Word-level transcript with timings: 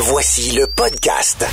Voici 0.00 0.52
le 0.52 0.68
podcast. 0.68 1.44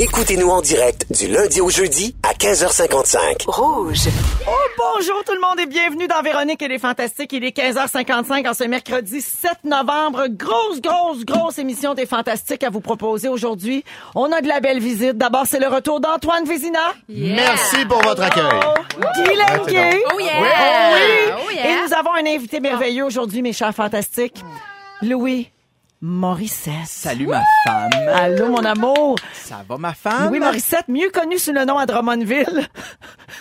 Écoutez-nous 0.00 0.48
en 0.48 0.60
direct 0.60 1.06
du 1.10 1.26
lundi 1.26 1.60
au 1.60 1.70
jeudi 1.70 2.14
à 2.22 2.32
15h55. 2.32 3.46
Rouge. 3.48 4.08
Oh, 4.46 4.50
bonjour 4.78 5.24
tout 5.24 5.32
le 5.34 5.40
monde 5.40 5.58
et 5.58 5.66
bienvenue 5.66 6.06
dans 6.06 6.22
Véronique 6.22 6.62
et 6.62 6.68
les 6.68 6.78
Fantastiques. 6.78 7.32
Il 7.32 7.44
est 7.44 7.56
15h55 7.56 8.48
en 8.48 8.54
ce 8.54 8.62
mercredi 8.62 9.20
7 9.20 9.64
novembre. 9.64 10.28
Grosse, 10.28 10.80
grosse, 10.80 11.24
grosse 11.24 11.58
émission 11.58 11.94
des 11.94 12.06
Fantastiques 12.06 12.62
à 12.62 12.70
vous 12.70 12.80
proposer 12.80 13.28
aujourd'hui. 13.28 13.82
On 14.14 14.30
a 14.30 14.40
de 14.40 14.46
la 14.46 14.60
belle 14.60 14.78
visite. 14.78 15.18
D'abord, 15.18 15.46
c'est 15.46 15.58
le 15.58 15.66
retour 15.66 15.98
d'Antoine 15.98 16.44
Vézina. 16.44 16.94
Merci 17.08 17.84
pour 17.86 18.00
votre 18.00 18.22
accueil. 18.22 18.44
Guy 19.16 19.34
Lenguet. 19.34 20.00
Oh 20.14 20.20
yeah! 20.20 20.32
Oh 20.38 20.94
oui. 20.94 21.32
Oh 21.44 21.50
yeah! 21.50 21.70
Et 21.70 21.82
nous 21.82 21.92
avons 21.92 22.12
un 22.12 22.24
invité 22.24 22.60
merveilleux 22.60 23.04
aujourd'hui, 23.04 23.42
mes 23.42 23.52
chers 23.52 23.74
Fantastiques. 23.74 24.44
Louis 25.02 25.50
Morissette. 26.00 26.86
Salut 26.86 27.26
ma 27.26 27.42
femme. 27.64 27.90
Allô, 28.14 28.48
mon 28.50 28.64
amour. 28.64 29.16
Ça 29.32 29.64
va 29.68 29.78
ma 29.78 29.94
femme? 29.94 30.28
Louis 30.28 30.38
Morissette, 30.38 30.86
mieux 30.86 31.10
connu 31.10 31.38
sous 31.38 31.50
le 31.52 31.64
nom 31.64 31.76
à 31.76 31.86
Drummondville 31.86 32.68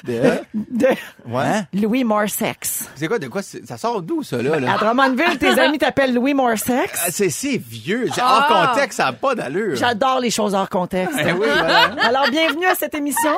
De... 0.03 0.21
de 0.55 0.87
Ouais. 1.27 1.61
Louis 1.73 2.03
Morsex. 2.03 2.89
C'est 2.95 3.07
quoi, 3.07 3.19
de 3.19 3.27
quoi? 3.27 3.43
Ça 3.43 3.77
sort 3.77 4.01
d'où, 4.01 4.23
ça, 4.23 4.41
là? 4.41 4.59
là? 4.59 4.73
À 4.73 4.77
Drummondville, 4.79 5.37
tes 5.37 5.49
amis 5.59 5.77
t'appellent 5.77 6.15
Louis 6.15 6.33
Morsex. 6.33 6.99
Ah, 7.05 7.11
C'est 7.11 7.29
si 7.29 7.59
vieux. 7.59 8.07
C'est 8.11 8.21
Hors 8.21 8.47
Ah. 8.49 8.71
contexte, 8.73 8.97
ça 8.97 9.05
n'a 9.05 9.13
pas 9.13 9.35
d'allure. 9.35 9.75
J'adore 9.75 10.19
les 10.19 10.31
choses 10.31 10.55
hors 10.55 10.69
contexte. 10.69 11.15
Eh 11.19 11.33
oui, 11.33 11.45
voilà. 11.53 11.91
Alors, 12.01 12.27
bienvenue 12.31 12.65
à 12.65 12.73
cette 12.73 12.95
émission 12.95 13.35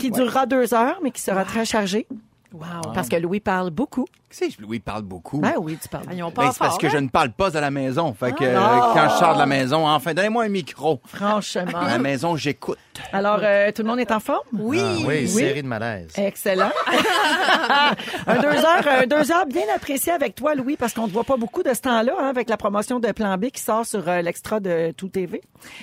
qui 0.00 0.10
durera 0.10 0.44
deux 0.46 0.74
heures, 0.74 0.98
mais 1.04 1.12
qui 1.12 1.20
sera 1.22 1.44
très 1.44 1.64
chargée. 1.64 2.08
Wow. 2.52 2.92
Parce 2.94 3.08
que 3.08 3.16
Louis 3.16 3.40
parle 3.40 3.70
beaucoup. 3.70 4.06
Tu 4.38 4.50
sais, 4.50 4.56
Louis 4.60 4.80
parle 4.80 5.02
beaucoup. 5.02 5.38
Ben 5.40 5.54
oui, 5.58 5.78
tu 5.80 5.88
parles. 5.88 6.04
Ils 6.12 6.22
ont 6.22 6.26
Ben, 6.28 6.34
pas 6.34 6.52
c'est 6.52 6.58
parce 6.58 6.76
que 6.76 6.86
hein? 6.86 6.90
je 6.92 6.98
ne 6.98 7.08
parle 7.08 7.30
pas 7.30 7.56
à 7.56 7.60
la 7.60 7.70
maison. 7.70 8.12
Fait 8.12 8.32
que 8.32 8.44
euh, 8.44 8.58
Ah. 8.58 8.90
quand 8.92 9.08
je 9.08 9.18
sors 9.18 9.34
de 9.34 9.38
la 9.38 9.46
maison, 9.46 9.86
enfin, 9.88 10.12
donnez-moi 10.12 10.44
un 10.44 10.48
micro. 10.48 11.00
À 11.12 11.16
Franchement. 11.16 11.64
la 11.86 11.98
maison, 11.98 12.36
j'écoute. 12.36 12.76
Alors, 13.12 13.38
euh, 13.42 13.72
tout 13.72 13.82
le 13.82 13.88
monde 13.88 14.00
est 14.00 14.10
en 14.12 14.20
forme? 14.20 14.44
Oui. 14.52 14.80
Ah 14.82 15.06
oui, 15.06 15.26
série 15.28 15.62
de 15.62 15.66
malaise. 15.68 16.10
Excellent. 16.16 16.70
un 18.26 18.36
deux 18.36 18.48
heures, 18.58 18.86
un 19.02 19.06
deux 19.06 19.32
heures 19.32 19.46
bien 19.46 19.62
apprécié 19.74 20.12
avec 20.12 20.34
toi, 20.34 20.54
Louis, 20.54 20.76
parce 20.76 20.92
qu'on 20.92 21.02
ne 21.04 21.08
te 21.08 21.12
voit 21.12 21.24
pas 21.24 21.36
beaucoup 21.36 21.62
de 21.62 21.72
ce 21.72 21.80
temps-là, 21.82 22.12
hein, 22.20 22.28
avec 22.28 22.48
la 22.50 22.56
promotion 22.56 23.00
de 23.00 23.10
Plan 23.12 23.36
B 23.38 23.46
qui 23.46 23.60
sort 23.62 23.86
sur 23.86 24.06
euh, 24.08 24.20
l'extra 24.22 24.60
de 24.60 24.92
Tout 24.96 25.08
TV. 25.08 25.40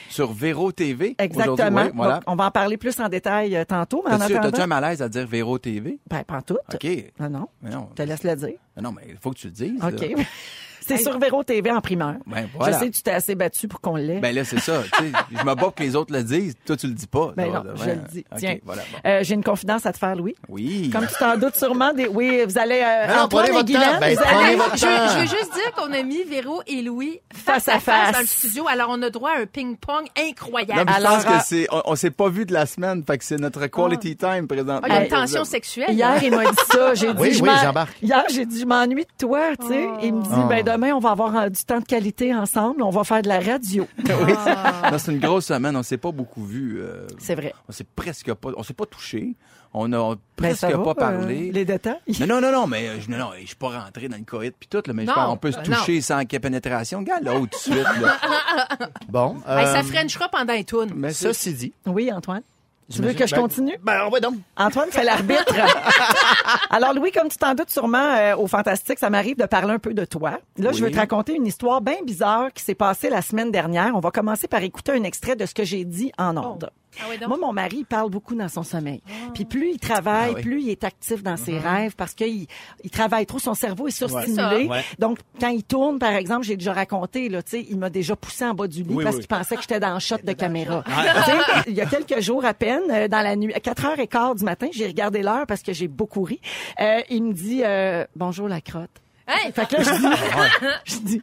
Sur 0.10 0.32
Véro 0.34 0.72
TV. 0.72 1.16
Exactement. 1.18 1.54
aujourd'hui, 1.68 1.92
voilà. 1.96 2.14
Donc, 2.16 2.24
on 2.28 2.36
va 2.36 2.46
en 2.46 2.52
parler 2.52 2.78
plus 2.78 3.00
en 3.00 3.10
détail 3.10 3.56
euh, 3.56 3.66
tantôt, 3.66 4.04
mais 4.06 4.14
en 4.14 4.18
T'as-tu 4.20 4.34
attendant... 4.34 4.52
t'as-tu 4.52 4.62
un 4.64 4.68
malaise 4.68 5.02
à 5.02 5.10
dire 5.10 5.26
Véro 5.28 5.58
TV? 5.58 6.00
Ben, 6.10 6.24
pas 6.24 6.38
en 6.38 6.42
tout. 6.42 6.58
OK. 6.74 6.88
Non, 7.20 7.30
non. 7.30 7.48
Mais 7.62 7.72
non. 7.72 7.88
Je 7.92 7.96
te 8.04 8.08
laisse 8.08 8.24
le 8.24 8.36
dire. 8.36 8.43
Mais 8.76 8.82
non, 8.82 8.92
mais 8.92 9.04
il 9.10 9.18
faut 9.18 9.32
que 9.32 9.38
tu 9.38 9.48
le 9.48 9.54
dises. 9.54 9.84
OK. 9.84 10.26
C'est 10.86 10.98
sur 10.98 11.18
Véro 11.20 11.44
TV 11.44 11.72
en 11.72 11.82
primeur. 11.82 12.16
Ben, 12.26 12.48
voilà. 12.58 12.74
Je 12.74 12.80
sais 12.80 12.90
que 12.90 12.96
tu 12.96 13.02
t'es 13.04 13.12
assez 13.12 13.36
battu 13.36 13.68
pour 13.68 13.82
qu'on 13.82 13.96
l'ait. 13.96 14.20
Ben 14.20 14.34
là, 14.34 14.44
c'est 14.44 14.60
ça. 14.60 14.82
tu 14.84 15.04
sais, 15.04 15.12
je 15.32 15.38
me 15.38 15.44
bats 15.44 15.56
pour 15.56 15.74
que 15.76 15.84
les 15.84 15.96
autres 15.96 16.14
le 16.14 16.24
disent. 16.24 16.56
Toi, 16.66 16.76
tu 16.78 16.88
le 16.88 16.94
dis 16.94 17.08
pas. 17.08 17.32
Ben 17.36 17.52
non, 17.52 17.64
je 17.76 17.86
le 17.90 17.96
dis. 18.12 18.26
Tiens. 18.38 18.58
voilà, 18.64 18.82
bon. 18.92 19.10
Euh, 19.10 19.20
J'ai 19.24 19.36
une 19.36 19.44
confidence 19.44 19.86
à 19.86 19.94
te 19.94 19.98
faire, 19.98 20.16
Louis. 20.16 20.36
Oui. 20.50 20.90
Comme 20.92 21.08
tu 21.08 21.14
t'en 21.20 21.38
doutes 21.38 21.56
sûrement, 21.56 21.94
des... 21.94 22.08
oui, 22.08 22.42
vous 22.46 22.58
allez... 22.58 22.82
Euh, 22.84 23.08
Non, 23.08 23.14
non, 23.16 23.22
Antoine 23.24 23.46
prenez 23.46 23.50
et 23.50 23.52
votre 23.54 23.66
Guylaine, 23.66 23.90
temps. 23.94 24.00
Ben, 24.00 24.18
prenez 24.18 24.56
votre 24.56 24.78
Je, 24.78 24.86
veux- 24.86 24.96
temps. 24.96 25.08
je 25.14 25.20
veux 25.20 25.26
juste 25.38 25.54
dire 25.54 25.72
qu'on 25.76 25.94
a 25.94 26.04
mis 26.04 26.24
Véro 26.24 26.62
et 26.68 26.82
Louis 26.82 27.20
Face 27.34 27.66
face, 27.66 27.68
à 27.70 27.76
à 27.76 27.80
face, 27.80 28.02
face. 28.06 28.14
dans 28.14 28.20
le 28.22 28.26
studio. 28.28 28.68
Alors, 28.68 28.88
on 28.92 29.02
a 29.02 29.10
droit 29.10 29.32
à 29.32 29.42
un 29.42 29.46
ping-pong 29.46 30.06
Non, 30.18 30.24
incroyable. 30.30 30.84
mais 30.88 30.94
je 31.00 31.04
pense 31.08 31.26
euh, 31.26 31.38
que 31.38 31.44
c'est, 31.46 31.68
on, 31.72 31.82
on 31.86 31.96
s'est 31.96 32.12
pas 32.12 32.30
vu 32.30 32.46
de 32.46 32.54
la 32.54 32.66
semaine, 32.66 33.04
fait 33.06 33.18
que 33.18 33.24
c'est 33.26 33.38
notre 33.38 33.66
quality 33.68 34.16
time 34.16 34.48
présent. 34.48 34.80
Ah, 34.84 34.88
il 34.88 34.94
y 34.94 34.96
a 34.96 34.98
une 35.00 35.04
Hey, 35.04 35.10
tension 35.10 35.44
sexuelle. 35.46 35.92
Hier, 35.92 36.24
il 36.24 36.32
m'a 36.32 36.46
dit 36.46 36.58
ça. 36.72 36.94
J'ai 36.96 37.14
dit, 37.14 37.22
Oui, 37.22 37.34
je 37.34 37.44
oui, 37.44 37.50
j'embarque. 37.62 37.98
Hier, 38.02 38.24
j'ai 38.30 38.46
dit, 38.46 38.60
je 38.60 38.66
m'ennuie 38.66 39.04
de 39.06 39.26
toi, 39.26 39.56
tu 39.60 39.68
sais. 39.68 39.88
Il 40.04 40.14
me 40.16 40.22
dit, 40.24 40.30
ben 40.50 40.64
demain, 40.74 40.94
on 40.94 41.00
va 41.00 41.12
avoir 41.12 41.36
euh, 41.36 41.50
du 41.50 41.64
temps 41.64 41.80
de 41.80 41.86
qualité 41.86 42.34
ensemble. 42.34 42.82
On 42.84 42.90
va 42.90 43.04
faire 43.04 43.22
de 43.22 43.28
la 43.30 43.40
radio. 43.40 43.88
Oui. 44.08 44.34
Non, 44.92 44.98
c'est 44.98 45.12
une 45.12 45.20
grosse 45.20 45.46
semaine, 45.46 45.76
on 45.76 45.84
s'est 45.84 45.98
pas 45.98 46.12
beaucoup 46.12 46.44
vu. 46.46 46.80
euh, 46.82 47.08
C'est 47.20 47.36
vrai. 47.36 47.54
on 47.68 47.72
s'est 47.72 47.86
presque 47.96 48.34
pas, 48.34 48.50
on 48.58 48.64
s'est 48.64 48.74
pas 48.74 48.86
touché. 48.86 49.34
On 49.76 49.92
a 49.94 50.14
Ben, 50.14 50.20
presque 50.38 50.66
va, 50.66 50.78
pas 50.78 50.92
euh, 50.92 50.94
parlé. 50.94 51.52
les 51.52 51.66
détails. 51.66 51.96
Mais 52.20 52.28
non, 52.28 52.40
non, 52.40 52.52
non, 52.52 52.68
mais 52.68 53.02
je, 53.02 53.10
non, 53.10 53.18
non, 53.18 53.30
je 53.42 53.48
suis 53.48 53.56
pas 53.56 53.70
rentré 53.84 54.08
dans 54.08 54.18
le 54.18 54.24
coït 54.24 54.54
puis 54.60 54.68
tout, 54.70 54.84
là, 54.86 54.94
mais 54.94 55.04
je 55.08 55.12
pense 55.12 55.26
qu'on 55.26 55.38
peut 55.38 55.52
se 55.52 55.58
non. 55.58 55.64
toucher 55.64 56.00
sans 56.02 56.20
qu'il 56.22 56.34
y 56.34 56.36
ait 56.36 56.40
pénétration. 56.40 57.00
Regarde 57.00 57.24
l'autre 57.24 57.58
tout 57.64 57.70
de 57.72 57.76
suite, 57.76 58.02
là. 58.02 58.18
Bon. 59.10 59.38
Hey, 59.48 59.66
euh, 59.66 59.74
ça 59.74 59.82
frenchera 59.84 60.30
pendant 60.30 60.54
les 60.54 60.64
tunes. 60.64 60.92
Mais 60.96 61.12
c'est- 61.12 61.30
Ceci 61.30 61.54
dit. 61.54 61.74
Oui, 61.88 62.12
Antoine. 62.14 62.44
Tu 62.92 63.02
veux 63.02 63.14
que 63.14 63.26
je 63.26 63.34
Ben, 63.36 63.42
continue? 63.42 63.78
Ben, 63.82 64.04
on 64.06 64.10
va 64.10 64.20
donc. 64.20 64.36
Antoine 64.58 64.90
fait 64.92 65.04
l'arbitre. 65.04 65.54
Alors, 66.70 66.94
Louis, 66.94 67.12
comme 67.12 67.30
tu 67.30 67.38
t'en 67.38 67.54
doutes 67.54 67.70
sûrement 67.70 67.98
euh, 67.98 68.36
au 68.36 68.48
Fantastique, 68.48 69.00
ça 69.00 69.10
m'arrive 69.10 69.38
de 69.38 69.46
parler 69.46 69.74
un 69.74 69.80
peu 69.80 69.94
de 69.94 70.06
toi. 70.06 70.40
Là, 70.58 70.72
je 70.72 70.84
veux 70.84 70.92
te 70.92 70.98
raconter 70.98 71.34
une 71.36 71.48
histoire 71.48 71.82
bien 71.82 71.98
bizarre 72.06 72.52
qui 72.54 72.64
s'est 72.64 72.76
passée 72.76 73.10
la 73.10 73.22
semaine 73.22 73.52
dernière. 73.52 73.94
On 73.96 74.00
va 74.00 74.12
commencer 74.12 74.48
par 74.48 74.62
écouter 74.64 74.92
un 74.92 75.04
extrait 75.04 75.36
de 75.36 75.46
ce 75.46 75.54
que 75.54 75.64
j'ai 75.64 75.86
dit 75.86 76.12
en 76.18 76.38
ondes. 76.38 76.70
Ah 77.02 77.06
oui, 77.10 77.18
donc? 77.18 77.30
Moi, 77.30 77.38
mon 77.38 77.54
mari, 77.54 77.78
il 77.80 77.86
parle 77.86 78.10
beaucoup 78.10 78.36
dans 78.36 78.48
son 78.48 78.64
sommeil. 78.64 79.02
Puis 79.34 79.46
plus 79.46 79.72
il 79.72 79.80
travaille, 79.80 80.32
Ah 80.32 80.36
oui. 80.36 80.42
plus 80.42 80.62
il 80.62 80.70
est 80.70 80.84
actif 80.84 81.24
dans 81.24 81.38
ses 81.38 81.58
rêves 81.58 81.96
parce 81.96 82.14
qu'il 82.14 82.46
il 82.84 82.90
travaille 82.90 83.26
trop. 83.26 83.40
Son 83.40 83.54
cerveau 83.54 83.88
est 83.88 83.92
surstimulé. 83.92 84.68
Ouais. 84.68 84.84
Donc, 85.00 85.20
quand 85.40 85.50
il 85.50 85.64
tourne, 85.64 86.00
par 86.00 86.14
exemple, 86.14 86.44
j'ai 86.46 86.56
déjà 86.58 86.74
raconté, 86.74 87.30
là, 87.30 87.42
tu 87.44 87.52
sais, 87.52 87.66
il 87.70 87.78
m'a 87.78 87.90
déjà 87.90 88.16
poussé 88.16 88.46
en 88.46 88.54
bas 88.54 88.68
du 88.68 88.84
lit 88.84 88.94
Oui, 88.94 89.04
parce 89.04 89.16
oui. 89.16 89.22
qu'il 89.22 89.28
pensait 89.30 89.56
que 89.56 89.62
j'étais 89.62 89.80
dans 89.80 89.94
le 89.94 90.00
shot 90.00 90.18
de 90.24 90.34
caméra. 90.34 90.84
Il 91.68 91.74
y 91.74 91.82
a 91.82 91.86
quelques 91.86 92.20
jours 92.22 92.46
à 92.46 92.54
peine, 92.54 92.84
euh, 92.92 93.08
dans 93.08 93.22
la 93.22 93.36
nuit, 93.36 93.54
à 93.54 93.60
4h15 93.60 94.40
du 94.40 94.46
matin, 94.46 94.68
j'ai 94.72 94.88
regardé 94.88 95.22
l'heure 95.22 95.46
parce 95.48 95.62
que 95.62 95.74
j'ai 95.74 95.88
beaucoup 95.88 96.24
ri. 96.24 96.40
Euh, 96.80 97.02
il 97.10 97.24
me 97.24 97.34
dit, 97.34 97.62
euh, 97.64 98.06
bonjour 98.16 98.48
la 98.48 98.62
crotte. 98.62 98.90
Hey, 99.28 99.52
Fait 99.54 99.68
que 99.68 99.76
là, 99.78 99.84
je 99.84 99.92
dis, 99.94 100.66
je 100.86 100.98
dis, 101.00 101.22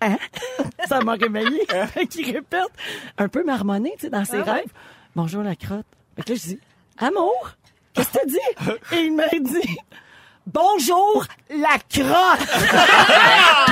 hein? 0.00 0.16
Ça 0.88 1.00
m'a 1.00 1.14
réveillé. 1.14 1.66
Fait 1.88 2.06
qu'il 2.06 2.26
répète, 2.26 2.68
un 3.16 3.28
peu 3.28 3.42
marmonné, 3.44 3.92
tu 3.98 4.02
sais, 4.06 4.10
dans 4.10 4.24
ses 4.24 4.36
Ah 4.38 4.44
ouais? 4.44 4.50
rêves. 4.52 4.72
Bonjour 5.18 5.42
la 5.42 5.56
crotte. 5.56 5.84
Fait 6.14 6.22
que 6.22 6.30
là, 6.30 6.36
je 6.40 6.48
dis, 6.50 6.60
amour, 6.96 7.50
qu'est-ce 7.92 8.06
que 8.10 8.18
t'as 8.18 8.24
dit? 8.26 8.76
Et 8.92 9.06
il 9.06 9.16
m'a 9.16 9.26
dit, 9.26 9.76
bonjour 10.46 11.26
la 11.50 11.76
crotte. 11.90 12.48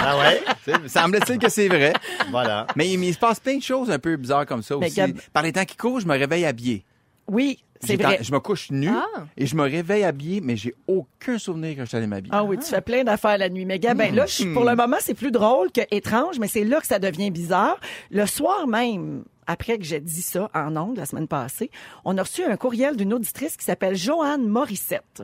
Ah 0.09 0.19
ouais? 0.19 0.43
c'est- 0.65 0.89
semble-t-il 0.89 1.39
que 1.39 1.49
c'est 1.49 1.69
vrai. 1.69 1.93
voilà. 2.33 2.67
Mais 2.75 2.89
il, 2.91 2.99
mais 2.99 3.09
il 3.09 3.15
se 3.15 3.19
passe 3.21 3.39
plein 3.39 3.59
de 3.59 3.63
choses 3.63 3.93
un 3.93 3.99
peu 4.01 4.17
bizarres 4.17 4.45
comme 4.47 4.63
ça 4.63 4.77
Mais 4.77 4.87
aussi. 4.87 4.97
Gab- 4.97 5.17
Par 5.33 5.45
les 5.45 5.53
temps 5.53 5.65
qui 5.65 5.77
courent, 5.77 6.01
je 6.01 6.07
me 6.09 6.19
réveille 6.19 6.45
habillé. 6.45 6.85
Oui, 7.29 7.61
c'est 7.81 7.97
J'ai 7.97 8.03
vrai. 8.03 8.19
Je 8.21 8.33
me 8.33 8.41
couche 8.41 8.73
nu 8.73 8.89
Ah. 8.91 9.05
et 9.37 9.47
je 9.47 9.55
me 9.55 9.63
réveille 9.63 10.03
habillé, 10.03 10.41
mais 10.41 10.57
j'ai 10.57 10.75
aucun 10.89 11.39
souvenir 11.39 11.77
que 11.77 11.83
je 11.83 11.87
suis 11.87 11.97
allé 11.97 12.09
m'habiller. 12.09 12.35
Ah 12.35 12.43
oui, 12.43 12.59
tu 12.59 12.65
fais 12.65 12.81
plein 12.81 13.05
d'affaires 13.05 13.39
la 13.39 13.49
nuit. 13.49 13.65
Mais 13.67 13.79
gars, 13.79 13.95
ben 13.95 14.13
là, 14.13 14.27
je- 14.27 14.53
pour 14.53 14.65
Hmm. 14.65 14.71
le 14.71 14.75
moment, 14.77 14.97
c'est 15.01 15.15
plus 15.15 15.31
drôle 15.31 15.71
que 15.71 15.83
étrange, 15.93 16.41
mais 16.41 16.49
c'est 16.49 16.65
là 16.65 16.81
que 16.81 16.87
ça 16.89 16.99
devient 16.99 17.31
bizarre. 17.31 17.79
Le 18.11 18.27
soir 18.27 18.67
même, 18.67 19.23
après 19.47 19.79
que 19.79 19.85
j'ai 19.85 20.01
dit 20.01 20.23
ça 20.23 20.51
en 20.55 20.77
ondes 20.77 20.97
la 20.97 21.07
semaine 21.07 21.29
passée, 21.29 21.71
on 22.05 22.17
a 22.19 22.23
reçu 22.23 22.45
un 22.45 22.57
courriel 22.57 22.97
d'une 22.97 23.15
auditrice 23.15 23.57
qui 23.57 23.65
s'appelle 23.65 23.97
Joanne 23.97 24.47
Morissette. 24.47 25.23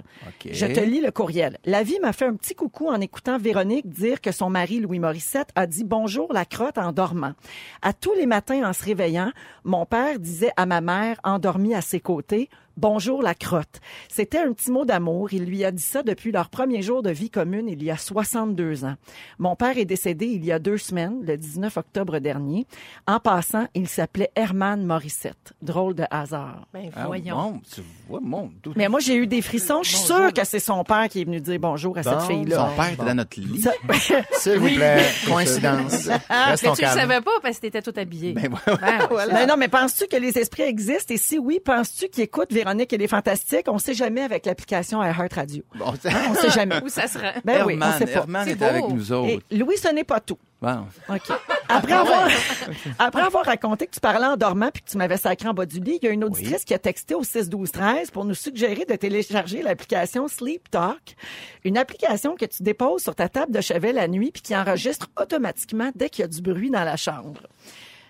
Je 0.51 0.67
te 0.67 0.81
lis 0.81 1.01
le 1.01 1.11
courriel. 1.11 1.59
La 1.65 1.83
vie 1.83 1.99
m'a 2.01 2.13
fait 2.13 2.27
un 2.27 2.35
petit 2.35 2.55
coucou 2.55 2.89
en 2.89 3.01
écoutant 3.01 3.39
Véronique 3.39 3.89
dire 3.89 4.21
que 4.21 4.33
son 4.33 4.51
mari, 4.51 4.81
Louis 4.81 4.99
Morissette, 4.99 5.51
a 5.55 5.67
dit 5.67 5.85
bonjour 5.85 6.33
la 6.33 6.45
crotte 6.45 6.79
en 6.79 6.93
dormant. 6.93 7.35
À 7.83 7.93
tous 7.93 8.15
les 8.15 8.27
matins 8.27 8.69
en 8.69 8.73
se 8.73 8.85
réveillant, 8.85 9.33
mon 9.65 9.87
père 9.87 10.19
disait 10.19 10.53
à 10.57 10.67
ma 10.67 10.81
mère, 10.81 11.19
endormie 11.25 11.75
à 11.75 11.81
ses 11.81 12.01
côtés, 12.01 12.49
Bonjour 12.77 13.23
la 13.23 13.35
crotte. 13.35 13.81
C'était 14.09 14.39
un 14.39 14.53
petit 14.53 14.71
mot 14.71 14.85
d'amour. 14.85 15.33
Il 15.33 15.45
lui 15.45 15.65
a 15.65 15.71
dit 15.71 15.83
ça 15.83 16.03
depuis 16.03 16.33
leur 16.33 16.49
premier 16.49 16.81
jour 16.83 17.03
de 17.03 17.11
vie 17.11 17.29
commune 17.31 17.69
il 17.69 17.83
y 17.83 17.91
a 17.91 17.97
62 17.97 18.85
ans. 18.85 18.95
Mon 19.39 19.55
père 19.57 19.77
est 19.79 19.85
décédé 19.85 20.27
il 20.27 20.45
y 20.45 20.53
a 20.53 20.59
deux 20.59 20.79
semaines, 20.79 21.21
le 21.25 21.37
19 21.37 21.77
octobre 21.77 22.19
dernier. 22.19 22.67
En 23.07 23.21
passant, 23.21 23.67
il 23.75 23.89
s'appelait 23.89 24.31
Herman 24.37 24.85
Morissette. 24.85 25.53
Drôle 25.61 25.95
de 25.95 26.05
hasard. 26.11 26.67
ben 26.73 26.91
Ah, 26.97 27.07
voyons. 27.07 27.37
bon, 27.37 27.61
tu 27.75 27.83
vois, 28.09 28.21
mon. 28.23 28.51
Mais 28.75 28.89
moi, 28.89 29.01
j'ai 29.01 29.17
eu 29.17 29.27
des 29.27 29.43
frissons. 29.43 29.83
Je 29.83 29.91
suis 29.91 29.99
sûre 29.99 30.33
que 30.33 30.45
c'est 30.45 30.59
son 30.59 30.83
père 30.83 31.09
qui 31.09 31.21
est 31.21 31.25
venu 31.25 31.41
dire 31.41 31.59
bonjour 31.61 31.97
à 31.99 32.03
cette 32.03 32.23
fille-là. 32.23 32.69
Son 32.71 32.77
père 32.77 32.93
était 32.93 33.05
dans 33.05 33.15
notre 33.15 33.39
lit. 33.39 33.61
Ça- 33.61 33.73
S'il 34.39 34.59
vous 34.59 34.69
plaît, 34.75 35.03
coïncidence. 35.27 36.07
Mais 36.31 36.45
Restons 36.47 36.73
tu 36.73 36.83
le 36.83 36.87
calmes. 36.89 36.99
savais 37.01 37.21
pas 37.21 37.31
parce 37.43 37.57
que 37.57 37.61
t'étais 37.63 37.83
tout 37.83 37.93
habillé. 37.97 38.33
Ben, 38.33 38.51
ouais, 38.53 38.59
Ben, 38.81 39.09
Mais 39.33 39.47
non, 39.47 39.57
mais 39.59 39.69
penses-tu 39.69 40.07
que 40.07 40.17
les 40.17 40.39
esprits 40.39 40.63
existent? 40.63 41.13
Et 41.15 41.19
si 41.19 41.39
oui, 41.39 41.61
penses-tu 41.65 42.09
qu'ils 42.09 42.25
écoutent 42.25 42.53
Véronique 42.65 42.93
et 42.93 42.99
les 42.99 43.09
Fantastiques? 43.09 43.67
On 43.69 43.79
sait 43.79 43.95
jamais 43.95 44.23
avec 44.23 44.47
l'application 44.47 45.03
Heart 45.03 45.33
Radio. 45.33 45.63
Bon, 45.75 45.93
c'est- 46.01 46.11
On 46.29 46.35
sait 46.35 46.51
jamais. 46.55 46.83
Où 46.83 46.89
ça 46.89 47.07
se 47.09 47.19
rend? 47.19 47.33
Ben 47.45 47.65
oui, 47.67 47.75
on 47.79 47.83
Herman, 47.83 47.99
sait 47.99 48.07
pas. 48.07 48.21
Herman 48.21 48.49
avec 48.49 48.89
nous 48.89 49.13
Et 49.13 49.15
autres. 49.15 49.45
Louis, 49.51 49.77
ce 49.79 49.89
n'est 49.89 50.05
pas 50.05 50.21
tout. 50.21 50.39
Bon. 50.61 50.87
OK. 51.09 51.23
Après 51.69 51.93
avoir, 51.93 52.29
après 52.99 53.23
avoir 53.23 53.45
raconté 53.45 53.87
que 53.87 53.93
tu 53.93 54.01
parlais 54.01 54.27
en 54.27 54.37
dormant 54.37 54.71
puis 54.73 54.83
que 54.83 54.91
tu 54.91 54.97
m'avais 54.97 55.17
sacré 55.17 55.49
en 55.49 55.55
bas 55.55 55.67
du 55.67 55.81
lit, 55.81 55.99
il 56.01 56.07
y 56.07 56.09
a 56.09 56.13
une 56.13 56.23
auditrice 56.23 56.65
qui 56.65 56.73
a 56.75 56.79
texté 56.79 57.15
au 57.17 57.25
6 57.25 57.49
12 57.49 57.73
13 57.73 58.11
pour 58.13 58.25
nous 58.25 58.35
suggérer 58.35 58.85
de 58.85 58.95
télécharger 58.95 59.63
l'application 59.63 60.29
Sleep 60.29 60.71
Talk, 60.71 61.17
une 61.65 61.77
application 61.79 62.37
que 62.37 62.45
tu 62.45 62.63
déposes 62.63 63.03
sur 63.03 63.15
ta 63.17 63.29
table 63.29 63.53
de 63.53 63.61
chevet 63.61 63.93
la 63.93 64.07
nuit 64.07 64.31
puis 64.33 64.43
qui 64.43 64.57
enregistre 64.57 65.09
automatiquement 65.21 65.91
dès 65.97 66.09
qu'il 66.11 66.23
y 66.23 66.25
a 66.27 66.29
du 66.29 66.41
bruit 66.43 66.71
dans 66.71 66.85
la 66.85 66.97
chambre. 66.97 67.41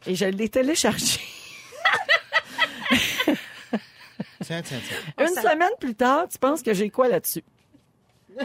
Et 0.07 0.15
je 0.15 0.27
l'ai 0.27 0.49
téléchargée. 0.51 1.21
Tiens, 4.45 4.63
tiens, 4.63 4.79
tiens. 4.87 5.27
Une 5.27 5.35
semaine 5.35 5.71
plus 5.81 5.95
tard, 5.95 6.27
tu 6.31 6.39
penses 6.39 6.63
que 6.63 6.73
j'ai 6.75 6.91
quoi 6.91 7.09
là-dessus? 7.09 7.43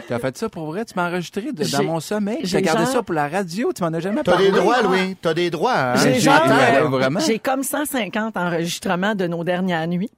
Tu 0.06 0.12
as 0.12 0.18
fait 0.18 0.36
ça 0.36 0.50
pour 0.50 0.66
vrai? 0.66 0.84
Tu 0.84 0.92
m'as 0.96 1.08
enregistré 1.08 1.50
de- 1.50 1.64
dans 1.64 1.82
mon 1.82 1.98
sommeil. 2.00 2.40
j'ai 2.42 2.60
gardé 2.60 2.84
genre- 2.84 2.92
ça 2.92 3.02
pour 3.02 3.14
la 3.14 3.26
radio? 3.26 3.72
Tu 3.72 3.82
m'en 3.82 3.88
as 3.94 4.00
jamais 4.00 4.22
T'as 4.22 4.32
parlé? 4.32 4.50
des 4.50 4.58
droits, 4.58 4.82
Louis. 4.82 5.16
T'as 5.20 5.32
des 5.32 5.48
droits, 5.50 5.74
hein? 5.78 5.96
J'ai 5.96 6.20
genre, 6.20 6.42
euh, 6.46 7.38
comme 7.42 7.62
150 7.62 8.36
enregistrements 8.36 9.14
de 9.14 9.26
nos 9.26 9.44
dernières 9.44 9.86
nuits. 9.86 10.10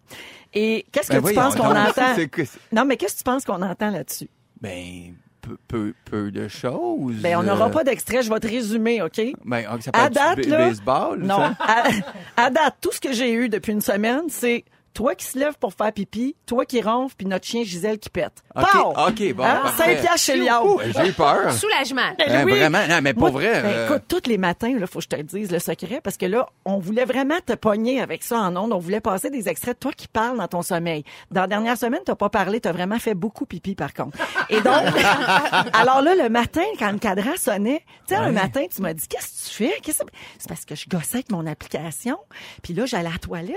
Et 0.53 0.85
qu'est-ce 0.91 1.07
que 1.07 1.13
Ben 1.13 1.19
tu 1.19 1.23
voyons 1.35 1.41
penses 1.41 1.55
qu'on 1.55 1.67
entend? 1.77 2.17
Que- 2.33 2.43
Non, 2.73 2.85
mais 2.85 2.97
qu'est-ce 2.97 3.13
que 3.15 3.19
tu 3.19 3.25
penses 3.25 3.45
qu'on 3.45 3.63
entend 3.63 3.91
là-dessus? 3.91 4.29
Ben, 4.61 5.15
peu, 5.41 5.57
peu, 5.69 5.95
peu 6.05 6.33
de 6.33 6.49
choses. 6.49 7.15
Ben, 7.23 7.37
on 7.39 7.45
n'aura 7.45 7.67
euh, 7.69 7.71
pas 7.71 7.85
d'extrait, 7.85 8.25
je 8.25 8.29
vais 8.29 8.41
te 8.41 8.49
résumer, 8.49 9.01
OK? 9.03 9.21
Ben, 9.45 9.63
ça 9.81 9.93
peut 9.93 10.01
À 10.01 10.07
être 10.07 10.13
date, 10.13 10.47
là, 10.47 10.57
baseball. 10.69 11.21
Non, 11.21 11.37
ça? 11.39 11.55
à, 11.61 12.45
à 12.47 12.51
date, 12.51 12.75
tout 12.81 12.91
ce 12.93 13.01
que 13.01 13.13
j'ai 13.13 13.33
eu 13.33 13.49
depuis 13.49 13.71
une 13.71 13.81
semaine, 13.81 14.23
c'est 14.29 14.65
toi 14.93 15.15
qui 15.15 15.25
se 15.25 15.39
lève 15.39 15.55
pour 15.59 15.73
faire 15.73 15.93
pipi, 15.93 16.35
toi 16.47 16.65
qui 16.67 16.83
ronfle, 16.83 17.15
puis 17.17 17.27
notre 17.27 17.47
chien 17.47 17.63
Gisèle 17.65 17.99
qui 17.99 18.11
pète. 18.11 18.43
OK, 18.57 18.65
Pow! 18.73 18.91
OK, 18.91 19.33
bon, 19.35 19.45
Hein? 19.45 19.61
parfait. 19.63 19.95
5 19.97 20.01
piastres 20.01 20.19
chez 20.21 20.37
Liao. 20.37 20.81
J'ai 20.85 21.09
eu 21.09 21.13
peur. 21.13 21.53
Soulagement. 21.55 22.11
Ben, 22.19 22.45
oui. 22.45 22.53
Vraiment, 22.53 22.87
non, 22.89 22.99
mais 23.03 23.15
pour 23.15 23.31
Moi, 23.31 23.41
vrai. 23.41 23.63
ben, 23.63 23.69
euh, 23.69 23.87
écoute, 23.87 24.03
tous 24.09 24.29
les 24.29 24.39
matins, 24.39 24.69
il 24.69 24.87
faut 24.87 24.99
que 24.99 25.05
je 25.05 25.09
te 25.09 25.17
le 25.17 25.23
dise, 25.23 25.51
le 25.53 25.59
secret, 25.59 26.01
parce 26.03 26.17
que 26.17 26.27
là, 26.27 26.47
on 26.65 26.79
voulait 26.79 27.05
vraiment 27.05 27.39
te 27.45 27.53
pogner 27.55 28.01
avec 28.01 28.23
ça 28.23 28.39
en 28.41 28.57
ondes. 28.57 28.73
On 28.73 28.79
voulait 28.79 29.01
passer 29.01 29.31
des 29.31 29.49
extraits 29.49 29.75
de 29.77 29.81
toi 29.81 29.93
qui 29.93 30.09
parles 30.09 30.39
dans 30.39 30.49
ton 30.49 30.63
sommeil. 30.63 31.05
Dans 31.31 31.43
la 31.43 31.47
dernière 31.47 31.77
semaine, 31.79 32.01
t'as 32.05 32.15
pas 32.17 32.29
parlé, 32.29 32.61
t'as 32.61 32.73
vraiment 32.73 32.99
fait 32.99 33.15
beaucoup 33.15 33.47
pipi, 33.47 33.75
par 33.75 33.95
contre. 33.95 34.19
Et 34.49 34.61
donc, 34.61 34.75
alors 35.73 36.03
là, 36.03 36.15
le 36.15 36.29
matin, 36.29 36.63
quand 36.79 36.91
le 36.93 36.99
cadran 36.99 37.33
sonnait, 37.37 37.85
tu 38.09 38.15
sais, 38.15 38.21
un 38.21 38.33
matin, 38.33 38.65
tu 38.75 38.83
m'as 38.83 38.93
dit, 38.95 39.07
qu'est-ce 39.09 39.45
que 39.45 39.49
tu 39.49 39.50
fais? 39.51 39.73
Qu'est-ce 39.83 40.01
que- 40.03 40.11
C'est? 40.39 40.49
Parce 40.49 40.65
que 40.65 40.75
je 40.75 40.89
gossais 40.89 41.17
avec 41.19 41.31
mon 41.31 41.47
application, 41.47 42.17
puis 42.63 42.75
là, 42.75 42.87
j'allais 42.87 43.09
à 43.09 43.13
la 43.13 43.19
toilette, 43.19 43.57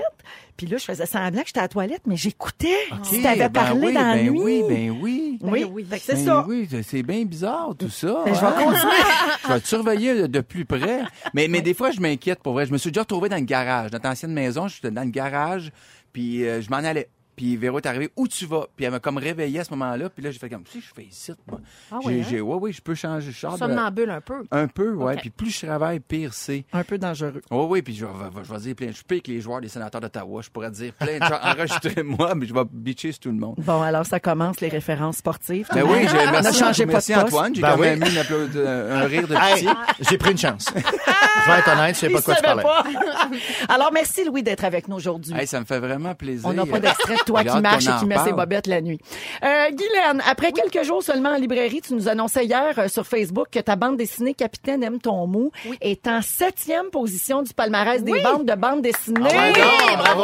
puis 0.56 0.66
là, 0.66 0.76
je 0.76 0.84
faisais 0.84 1.06
semblant 1.06 1.40
que 1.42 1.46
j'étais 1.48 1.58
à 1.60 1.62
la 1.62 1.68
toilette, 1.68 2.02
mais 2.06 2.16
j'écoutais. 2.16 2.76
Tu 3.10 3.22
t'avais 3.22 3.48
ben 3.48 3.50
parlé 3.50 3.86
oui, 3.88 3.94
dans 3.94 4.00
la 4.00 4.14
ben 4.14 4.30
nuit. 4.30 4.40
Oui, 4.40 4.62
ben 4.68 4.90
oui. 5.00 5.38
oui, 5.42 5.64
oui. 5.64 5.84
Fait 5.88 5.98
que 5.98 6.04
c'est 6.04 6.14
Ben 6.14 6.24
ça. 6.24 6.44
Oui, 6.48 6.68
c'est- 6.82 7.02
bien 7.02 7.24
bizarre 7.24 7.74
tout 7.78 7.88
ça. 7.90 8.22
Ben, 8.24 8.34
je 8.34 8.40
vais 8.40 8.46
hein? 8.46 8.52
continuer. 8.52 8.92
je 9.42 9.48
vais 9.52 9.60
te 9.60 9.66
surveiller 9.68 10.14
de, 10.22 10.26
de 10.26 10.40
plus 10.40 10.64
près. 10.64 11.02
Mais, 11.34 11.48
mais 11.48 11.60
des 11.62 11.74
fois, 11.74 11.90
je 11.90 12.00
m'inquiète 12.00 12.42
pour 12.42 12.52
vrai. 12.54 12.66
Je 12.66 12.72
me 12.72 12.78
suis 12.78 12.90
déjà 12.90 13.02
retrouvé 13.02 13.28
dans 13.28 13.36
le 13.36 13.42
garage. 13.42 13.90
Dans 13.90 13.98
ta 13.98 14.10
ancienne 14.10 14.32
maison, 14.32 14.68
j'étais 14.68 14.90
dans 14.90 15.02
le 15.04 15.10
garage, 15.10 15.70
puis 16.12 16.46
euh, 16.46 16.60
je 16.62 16.70
m'en 16.70 16.76
allais. 16.76 17.08
Puis 17.36 17.56
Véro 17.56 17.78
est 17.78 17.86
arrivée, 17.86 18.10
où 18.16 18.28
tu 18.28 18.46
vas? 18.46 18.66
Puis 18.76 18.84
elle 18.84 18.92
m'a 18.92 19.00
comme 19.00 19.18
réveillé 19.18 19.60
à 19.60 19.64
ce 19.64 19.70
moment-là. 19.70 20.08
Puis 20.10 20.22
là, 20.22 20.30
j'ai 20.30 20.38
fait 20.38 20.48
comme, 20.48 20.64
si 20.70 20.80
je 20.80 20.86
fais 20.94 21.04
ici, 21.04 21.32
moi. 21.48 21.60
Ah 21.90 21.98
j'ai, 22.02 22.06
ouais, 22.08 22.20
hein? 22.20 22.26
j'ai- 22.30 22.40
ouais, 22.40 22.56
oui, 22.60 22.72
je 22.72 22.80
peux 22.80 22.94
changer. 22.94 23.28
De- 23.30 23.56
Somnambule 23.56 24.10
un 24.10 24.20
peu. 24.20 24.44
Un 24.50 24.66
peu, 24.68 24.92
ouais. 24.94 25.14
Ok. 25.14 25.20
Puis 25.20 25.30
plus 25.30 25.50
je 25.60 25.66
travaille, 25.66 26.00
pire 26.00 26.32
c'est. 26.34 26.64
Un 26.72 26.84
peu 26.84 26.98
dangereux. 26.98 27.42
Oh 27.50 27.66
oui, 27.70 27.82
puis 27.82 27.94
je 27.94 28.04
vais, 28.06 28.12
je 28.42 28.52
vais 28.52 28.58
dire 28.60 28.74
plein. 28.74 28.88
Je 28.88 28.92
suis 28.92 29.04
pire 29.04 29.22
que 29.22 29.30
les 29.30 29.40
joueurs 29.40 29.60
des 29.60 29.68
sénateurs 29.68 30.00
d'Ottawa. 30.00 30.42
Je 30.42 30.50
pourrais 30.50 30.70
dire 30.70 30.92
plein 30.92 31.18
de 31.18 31.24
choses. 31.24 31.38
Enregistrez-moi, 31.42 32.34
mais 32.34 32.46
je 32.46 32.54
vais 32.54 32.62
bitcher 32.70 33.12
sur 33.12 33.20
tout 33.20 33.28
le 33.30 33.36
monde. 33.38 33.54
Bon, 33.58 33.82
alors 33.82 34.06
ça 34.06 34.20
commence 34.20 34.60
les 34.60 34.68
références 34.68 35.16
sportives. 35.18 35.68
Ben 35.74 35.82
oui, 35.84 36.06
j'ai, 36.08 36.16
merci, 36.30 36.48
Ne 36.48 36.52
changez 36.52 36.86
pas 36.86 36.92
merci 36.92 37.12
de 37.12 37.20
poste. 37.20 37.26
Antoine. 37.34 37.54
J'ai 37.54 37.62
Ben 37.62 37.72
quand 37.72 37.78
même 37.80 38.02
oui. 38.02 38.16
applaudi- 38.18 38.50
euh, 38.56 39.02
un 39.02 39.06
rire 39.06 39.28
de 39.28 39.34
Hey, 39.34 39.54
pitié. 39.54 39.70
j'ai 40.10 40.18
pris 40.18 40.30
une 40.32 40.38
chance. 40.38 40.66
je 40.74 41.50
vais 41.50 41.58
être 41.58 41.68
honnête, 41.72 41.94
je 41.94 42.00
sais 42.00 42.06
pas 42.08 42.12
Il 42.12 42.20
de 42.20 42.24
quoi 42.24 42.34
tu 42.36 42.42
parlais. 42.42 42.62
pas. 42.62 42.84
Alors, 43.68 43.90
merci 43.92 44.24
Louis 44.24 44.42
d'être 44.42 44.64
avec 44.64 44.88
nous 44.88 44.96
aujourd'hui. 44.96 45.34
Hey, 45.34 45.46
ça 45.46 45.60
me 45.60 45.64
fait 45.64 45.78
vraiment 45.80 46.14
plaisir. 46.14 46.48
On 46.48 46.52
n'a 46.52 46.66
pas 46.66 46.80
d'extrait 46.80 47.16
de 47.16 47.23
toi 47.26 47.42
qui 47.42 47.48
hâte 47.48 47.62
marche 47.62 47.84
qu'on 47.86 47.96
et 47.96 47.98
qui 48.00 48.06
met 48.06 48.18
ses 48.18 48.32
bobettes 48.32 48.66
la 48.66 48.80
nuit. 48.80 49.00
Euh, 49.44 49.70
Guylaine, 49.70 50.22
après 50.28 50.52
quelques 50.52 50.84
jours 50.84 51.02
seulement 51.02 51.30
en 51.30 51.36
librairie, 51.36 51.80
tu 51.80 51.94
nous 51.94 52.08
annonçais 52.08 52.44
hier 52.44 52.72
euh, 52.78 52.88
sur 52.88 53.06
Facebook 53.06 53.48
que 53.50 53.58
ta 53.60 53.76
bande 53.76 53.96
dessinée 53.96 54.34
Capitaine 54.34 54.82
aime 54.82 55.00
ton 55.00 55.26
mou 55.26 55.50
est 55.80 56.06
en 56.06 56.20
septième 56.22 56.90
position 56.90 57.42
du 57.42 57.52
palmarès 57.54 58.02
des 58.02 58.20
ventes 58.20 58.46
de 58.46 58.54
bandes 58.54 58.82
dessinées. 58.82 59.28
Ah, 59.34 59.96
bravo! 59.96 60.22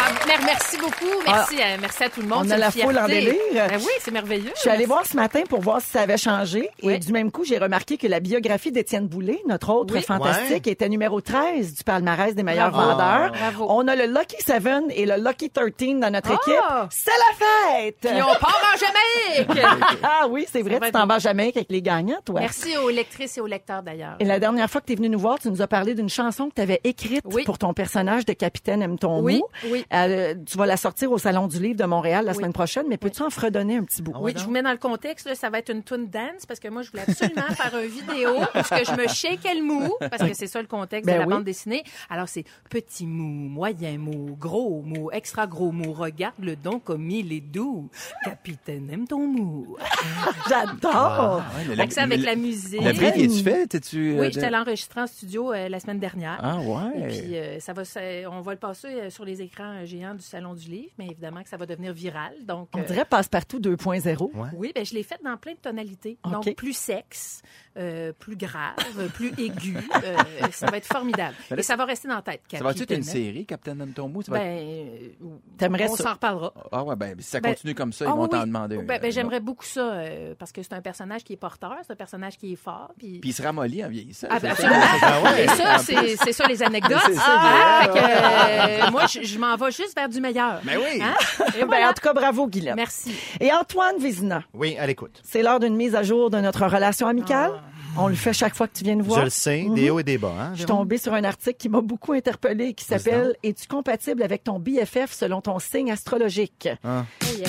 Ah, 0.00 0.26
mer- 0.26 0.38
Merci 0.44 0.76
beaucoup. 0.78 1.22
Merci, 1.26 1.56
euh, 1.56 1.76
merci 1.80 2.04
à 2.04 2.08
tout 2.08 2.20
le 2.22 2.28
monde. 2.28 2.44
On 2.44 2.48
C'est 2.48 2.54
a 2.54 2.58
la 2.58 2.70
foule 2.70 2.98
en 2.98 3.06
fierté. 3.06 3.14
délire. 3.20 3.66
Ben 3.68 3.78
oui, 3.78 3.90
c'est 4.00 4.10
merveilleux. 4.10 4.50
Je 4.54 4.60
suis 4.60 4.70
allée 4.70 4.86
voir 4.86 5.04
ce 5.04 5.14
matin 5.16 5.40
pour 5.48 5.60
voir 5.60 5.80
si 5.80 5.90
ça 5.90 6.02
avait 6.02 6.16
changé. 6.16 6.70
Et 6.82 6.98
du 6.98 7.12
même 7.12 7.30
coup, 7.30 7.44
j'ai 7.44 7.58
remarqué 7.58 7.96
que 7.98 8.06
la 8.06 8.20
biographie 8.20 8.72
d'Étienne 8.72 9.06
Boulay, 9.08 9.38
notre 9.46 9.70
autre 9.70 9.94
Oui. 9.94 10.02
fantastique, 10.02 10.66
Ouais. 10.66 10.72
était 10.72 10.88
numéro 10.88 11.20
13 11.20 11.74
du 11.74 11.84
palmarès 11.84 12.34
des 12.34 12.42
meilleurs 12.42 12.70
Bravo. 12.70 12.90
vendeurs. 12.90 13.32
Bravo. 13.32 13.66
On 13.68 13.86
a 13.88 13.94
le 13.96 14.06
Lucky 14.06 14.36
7 14.44 14.62
et 14.90 15.06
le 15.06 15.16
Lucky 15.16 15.37
13 15.46 16.00
dans 16.00 16.10
notre 16.10 16.30
Ah! 16.32 16.34
équipe. 16.34 16.90
C'est 16.90 17.10
la 17.10 17.46
fête! 17.78 17.96
Puis 18.00 18.10
on 18.22 18.38
part 18.40 18.60
en 18.74 18.76
Jamaïque. 18.76 19.66
Ah 20.02 20.26
oui, 20.28 20.46
c'est 20.50 20.62
vrai, 20.62 20.80
tu 20.80 20.90
t'en 20.90 21.06
vas 21.06 21.18
jamais 21.18 21.52
avec 21.54 21.66
les 21.70 21.82
gagnants, 21.82 22.20
toi. 22.24 22.40
Merci 22.40 22.76
aux 22.76 22.88
lectrices 22.90 23.38
et 23.38 23.40
aux 23.40 23.46
lecteurs 23.46 23.82
d'ailleurs. 23.82 24.16
Et 24.20 24.24
la 24.24 24.38
dernière 24.40 24.68
fois 24.70 24.80
que 24.80 24.86
tu 24.86 24.92
es 24.92 24.96
venu 24.96 25.08
nous 25.08 25.18
voir, 25.18 25.38
tu 25.38 25.48
nous 25.50 25.62
as 25.62 25.66
parlé 25.66 25.94
d'une 25.94 26.08
chanson 26.08 26.48
que 26.48 26.54
tu 26.54 26.60
avais 26.62 26.80
écrite 26.84 27.22
Oui. 27.26 27.44
pour 27.44 27.58
ton 27.58 27.72
personnage 27.74 28.24
de 28.24 28.32
Capitaine 28.32 28.82
Aime 28.82 28.98
ton 28.98 29.20
Oui, 29.20 29.38
mou. 29.38 29.70
oui. 29.72 29.84
Euh, 29.92 30.34
tu 30.46 30.56
vas 30.58 30.66
la 30.66 30.76
sortir 30.76 31.10
au 31.12 31.18
Salon 31.18 31.46
du 31.46 31.58
Livre 31.60 31.76
de 31.78 31.84
Montréal 31.84 32.24
la 32.24 32.32
Oui. 32.32 32.36
semaine 32.38 32.52
prochaine, 32.52 32.86
mais 32.88 32.96
peux-tu 32.96 33.22
en 33.22 33.30
fredonner 33.30 33.76
un 33.76 33.84
petit 33.84 34.02
bout? 34.02 34.14
Oui, 34.20 34.32
je 34.36 34.44
vous 34.44 34.50
mets 34.50 34.62
dans 34.62 34.72
le 34.72 34.78
contexte, 34.78 35.26
là, 35.26 35.34
ça 35.34 35.50
va 35.50 35.58
être 35.58 35.70
une 35.70 35.82
tune 35.82 36.08
dance 36.08 36.46
parce 36.46 36.60
que 36.60 36.68
moi, 36.68 36.82
je 36.82 36.90
voulais 36.90 37.04
absolument 37.06 37.42
faire 37.54 37.78
une 37.80 37.88
vidéo 37.88 38.30
parce 38.52 38.70
que 38.70 38.84
je 38.84 38.92
me 38.92 39.06
shakeais 39.08 39.54
le 39.54 39.62
mou 39.62 39.94
parce 40.00 40.22
que 40.22 40.34
c'est 40.34 40.46
ça 40.46 40.60
le 40.60 40.66
contexte 40.68 41.06
Ben 41.06 41.14
de 41.16 41.20
la 41.20 41.26
bande 41.26 41.44
dessinée. 41.44 41.84
Alors, 42.10 42.28
c'est 42.28 42.44
petit 42.70 43.06
mou, 43.06 43.48
moyen 43.48 43.98
mou, 43.98 44.36
gros 44.38 44.82
mou, 44.84 45.10
extra 45.28 45.46
gros 45.46 45.72
mou. 45.72 45.92
Regarde 45.92 46.34
le 46.40 46.56
don 46.56 46.78
comme 46.78 47.10
il 47.10 47.34
est 47.34 47.40
doux. 47.42 47.90
Capitaine, 48.24 48.88
aime 48.90 49.06
ton 49.06 49.26
mou. 49.26 49.76
J'adore! 50.48 51.42
Ouais, 51.68 51.76
Fait 51.76 51.86
que 51.88 51.92
ça 51.94 52.02
avec 52.04 52.22
la 52.22 52.34
musique. 52.34 52.80
La 52.82 52.92
dirait 52.94 53.10
brique, 53.12 53.24
une- 53.24 53.30
es-tu 53.32 53.42
fait? 53.42 53.66
T'es-tu, 53.66 54.12
euh, 54.12 54.20
Oui, 54.20 54.26
de- 54.28 54.32
j'étais 54.32 54.46
allée 54.46 54.56
enregistrer 54.56 55.02
en 55.02 55.06
studio 55.06 55.52
euh, 55.52 55.68
la 55.68 55.80
semaine 55.80 55.98
dernière. 55.98 56.38
Ah 56.42 56.58
ouais. 56.60 56.98
Et 57.00 57.06
puis, 57.08 57.36
euh, 57.36 57.60
ça 57.60 57.74
va, 57.74 57.84
ça- 57.84 58.00
on 58.30 58.40
va 58.40 58.52
le 58.52 58.58
passer 58.58 58.88
euh, 58.88 59.10
sur 59.10 59.24
les 59.26 59.42
écrans 59.42 59.82
euh, 59.82 59.84
géants 59.84 60.14
du 60.14 60.22
Salon 60.22 60.54
du 60.54 60.68
Livre, 60.70 60.92
mais 60.98 61.06
évidemment 61.08 61.42
que 61.42 61.48
ça 61.50 61.58
va 61.58 61.66
devenir 61.66 61.92
viral. 61.92 62.32
Donc, 62.46 62.68
On 62.74 62.80
euh, 62.80 62.84
dirait 62.84 63.04
Passe-Partout 63.04 63.60
2.0. 63.60 64.30
oui, 64.56 64.72
ben, 64.74 64.84
je 64.86 64.94
l'ai 64.94 65.02
fait 65.02 65.18
dans 65.22 65.36
plein 65.36 65.52
de 65.52 65.58
tonalités. 65.58 66.16
Donc, 66.24 66.54
plus 66.54 66.76
sexe, 66.76 67.42
euh, 67.78 68.12
plus 68.18 68.36
grave, 68.36 68.74
euh, 68.98 69.08
plus 69.08 69.28
aigu. 69.38 69.76
Euh, 69.76 70.16
ça 70.52 70.66
va 70.66 70.76
être 70.78 70.86
formidable. 70.86 71.34
Et 71.56 71.62
ça 71.62 71.76
va 71.76 71.84
rester 71.84 72.08
dans 72.08 72.16
la 72.16 72.22
tête. 72.22 72.42
ça 72.50 72.58
va-tu 72.62 72.82
être 72.82 72.90
une 72.90 72.96
Capitaine. 72.98 73.02
série, 73.24 73.46
Captain? 73.46 73.76
Ça 73.78 73.84
va 74.32 74.38
Ben, 74.38 75.80
être- 75.80 75.92
on 75.92 75.96
s'en 75.96 76.12
reparlera. 76.12 76.52
Ah 76.72 76.82
ouais, 76.84 76.96
ben, 76.96 77.14
si 77.18 77.28
ça 77.30 77.40
Ben, 77.40 77.54
continue 77.54 77.74
comme 77.74 77.92
ça, 77.92 78.06
Ah 78.08 78.10
ils 78.12 78.16
vont 78.16 78.22
oui, 78.24 78.28
t'en 78.30 78.46
demander. 78.46 78.78
Ben, 78.78 79.00
ben, 79.00 79.12
J'aimerais 79.12 79.40
beaucoup 79.40 79.64
ça 79.64 79.80
euh, 79.92 80.34
parce 80.38 80.52
que 80.52 80.62
c'est 80.62 80.72
un 80.72 80.80
personnage 80.82 81.24
qui 81.24 81.32
est 81.34 81.36
porteur, 81.36 81.76
c'est 81.86 81.92
un 81.92 81.96
personnage 81.96 82.36
qui 82.36 82.52
est 82.52 82.56
fort. 82.56 82.92
Puis... 82.98 83.18
Puis 83.20 83.30
il 83.30 83.32
se 83.32 83.42
ramollit 83.42 83.84
en 83.84 83.88
vieillissant. 83.88 84.26
Ah, 84.30 84.38
c'est 84.40 84.48
ben, 84.48 84.54
ça? 84.56 84.68
absolument. 84.68 85.36
Et 85.38 85.46
ça, 85.48 85.78
c'est 85.78 86.16
c'est 86.16 86.32
ça 86.32 86.46
les 86.46 86.62
anecdotes. 86.62 86.98
C'est 87.06 87.14
ça, 87.14 87.22
Ah, 87.26 87.80
fait 87.84 87.98
que, 87.98 88.86
euh, 88.86 88.90
moi, 88.90 89.06
je, 89.06 89.22
je 89.22 89.38
m'en 89.38 89.56
vais 89.56 89.70
juste 89.70 89.94
vers 89.94 90.08
du 90.08 90.20
meilleur. 90.20 90.60
Ben 90.64 90.78
oui. 90.78 91.00
Hein? 91.02 91.14
Et 91.56 91.60
Ben, 91.60 91.66
voilà. 91.66 91.90
en 91.90 91.92
tout 91.92 92.02
cas, 92.02 92.12
bravo, 92.12 92.46
Guylaine. 92.48 92.74
Merci. 92.76 93.14
Et 93.40 93.52
Antoine 93.52 93.98
Vézina, 93.98 94.42
Oui, 94.54 94.76
à 94.78 94.86
l'écoute. 94.86 95.20
c'est 95.24 95.42
l'heure 95.42 95.60
d'une 95.60 95.76
mise 95.76 95.94
à 95.94 96.02
jour 96.02 96.30
de 96.30 96.38
notre 96.40 96.66
relation 96.66 97.06
amicale. 97.06 97.52
On 97.96 98.06
le 98.08 98.14
fait 98.14 98.32
chaque 98.32 98.54
fois 98.54 98.68
que 98.68 98.76
tu 98.78 98.84
viens 98.84 98.94
nous 98.96 99.04
voir. 99.04 99.20
Je 99.20 99.24
le 99.24 99.30
sais, 99.30 99.66
des 99.74 99.90
hauts 99.90 99.98
et 99.98 100.04
des 100.04 100.18
bas. 100.18 100.32
Hein, 100.38 100.50
Je 100.52 100.58
suis 100.58 100.66
Véro? 100.66 100.78
tombée 100.78 100.98
sur 100.98 101.14
un 101.14 101.24
article 101.24 101.56
qui 101.58 101.68
m'a 101.68 101.80
beaucoup 101.80 102.12
interpellée 102.12 102.74
qui 102.74 102.84
s'appelle 102.84 103.34
Es-tu 103.42 103.66
compatible 103.66 104.22
avec 104.22 104.44
ton 104.44 104.58
BFF 104.60 105.12
selon 105.12 105.40
ton 105.40 105.58
signe 105.58 105.90
astrologique? 105.90 106.68
Ah. 106.84 107.04
Oh, 107.22 107.26
yeah. 107.36 107.48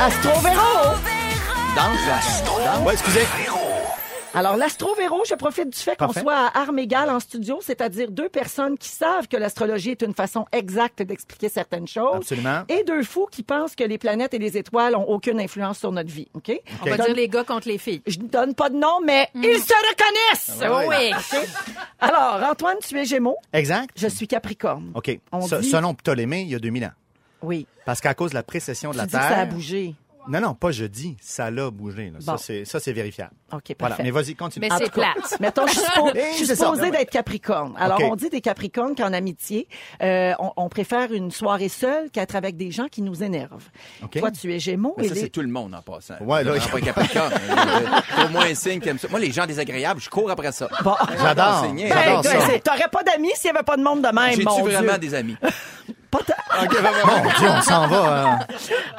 Astro-Véro! 0.00 0.94
Danse, 1.76 1.98
la- 2.06 2.64
danse. 2.72 2.86
Ouais, 2.86 2.92
excusez. 2.92 3.20
Alors, 4.34 4.56
l'astro-véro, 4.56 5.22
je 5.28 5.34
profite 5.34 5.70
du 5.70 5.78
fait 5.78 5.96
qu'on 5.96 6.12
soit 6.12 6.34
à 6.52 6.58
armes 6.60 6.78
égales 6.78 7.10
en 7.10 7.18
studio, 7.20 7.58
c'est-à-dire 7.62 8.10
deux 8.10 8.28
personnes 8.28 8.76
qui 8.78 8.88
savent 8.88 9.26
que 9.26 9.36
l'astrologie 9.36 9.90
est 9.90 10.02
une 10.02 10.14
façon 10.14 10.46
exacte 10.52 11.02
d'expliquer 11.02 11.48
certaines 11.48 11.88
choses. 11.88 12.16
Absolument. 12.16 12.62
Et 12.68 12.84
deux 12.84 13.02
fous 13.02 13.26
qui 13.30 13.42
pensent 13.42 13.74
que 13.74 13.84
les 13.84 13.98
planètes 13.98 14.34
et 14.34 14.38
les 14.38 14.56
étoiles 14.56 14.94
ont 14.96 15.04
aucune 15.08 15.40
influence 15.40 15.78
sur 15.78 15.92
notre 15.92 16.10
vie. 16.10 16.28
OK? 16.34 16.52
On 16.82 16.90
va 16.90 16.96
dire 16.96 17.14
les 17.14 17.28
gars 17.28 17.44
contre 17.44 17.68
les 17.68 17.78
filles. 17.78 18.02
Je 18.06 18.18
ne 18.18 18.26
donne 18.28 18.54
pas 18.54 18.68
de 18.70 18.76
nom, 18.76 19.00
mais 19.04 19.28
Mm. 19.34 19.44
ils 19.44 19.58
se 19.60 19.72
reconnaissent! 19.90 20.60
Oh 20.70 20.88
oui. 20.88 21.12
Alors, 22.00 22.40
Antoine, 22.50 22.76
tu 22.86 22.98
es 22.98 23.04
Gémeaux. 23.04 23.36
Exact. 23.52 23.90
Je 23.96 24.08
suis 24.08 24.26
Capricorne. 24.28 24.92
OK. 24.94 25.18
On 25.32 25.40
Se- 25.42 25.54
dit- 25.56 25.68
Selon 25.70 25.94
Ptolémée, 25.94 26.42
il 26.42 26.48
y 26.48 26.54
a 26.54 26.58
2000 26.58 26.84
ans. 26.84 26.92
Oui. 27.42 27.66
Parce 27.84 28.00
qu'à 28.00 28.14
cause 28.14 28.30
de 28.30 28.34
la 28.36 28.42
précession 28.42 28.90
de 28.90 28.94
Tu 28.94 28.98
la 28.98 29.06
dis 29.06 29.12
que 29.12 29.18
Terre. 29.18 29.28
ça 29.28 29.38
a 29.38 29.46
bougé. 29.46 29.94
Non, 30.30 30.40
non, 30.40 30.54
pas 30.54 30.70
je 30.70 30.84
dis. 30.84 31.16
Ça 31.20 31.50
l'a 31.50 31.70
bougé. 31.70 32.06
là. 32.10 32.18
Bon. 32.20 32.36
Ça, 32.36 32.38
c'est- 32.38 32.64
Ça, 32.64 32.80
c'est 32.80 32.92
vérifiable. 32.92 33.32
OK, 33.52 33.74
parfait. 33.74 33.74
Voilà. 33.78 33.96
Mais 34.02 34.10
vas-y, 34.10 34.34
continue. 34.34 34.66
Mais 34.66 34.72
En 34.74 34.78
c'est 34.78 34.84
tout 34.90 35.00
cas, 35.00 35.12
plate. 35.14 35.40
Mettons, 35.40 35.66
je 35.66 35.72
suis, 35.72 35.80
suppo- 35.80 36.12
Eh, 36.14 36.20
je 36.32 36.36
suis 36.36 36.46
ça, 36.46 36.56
supposée 36.56 36.82
ben 36.82 36.90
d'être 36.98 37.10
Capricorne. 37.10 37.74
Alors, 37.78 37.98
OK. 38.00 38.06
on 38.10 38.16
dit 38.16 38.28
des 38.28 38.40
Capricornes 38.40 38.94
qu'en 38.94 39.12
amitié, 39.12 39.68
euh, 40.02 40.32
on, 40.38 40.52
on 40.56 40.68
préfère 40.68 41.12
une 41.12 41.30
soirée 41.30 41.68
seule 41.68 42.10
qu'être 42.10 42.36
avec 42.36 42.56
des 42.56 42.70
gens 42.70 42.88
qui 42.88 43.00
nous 43.02 43.22
énervent. 43.22 43.68
OK. 44.02 44.18
Toi, 44.18 44.30
tu 44.30 44.52
es 44.52 44.58
Gémeaux. 44.58 44.94
Mais 44.98 45.06
et 45.06 45.08
ça, 45.08 45.14
les- 45.14 45.20
c'est 45.22 45.28
tout 45.30 45.40
le 45.42 45.48
monde 45.48 45.74
en 45.74 45.82
passant. 45.82 46.14
Ouais, 46.20 46.44
là, 46.44 46.52
vraiment 46.52 46.66
pas 46.68 46.80
Capricorne. 46.80 47.32
Pour 48.16 48.30
moi, 48.30 48.44
un 48.44 48.54
signe 48.54 48.80
qui 48.80 48.88
aime 48.88 48.98
ça. 48.98 49.08
Moi, 49.08 49.20
les 49.20 49.32
gens 49.32 49.46
désagréables, 49.46 50.00
je 50.00 50.10
cours 50.10 50.30
après 50.30 50.52
ça. 50.52 50.68
Bon. 50.84 50.94
J'adore. 51.20 51.62
Ben, 51.74 51.88
J'adore 51.88 52.22
ben, 52.22 52.40
ça. 52.40 52.58
T'aurais 52.62 52.88
pas 52.92 53.02
d'amis 53.02 53.30
s'il 53.34 53.46
y 53.46 53.50
avait 53.54 53.62
pas 53.64 53.76
de 53.76 53.82
monde 53.82 54.02
de 54.02 54.08
même, 54.14 54.34
J'ai-tu 54.34 54.62
vraiment 54.62 54.98
des 54.98 55.14
amis? 55.14 55.36
Pas 56.10 56.18
tant. 56.26 56.34
Mon 56.60 57.22
Dieu, 57.38 57.48
on 57.48 57.60
s'en 57.62 57.86
va. 57.86 58.32
euh. 58.34 58.36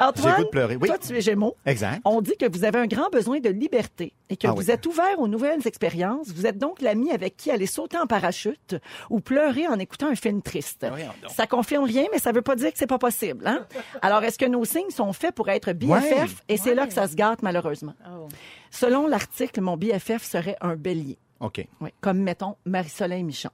Antoine, 0.00 0.42
de 0.42 0.48
pleurer. 0.48 0.76
Oui. 0.80 0.88
toi, 0.88 0.96
tu 0.98 1.16
es 1.16 1.20
Gémeaux. 1.20 1.56
Exact. 1.66 2.00
On 2.04 2.20
dit 2.20 2.36
que 2.38 2.46
vous 2.50 2.64
avez 2.64 2.78
un 2.78 2.86
grand 2.86 3.08
besoin 3.10 3.40
de 3.40 3.48
liberté 3.50 4.14
et 4.28 4.36
que 4.36 4.46
Ah 4.46 4.52
vous 4.52 4.58
oui. 4.66 4.70
êtes 4.70 4.86
ouvert 4.86 5.18
aux 5.18 5.26
nouvelles 5.28 5.66
expériences. 5.66 6.28
Vous 6.28 6.46
êtes 6.46 6.56
donc 6.58 6.80
l'ami 6.80 7.10
avec 7.10 7.36
qui 7.36 7.50
aller 7.50 7.66
sauter 7.66 7.98
en 7.98 8.06
parachute 8.06 8.76
ou 9.10 9.20
pleurer 9.20 9.66
en 9.66 9.78
écoutant 9.78 10.06
un 10.08 10.14
film 10.14 10.40
triste. 10.42 10.86
Ça 11.34 11.46
confirme 11.46 11.84
rien, 11.84 12.04
mais 12.12 12.18
ça 12.18 12.32
veut 12.32 12.42
pas 12.42 12.54
dire 12.56 12.72
que 12.72 12.78
c'est 12.78 12.86
pas 12.86 12.98
possible. 12.98 13.46
Hein? 13.46 13.66
Alors, 14.02 14.22
est-ce 14.22 14.38
que 14.38 14.46
nos 14.46 14.64
signes 14.64 14.90
sont 14.90 15.12
faits 15.12 15.34
pour 15.34 15.48
être 15.48 15.72
BFF? 15.72 15.88
Ouais. 15.90 16.26
Et 16.48 16.56
c'est 16.56 16.74
là 16.74 16.86
que 16.86 16.92
ça 16.92 17.08
se 17.08 17.14
gâte, 17.16 17.42
malheureusement. 17.42 17.94
Oh. 18.08 18.28
Selon 18.70 19.06
l'article, 19.08 19.60
mon 19.60 19.76
BFF 19.76 20.22
serait 20.22 20.56
un 20.60 20.76
bélier. 20.76 21.18
OK. 21.40 21.66
Oui, 21.80 21.90
comme, 22.00 22.18
mettons, 22.18 22.56
Marie-Soleil 22.66 23.24
Michon, 23.24 23.50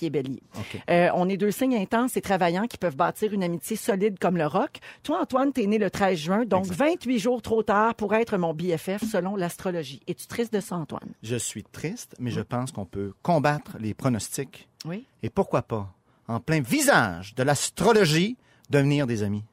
qui 0.00 0.06
est 0.06 0.10
bélier. 0.10 0.42
Euh, 0.88 1.10
on 1.14 1.28
est 1.28 1.36
deux 1.36 1.50
signes 1.50 1.76
intenses 1.76 2.16
et 2.16 2.22
travaillants 2.22 2.66
qui 2.66 2.78
peuvent 2.78 2.96
bâtir 2.96 3.34
une 3.34 3.42
amitié 3.42 3.76
solide 3.76 4.18
comme 4.18 4.38
le 4.38 4.46
rock. 4.46 4.78
Toi, 5.02 5.20
Antoine, 5.20 5.52
t'es 5.52 5.66
né 5.66 5.76
le 5.76 5.90
13 5.90 6.18
juin, 6.18 6.44
donc 6.46 6.64
28 6.66 7.18
jours 7.18 7.42
trop 7.42 7.62
tard 7.62 7.94
pour 7.94 8.14
être 8.14 8.38
mon 8.38 8.54
BFF 8.54 9.04
selon 9.10 9.36
l'astrologie. 9.36 10.00
Es-tu 10.08 10.26
triste 10.26 10.54
de 10.54 10.60
ça, 10.60 10.76
Antoine? 10.76 11.10
Je 11.22 11.36
suis 11.36 11.64
triste, 11.64 12.14
mais 12.18 12.30
je 12.30 12.40
pense 12.40 12.72
qu'on 12.72 12.86
peut 12.86 13.12
combattre 13.22 13.76
les 13.78 13.92
pronostics 13.92 14.68
Oui. 14.86 15.04
et 15.22 15.28
pourquoi 15.28 15.60
pas, 15.60 15.92
en 16.28 16.40
plein 16.40 16.62
visage 16.62 17.34
de 17.34 17.42
l'astrologie, 17.42 18.38
devenir 18.70 19.06
des 19.06 19.22
amis. 19.22 19.44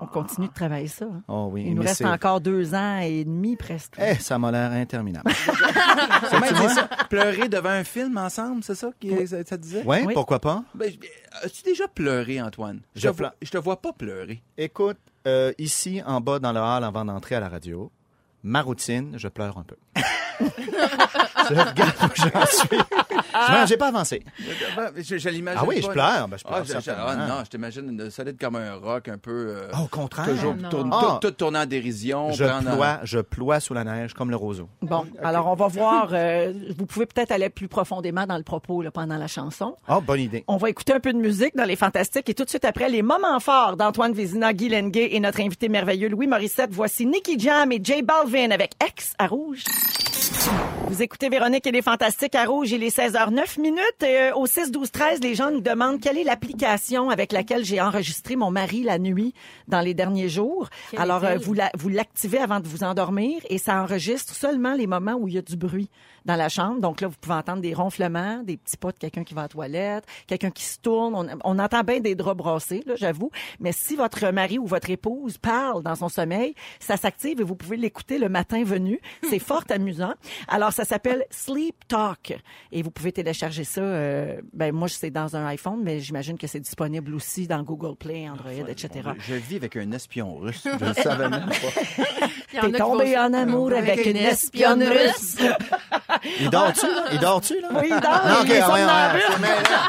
On 0.00 0.06
continue 0.06 0.48
de 0.48 0.52
travailler 0.52 0.88
ça. 0.88 1.04
hein. 1.04 1.22
Oh 1.28 1.48
oui. 1.52 1.64
Il 1.66 1.74
nous 1.74 1.82
reste 1.82 1.96
c'est- 1.96 2.06
encore 2.06 2.40
deux 2.40 2.74
ans 2.74 2.98
et 3.00 3.24
demi 3.24 3.56
presque. 3.56 3.94
Eh, 3.98 4.14
ça 4.14 4.38
m'a 4.38 4.50
l'air 4.50 4.72
interminable. 4.72 5.30
Dit 5.30 6.68
ça? 6.74 6.88
Pleurer 7.08 7.48
devant 7.48 7.68
un 7.70 7.84
film 7.84 8.16
ensemble, 8.16 8.62
c'est 8.64 8.74
ça 8.74 8.90
que 9.00 9.26
ça, 9.26 9.44
ça 9.44 9.56
disait? 9.56 9.82
ouais, 9.84 10.04
Oui. 10.06 10.14
pourquoi 10.14 10.38
pas? 10.40 10.64
Ben, 10.74 10.90
je- 10.90 11.46
As-tu 11.46 11.62
déjà 11.62 11.86
pleuré, 11.88 12.40
Antoine? 12.40 12.80
Je 12.96 13.02
te 13.02 13.06
vois, 13.08 13.14
pleure. 13.16 13.32
je 13.42 13.50
te 13.50 13.58
vois 13.58 13.80
pas 13.80 13.92
pleurer. 13.92 14.42
Écoute, 14.58 14.98
euh, 15.26 15.52
ici, 15.58 16.02
en 16.06 16.20
bas, 16.20 16.38
dans 16.38 16.52
le 16.52 16.60
hall, 16.60 16.82
avant 16.84 17.04
d'entrer 17.04 17.34
à 17.34 17.40
la 17.40 17.48
radio, 17.48 17.90
ma 18.42 18.62
routine, 18.62 19.14
je 19.18 19.28
pleure 19.28 19.58
un 19.58 19.64
peu. 19.64 19.76
je 20.40 21.54
regarde 21.54 21.94
où 22.02 22.08
j'en 22.14 22.46
suis. 22.46 22.78
Je- 23.32 23.66
J'ai 23.68 23.76
pas 23.76 23.88
avancé. 23.88 24.22
Je, 24.96 25.18
je 25.18 25.28
l'imagine 25.28 25.60
Ah 25.62 25.66
oui, 25.66 25.80
pas. 25.80 25.86
je 25.86 25.92
pleure. 25.92 26.28
Ben, 26.28 26.36
je 26.36 26.44
pleure 26.44 26.58
Ah, 26.58 26.62
je- 26.64 26.68
je- 26.74 26.80
certainement. 26.80 27.04
ah, 27.08 27.16
non, 27.28 27.34
je 27.44 27.50
t'imagine 27.50 27.88
une 27.90 28.10
solide 28.10 28.36
comme 28.40 28.56
un 28.56 28.74
rock, 28.74 29.08
un 29.08 29.18
peu... 29.18 29.30
euh, 29.48 29.68
Ah, 29.72 29.82
au 29.82 29.86
contraire. 29.86 30.26
toujours 30.26 30.54
non. 30.54 30.68
tourne- 30.68 30.90
Ah. 30.92 31.18
tout, 31.20 31.28
tout 31.28 31.34
tourné 31.34 31.58
en 31.60 31.66
dérision. 31.66 32.32
Je 32.32 32.44
prendre 32.44 32.72
ploie, 32.72 33.00
je 33.04 33.18
ploie 33.20 33.60
sous 33.60 33.74
la 33.74 33.84
neige 33.84 34.14
comme 34.14 34.30
le 34.30 34.36
roseau. 34.36 34.68
Bon, 34.82 35.04
alors 35.22 35.46
on 35.48 35.54
va 35.54 35.66
voir. 35.68 36.08
euh, 36.12 36.52
vous 36.76 36.86
pouvez 36.86 37.06
peut-être 37.06 37.30
aller 37.32 37.48
plus 37.50 37.68
profondément 37.68 38.26
dans 38.26 38.36
le 38.36 38.42
propos 38.42 38.82
là, 38.82 38.90
pendant 38.90 39.16
la 39.16 39.26
chanson. 39.26 39.76
Oh, 39.88 40.00
bonne 40.00 40.20
idée. 40.20 40.44
On 40.48 40.56
va 40.56 40.68
écouter 40.70 40.92
un 40.92 41.00
peu 41.00 41.12
de 41.12 41.18
musique 41.18 41.54
dans 41.56 41.64
les 41.64 41.76
Fantastiques 41.76 42.28
et 42.28 42.34
tout 42.34 42.44
de 42.44 42.48
suite 42.50 42.64
après, 42.64 42.88
les 42.88 43.02
moments 43.02 43.38
forts 43.40 43.76
d'Antoine 43.76 44.12
Vézina, 44.12 44.52
Guy 44.52 44.68
Lenguet 44.68 45.08
et 45.14 45.20
notre 45.20 45.40
invité 45.40 45.68
merveilleux 45.68 46.08
Louis 46.08 46.26
Morissette. 46.26 46.70
Voici 46.72 47.06
Nicky 47.06 47.38
Jam 47.38 47.70
et 47.72 47.80
J 47.82 48.02
Balvin 48.02 48.50
avec 48.50 48.72
X 48.86 49.14
à 49.18 49.26
Rouge. 49.26 49.64
Vous 50.90 51.02
écoutez 51.02 51.28
Véronique 51.28 51.66
et 51.68 51.70
les 51.72 51.82
Fantastiques 51.82 52.34
à 52.34 52.44
Rouge, 52.46 52.72
il 52.72 52.82
est 52.82 52.94
16h09 52.94 53.60
minutes. 53.60 53.80
Euh, 54.02 54.32
au 54.34 54.46
6 54.46 54.72
12 54.72 54.90
13, 54.90 55.20
les 55.22 55.36
gens 55.36 55.50
nous 55.52 55.60
demandent 55.60 56.00
quelle 56.00 56.18
est 56.18 56.24
l'application 56.24 57.10
avec 57.10 57.30
laquelle 57.32 57.64
j'ai 57.64 57.80
enregistré 57.80 58.34
mon 58.34 58.50
mari 58.50 58.82
la 58.82 58.98
nuit 58.98 59.32
dans 59.68 59.80
les 59.80 59.94
derniers 59.94 60.28
jours. 60.28 60.68
Quelle 60.90 61.00
Alors, 61.00 61.24
euh, 61.24 61.28
est-elle? 61.30 61.38
vous 61.38 61.54
la- 61.54 61.70
vous 61.78 61.88
l'activez 61.90 62.38
avant 62.38 62.58
de 62.58 62.66
vous 62.66 62.82
endormir 62.82 63.40
et 63.48 63.58
ça 63.58 63.80
enregistre 63.82 64.34
seulement 64.34 64.74
les 64.74 64.88
moments 64.88 65.14
où 65.14 65.28
il 65.28 65.34
y 65.34 65.38
a 65.38 65.42
du 65.42 65.56
bruit 65.56 65.88
dans 66.30 66.36
la 66.36 66.48
chambre. 66.48 66.80
Donc 66.80 67.00
là, 67.00 67.08
vous 67.08 67.16
pouvez 67.20 67.34
entendre 67.34 67.60
des 67.60 67.74
ronflements, 67.74 68.42
des 68.44 68.56
petits 68.56 68.76
pas 68.76 68.92
de 68.92 68.98
quelqu'un 68.98 69.24
qui 69.24 69.34
va 69.34 69.42
à 69.42 69.44
la 69.44 69.48
toilette, 69.48 70.04
quelqu'un 70.26 70.50
qui 70.50 70.64
se 70.64 70.78
tourne. 70.78 71.14
On, 71.14 71.26
on 71.44 71.58
entend 71.58 71.82
bien 71.82 72.00
des 72.00 72.14
draps 72.14 72.36
brassés, 72.36 72.82
là, 72.86 72.94
j'avoue. 72.96 73.30
Mais 73.58 73.72
si 73.72 73.96
votre 73.96 74.30
mari 74.30 74.58
ou 74.58 74.66
votre 74.66 74.90
épouse 74.90 75.38
parle 75.38 75.82
dans 75.82 75.96
son 75.96 76.08
sommeil, 76.08 76.54
ça 76.78 76.96
s'active 76.96 77.40
et 77.40 77.44
vous 77.44 77.56
pouvez 77.56 77.76
l'écouter 77.76 78.18
le 78.18 78.28
matin 78.28 78.62
venu. 78.62 79.00
C'est 79.28 79.38
fort 79.40 79.64
amusant. 79.70 80.14
Alors, 80.46 80.72
ça 80.72 80.84
s'appelle 80.84 81.24
Sleep 81.30 81.76
Talk. 81.88 82.38
Et 82.70 82.82
vous 82.82 82.90
pouvez 82.90 83.12
télécharger 83.12 83.64
ça. 83.64 83.80
euh, 83.80 84.40
ben, 84.52 84.72
moi, 84.72 84.88
c'est 84.88 85.10
dans 85.10 85.36
un 85.36 85.46
iPhone, 85.46 85.80
mais 85.82 85.98
j'imagine 86.00 86.38
que 86.38 86.46
c'est 86.46 86.60
disponible 86.60 87.14
aussi 87.14 87.48
dans 87.48 87.62
Google 87.62 87.96
Play, 87.96 88.28
Android, 88.28 88.68
etc. 88.68 89.10
Je 89.18 89.34
vis 89.34 89.56
avec 89.56 89.76
un 89.76 89.90
espion 89.92 90.36
russe. 90.36 90.62
Je 90.64 90.84
le 90.84 90.94
savais 90.94 91.28
même 91.28 91.46
pas. 91.48 92.60
T'es 92.60 92.72
tombé 92.72 93.18
en 93.18 93.32
amour 93.32 93.72
avec, 93.72 93.90
Avec 93.90 94.06
une 94.06 94.16
une 94.16 94.26
espionne 94.26 94.82
espionne 94.82 94.98
russe. 95.08 95.36
Il 96.40 96.50
dort-tu, 96.50 96.86
là? 96.86 97.04
Il 97.12 97.18
dort-tu, 97.18 97.60
là? 97.60 97.68
Oui, 97.72 97.88
il 97.90 98.00
dort. 98.00 98.00
Ah, 98.12 98.40
il 98.44 98.50
est 98.52 98.60
ah, 98.60 98.66
c'est 98.66 99.40
mêlant. 99.40 99.50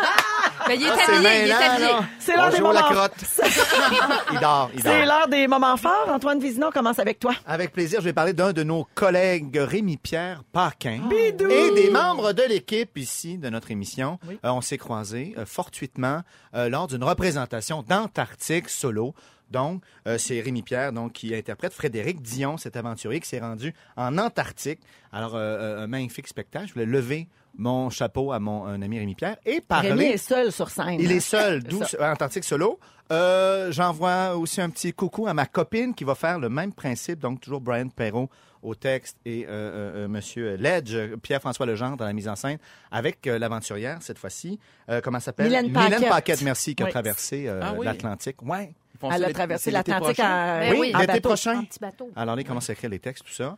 Ben, 0.67 0.79
il 0.79 0.85
est 0.85 0.89
Ah, 0.91 0.95
c'est 1.05 1.13
habillé, 1.15 1.29
il 1.45 1.50
est 1.50 1.53
habillé. 1.53 1.88
là. 1.88 2.00
C'est 2.19 2.35
l'heure 2.35 2.45
On 2.47 2.51
des 2.51 2.57
joue 2.57 2.67
à 2.67 2.73
la 2.73 2.81
moments. 2.81 2.93
crotte. 2.95 3.13
il 4.31 4.39
dort, 4.39 4.69
il 4.75 4.81
C'est 4.83 4.89
dort. 5.00 5.05
l'heure 5.07 5.27
des 5.27 5.47
moments 5.47 5.75
forts. 5.75 6.07
Antoine 6.07 6.39
Vézina, 6.39 6.67
on 6.67 6.71
commence 6.71 7.00
avec 7.00 7.19
toi. 7.19 7.33
Avec 7.47 7.73
plaisir, 7.73 8.00
je 8.00 8.05
vais 8.05 8.13
parler 8.13 8.33
d'un 8.33 8.53
de 8.53 8.61
nos 8.61 8.88
collègues, 8.93 9.57
Rémi-Pierre 9.57 10.43
Paquin, 10.53 11.01
et 11.11 11.31
des 11.31 11.89
membres 11.89 12.33
de 12.33 12.43
l'équipe 12.43 12.95
ici 12.95 13.39
de 13.39 13.50
notre 13.50 13.71
émission. 13.71 14.19
Euh, 14.29 14.50
on 14.50 14.61
s'est 14.61 14.77
croisés 14.77 15.33
euh, 15.39 15.45
fortuitement 15.47 16.21
euh, 16.53 16.69
lors 16.69 16.85
d'une 16.88 17.03
représentation 17.03 17.83
d'Antarctique 17.88 18.69
solo. 18.69 19.15
Donc, 19.51 19.84
euh, 20.08 20.17
c'est 20.17 20.39
Rémi 20.41 20.62
Pierre 20.63 20.93
donc 20.93 21.13
qui 21.13 21.36
interprète 21.36 21.74
Frédéric 21.74 22.22
Dion, 22.22 22.58
cet 22.58 22.75
aventurier 22.75 23.20
qui 23.20 23.27
s'est 23.29 23.39
rendu 23.39 23.74
en 23.98 24.17
Antarctique. 24.17 24.79
Alors, 25.12 25.36
euh, 25.36 25.39
euh, 25.79 25.84
un 25.84 25.88
magnifique 25.88 26.27
spectacle. 26.27 26.67
Je 26.67 26.74
voulais 26.74 26.86
lever 26.86 27.27
mon 27.58 27.89
chapeau 27.89 28.31
à 28.31 28.39
mon 28.39 28.65
un 28.65 28.81
ami 28.81 28.98
Rémi 29.00 29.13
Pierre 29.15 29.38
et 29.46 29.60
parler. 29.62 29.89
Rémi 29.89 30.05
est 30.05 30.17
seul 30.17 30.51
sur 30.51 30.70
scène. 30.70 30.98
Il 31.00 31.12
est 31.12 31.20
seul, 31.20 31.62
d'où. 31.65 31.81
Antarctique 32.00 32.46
solo. 32.46 32.79
Euh, 33.12 33.74
J'envoie 33.74 34.38
aussi 34.38 34.62
un 34.62 34.70
petit 34.70 34.93
coucou 34.93 35.27
à 35.27 35.34
ma 35.34 35.46
copine 35.46 35.93
qui 35.93 36.05
va 36.05 36.15
faire 36.15 36.39
le 36.39 36.48
même 36.48 36.72
principe, 36.72 37.20
donc 37.20 37.41
toujours 37.41 37.60
Brian 37.60 37.89
Perrault 37.89 38.29
au 38.63 38.74
texte 38.75 39.17
et 39.25 39.46
euh, 39.46 39.50
euh, 39.50 40.03
euh, 40.05 40.08
Monsieur 40.08 40.55
Ledge, 40.55 40.96
Pierre-François 41.24 41.65
Legendre 41.65 41.98
dans 41.98 42.05
la 42.05 42.13
mise 42.13 42.29
en 42.29 42.36
scène, 42.38 42.58
avec 42.91 43.25
euh, 43.27 43.38
l'aventurière 43.39 43.98
cette 44.01 44.20
fois-ci. 44.20 44.60
Euh, 44.88 45.01
comment 45.01 45.17
elle 45.17 45.24
s'appelle? 45.24 45.48
Mylène 45.48 45.74
Paquette. 45.74 46.08
Paquette, 46.10 46.41
merci, 46.43 46.75
qui 46.75 46.84
a 46.84 46.86
Oui. 46.86 46.91
traversé 46.91 47.48
euh, 47.48 47.60
Ah 47.62 47.74
oui. 47.75 47.86
l'Atlantique. 47.86 48.41
Ouais. 48.43 48.72
Elle 49.12 49.24
a 49.25 49.34
traversé 49.34 49.72
l'Atlantique 49.72 50.20
en, 50.20 50.60
Ben 50.60 50.75
oui, 50.79 50.91
en 50.93 51.00
l'été 51.00 51.13
bateau. 51.13 51.29
prochain? 51.29 51.60
Un 51.60 51.63
petit 51.63 51.79
bateau. 51.79 52.10
Alors, 52.15 52.39
il 52.39 52.43
commence 52.46 52.70
à 52.70 52.74
écrire 52.74 52.89
les 52.89 53.00
textes, 53.00 53.25
tout 53.25 53.31
ça? 53.34 53.58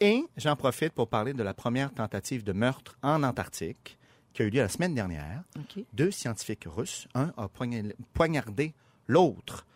Et 0.00 0.24
j'en 0.36 0.56
profite 0.56 0.92
pour 0.94 1.08
parler 1.08 1.34
de 1.34 1.42
la 1.42 1.52
première 1.54 1.92
tentative 1.92 2.42
de 2.42 2.52
meurtre 2.52 2.96
en 3.02 3.22
Antarctique 3.22 3.98
qui 4.32 4.42
a 4.42 4.44
eu 4.46 4.50
lieu 4.50 4.60
la 4.62 4.68
semaine 4.68 4.94
dernière. 4.94 5.42
Deux 5.92 6.10
scientifiques 6.10 6.64
russes, 6.66 7.06
un 7.14 7.32
a 7.36 7.46
poigna- 7.48 7.92
poignardé 8.14 8.72
l'autre 9.08 9.66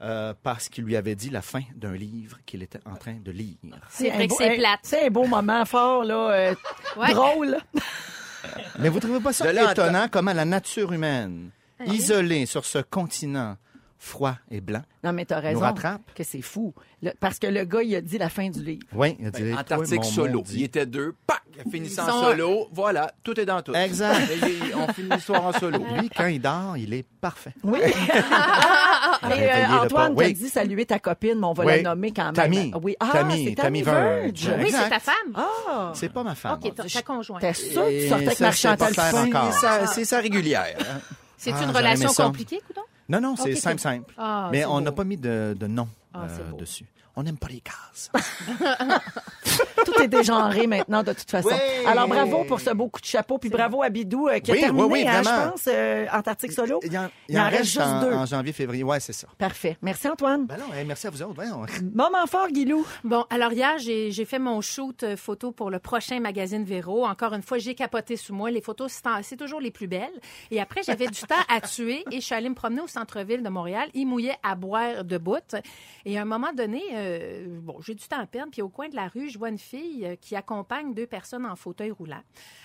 euh, 0.00 0.32
parce 0.42 0.68
qu'il 0.68 0.84
lui 0.84 0.96
avait 0.96 1.14
dit 1.14 1.28
la 1.30 1.42
fin 1.42 1.60
d'un 1.76 1.92
livre 1.94 2.38
qu'il 2.46 2.62
était 2.62 2.80
en 2.86 2.94
train 2.96 3.16
de 3.22 3.30
lire. 3.30 3.56
C'est 3.90 4.10
un 4.10 4.14
vrai 4.14 4.26
que 4.28 4.34
c'est 4.38 4.56
plate. 4.56 4.80
C'est 4.82 5.06
un 5.06 5.10
beau 5.10 5.26
moment 5.26 5.64
fort, 5.64 6.04
là, 6.04 6.30
euh, 6.30 6.54
Ouais. 6.96 7.12
drôle. 7.12 7.58
Mais 8.78 8.88
vous 8.88 9.00
trouvez 9.00 9.20
pas 9.20 9.32
ça 9.32 9.52
là 9.52 9.68
à 9.68 9.72
étonnant 9.72 10.06
comment 10.10 10.32
la 10.32 10.44
nature 10.44 10.92
humaine, 10.92 11.50
isolée 11.86 12.46
sur 12.46 12.64
ce 12.64 12.78
continent 12.78 13.56
froid 14.00 14.36
et 14.50 14.60
blanc, 14.60 14.82
Non, 15.02 15.12
mais 15.12 15.24
t'as 15.24 15.40
raison. 15.40 15.60
rattrape. 15.60 16.02
Que 16.14 16.22
c'est 16.22 16.40
fou. 16.40 16.72
Le- 17.02 17.10
parce 17.18 17.38
que 17.40 17.46
le 17.48 17.64
gars, 17.64 17.82
il 17.82 17.94
a 17.96 18.00
dit 18.00 18.16
la 18.16 18.28
fin 18.28 18.48
du 18.48 18.62
livre. 18.62 18.86
oui, 18.94 19.16
il 19.18 19.26
a 19.26 19.30
dit, 19.30 19.42
Ben, 19.42 19.58
Antarctique 19.58 20.04
solo. 20.04 20.44
Il 20.52 20.62
était 20.62 20.86
deux. 20.86 21.14
Pac! 21.26 21.42
Finissant 21.70 22.08
en 22.08 22.22
solo. 22.22 22.68
Voilà. 22.72 23.10
Tout 23.24 23.38
est 23.40 23.44
dans 23.44 23.60
tout. 23.62 23.74
Exact. 23.74 24.30
Et 24.30 24.74
on 24.76 24.92
finit 24.92 25.08
l'histoire 25.10 25.44
en 25.46 25.52
solo. 25.52 25.78
Lui, 25.98 26.08
quand 26.16 26.26
il 26.26 26.40
dort, 26.40 26.76
il 26.76 26.94
est 26.94 27.04
parfait. 27.20 27.52
Oui. 27.64 27.80
Et 29.36 29.50
euh, 29.50 29.66
Antoine 29.82 30.14
t'a 30.14 30.24
Oui. 30.24 30.32
dit 30.34 30.48
saluer 30.48 30.86
ta 30.86 30.98
copine, 31.00 31.38
mais 31.40 31.46
on 31.46 31.52
va 31.52 31.64
Oui. 31.64 31.76
la 31.82 31.82
nommer 31.90 32.12
quand 32.12 32.26
même. 32.26 32.34
Tammy. 32.34 32.72
Oui. 32.80 32.94
Ah, 33.00 33.08
Tammy. 33.12 33.54
Verge. 33.82 33.84
Verge. 34.46 34.50
Oui, 34.64 34.70
c'est 34.70 34.88
ta 34.88 35.00
femme. 35.00 35.14
Ah. 35.34 35.92
C'est 35.94 36.12
pas 36.12 36.22
ma 36.22 36.34
femme. 36.36 36.58
OK, 36.62 36.72
ta, 36.74 37.02
conjointe. 37.02 37.40
T'es 37.40 37.52
sûr 37.52 37.84
que 37.84 37.90
tu 38.02 38.08
sortais 38.08 38.24
avec 38.26 38.36
ça, 38.38 38.44
Marc-Chantal 38.44 38.94
c'est 39.92 40.04
sa- 40.04 40.20
régulière. 40.20 40.64
hein. 40.80 41.00
C'est 41.36 41.52
Ah, 41.52 41.56
une 41.62 41.66
j'aurais 41.68 41.78
relation 41.78 42.12
compliquée, 42.12 42.60
coudon? 42.66 42.82
Non, 43.08 43.20
non, 43.20 43.36
c'est 43.36 43.54
simple, 43.54 43.80
simple. 43.80 44.14
Ah, 44.18 44.48
Mais 44.52 44.64
on 44.66 44.80
n'a 44.80 44.92
pas 44.92 45.04
mis 45.04 45.16
de, 45.16 45.56
de 45.58 45.66
nom 45.66 45.88
Ah, 46.12 46.26
euh, 46.28 46.52
dessus. 46.58 46.84
On 47.18 47.24
n'aime 47.24 47.36
pas 47.36 47.48
les 47.48 47.60
cases. 47.60 48.12
Tout 49.84 50.02
est 50.02 50.06
dégenré 50.06 50.68
maintenant, 50.68 51.02
de 51.02 51.12
toute 51.12 51.28
façon. 51.28 51.48
Oui. 51.50 51.84
Alors, 51.84 52.06
bravo 52.06 52.44
pour 52.44 52.60
ce 52.60 52.70
beau 52.70 52.86
coup 52.86 53.00
de 53.00 53.06
chapeau, 53.06 53.38
puis 53.38 53.50
bravo 53.50 53.82
à 53.82 53.88
Bidou, 53.88 54.28
euh, 54.28 54.38
qui 54.38 54.52
Oui, 54.52 54.58
a 54.58 54.60
terminé, 54.60 54.84
oui, 54.84 54.90
oui, 55.02 55.08
hein, 55.08 55.22
je 55.24 55.50
pense, 55.50 55.64
euh, 55.66 56.06
Antarctique 56.12 56.52
Solo. 56.52 56.78
Il 56.84 56.92
y 56.92 56.96
en, 56.98 57.10
Il 57.28 57.36
en 57.40 57.48
reste 57.48 57.64
juste 57.64 57.80
en, 57.80 58.02
deux. 58.02 58.12
en 58.12 58.24
janvier, 58.24 58.52
février. 58.52 58.84
Ouais, 58.84 59.00
c'est 59.00 59.12
ça. 59.12 59.26
Parfait. 59.36 59.76
Merci, 59.82 60.06
Antoine. 60.08 60.46
Ben 60.46 60.58
non, 60.58 60.72
hey, 60.72 60.84
merci 60.84 61.08
à 61.08 61.10
vous 61.10 61.20
autres. 61.20 61.34
Voyons. 61.34 61.66
Moment 61.92 62.24
fort, 62.28 62.50
Guilou. 62.52 62.86
Bon, 63.02 63.24
alors 63.30 63.52
hier, 63.52 63.78
j'ai 63.78 64.24
fait 64.24 64.38
mon 64.38 64.60
shoot 64.60 65.02
euh, 65.02 65.16
photo 65.16 65.50
pour 65.50 65.70
le 65.70 65.80
prochain 65.80 66.20
magazine 66.20 66.62
Véro. 66.62 67.04
Encore 67.04 67.34
une 67.34 67.42
fois, 67.42 67.58
j'ai 67.58 67.74
capoté 67.74 68.16
sous 68.16 68.32
moi. 68.32 68.52
Les 68.52 68.60
photos, 68.60 68.96
c'est 69.22 69.36
toujours 69.36 69.60
les 69.60 69.72
plus 69.72 69.88
belles. 69.88 70.06
Et 70.52 70.60
après, 70.60 70.84
j'avais 70.84 71.08
du 71.08 71.20
temps 71.22 71.34
à 71.48 71.60
tuer 71.62 72.04
et 72.12 72.20
je 72.20 72.24
suis 72.24 72.34
allée 72.36 72.48
me 72.48 72.54
promener 72.54 72.82
au 72.82 72.86
centre-ville 72.86 73.42
de 73.42 73.48
Montréal. 73.48 73.88
Il 73.94 74.06
mouillait 74.06 74.38
à 74.44 74.54
boire 74.54 75.02
de 75.02 75.18
bout. 75.18 75.56
Et 76.04 76.16
à 76.16 76.22
un 76.22 76.24
moment 76.24 76.52
donné, 76.56 76.80
euh, 76.92 77.07
bon, 77.60 77.80
j'ai 77.80 77.94
du 77.94 78.06
temps 78.06 78.20
à 78.20 78.26
perdre. 78.26 78.50
Puis 78.50 78.62
au 78.62 78.68
coin 78.68 78.88
de 78.88 78.96
la 78.96 79.08
rue, 79.08 79.28
je 79.28 79.38
vois 79.38 79.48
une 79.48 79.58
fille 79.58 80.06
euh, 80.06 80.16
qui 80.16 80.36
accompagne 80.36 80.94
deux 80.94 81.06
personnes 81.06 81.46
en 81.46 81.56
fauteuil 81.56 81.90
roulant. 81.90 82.22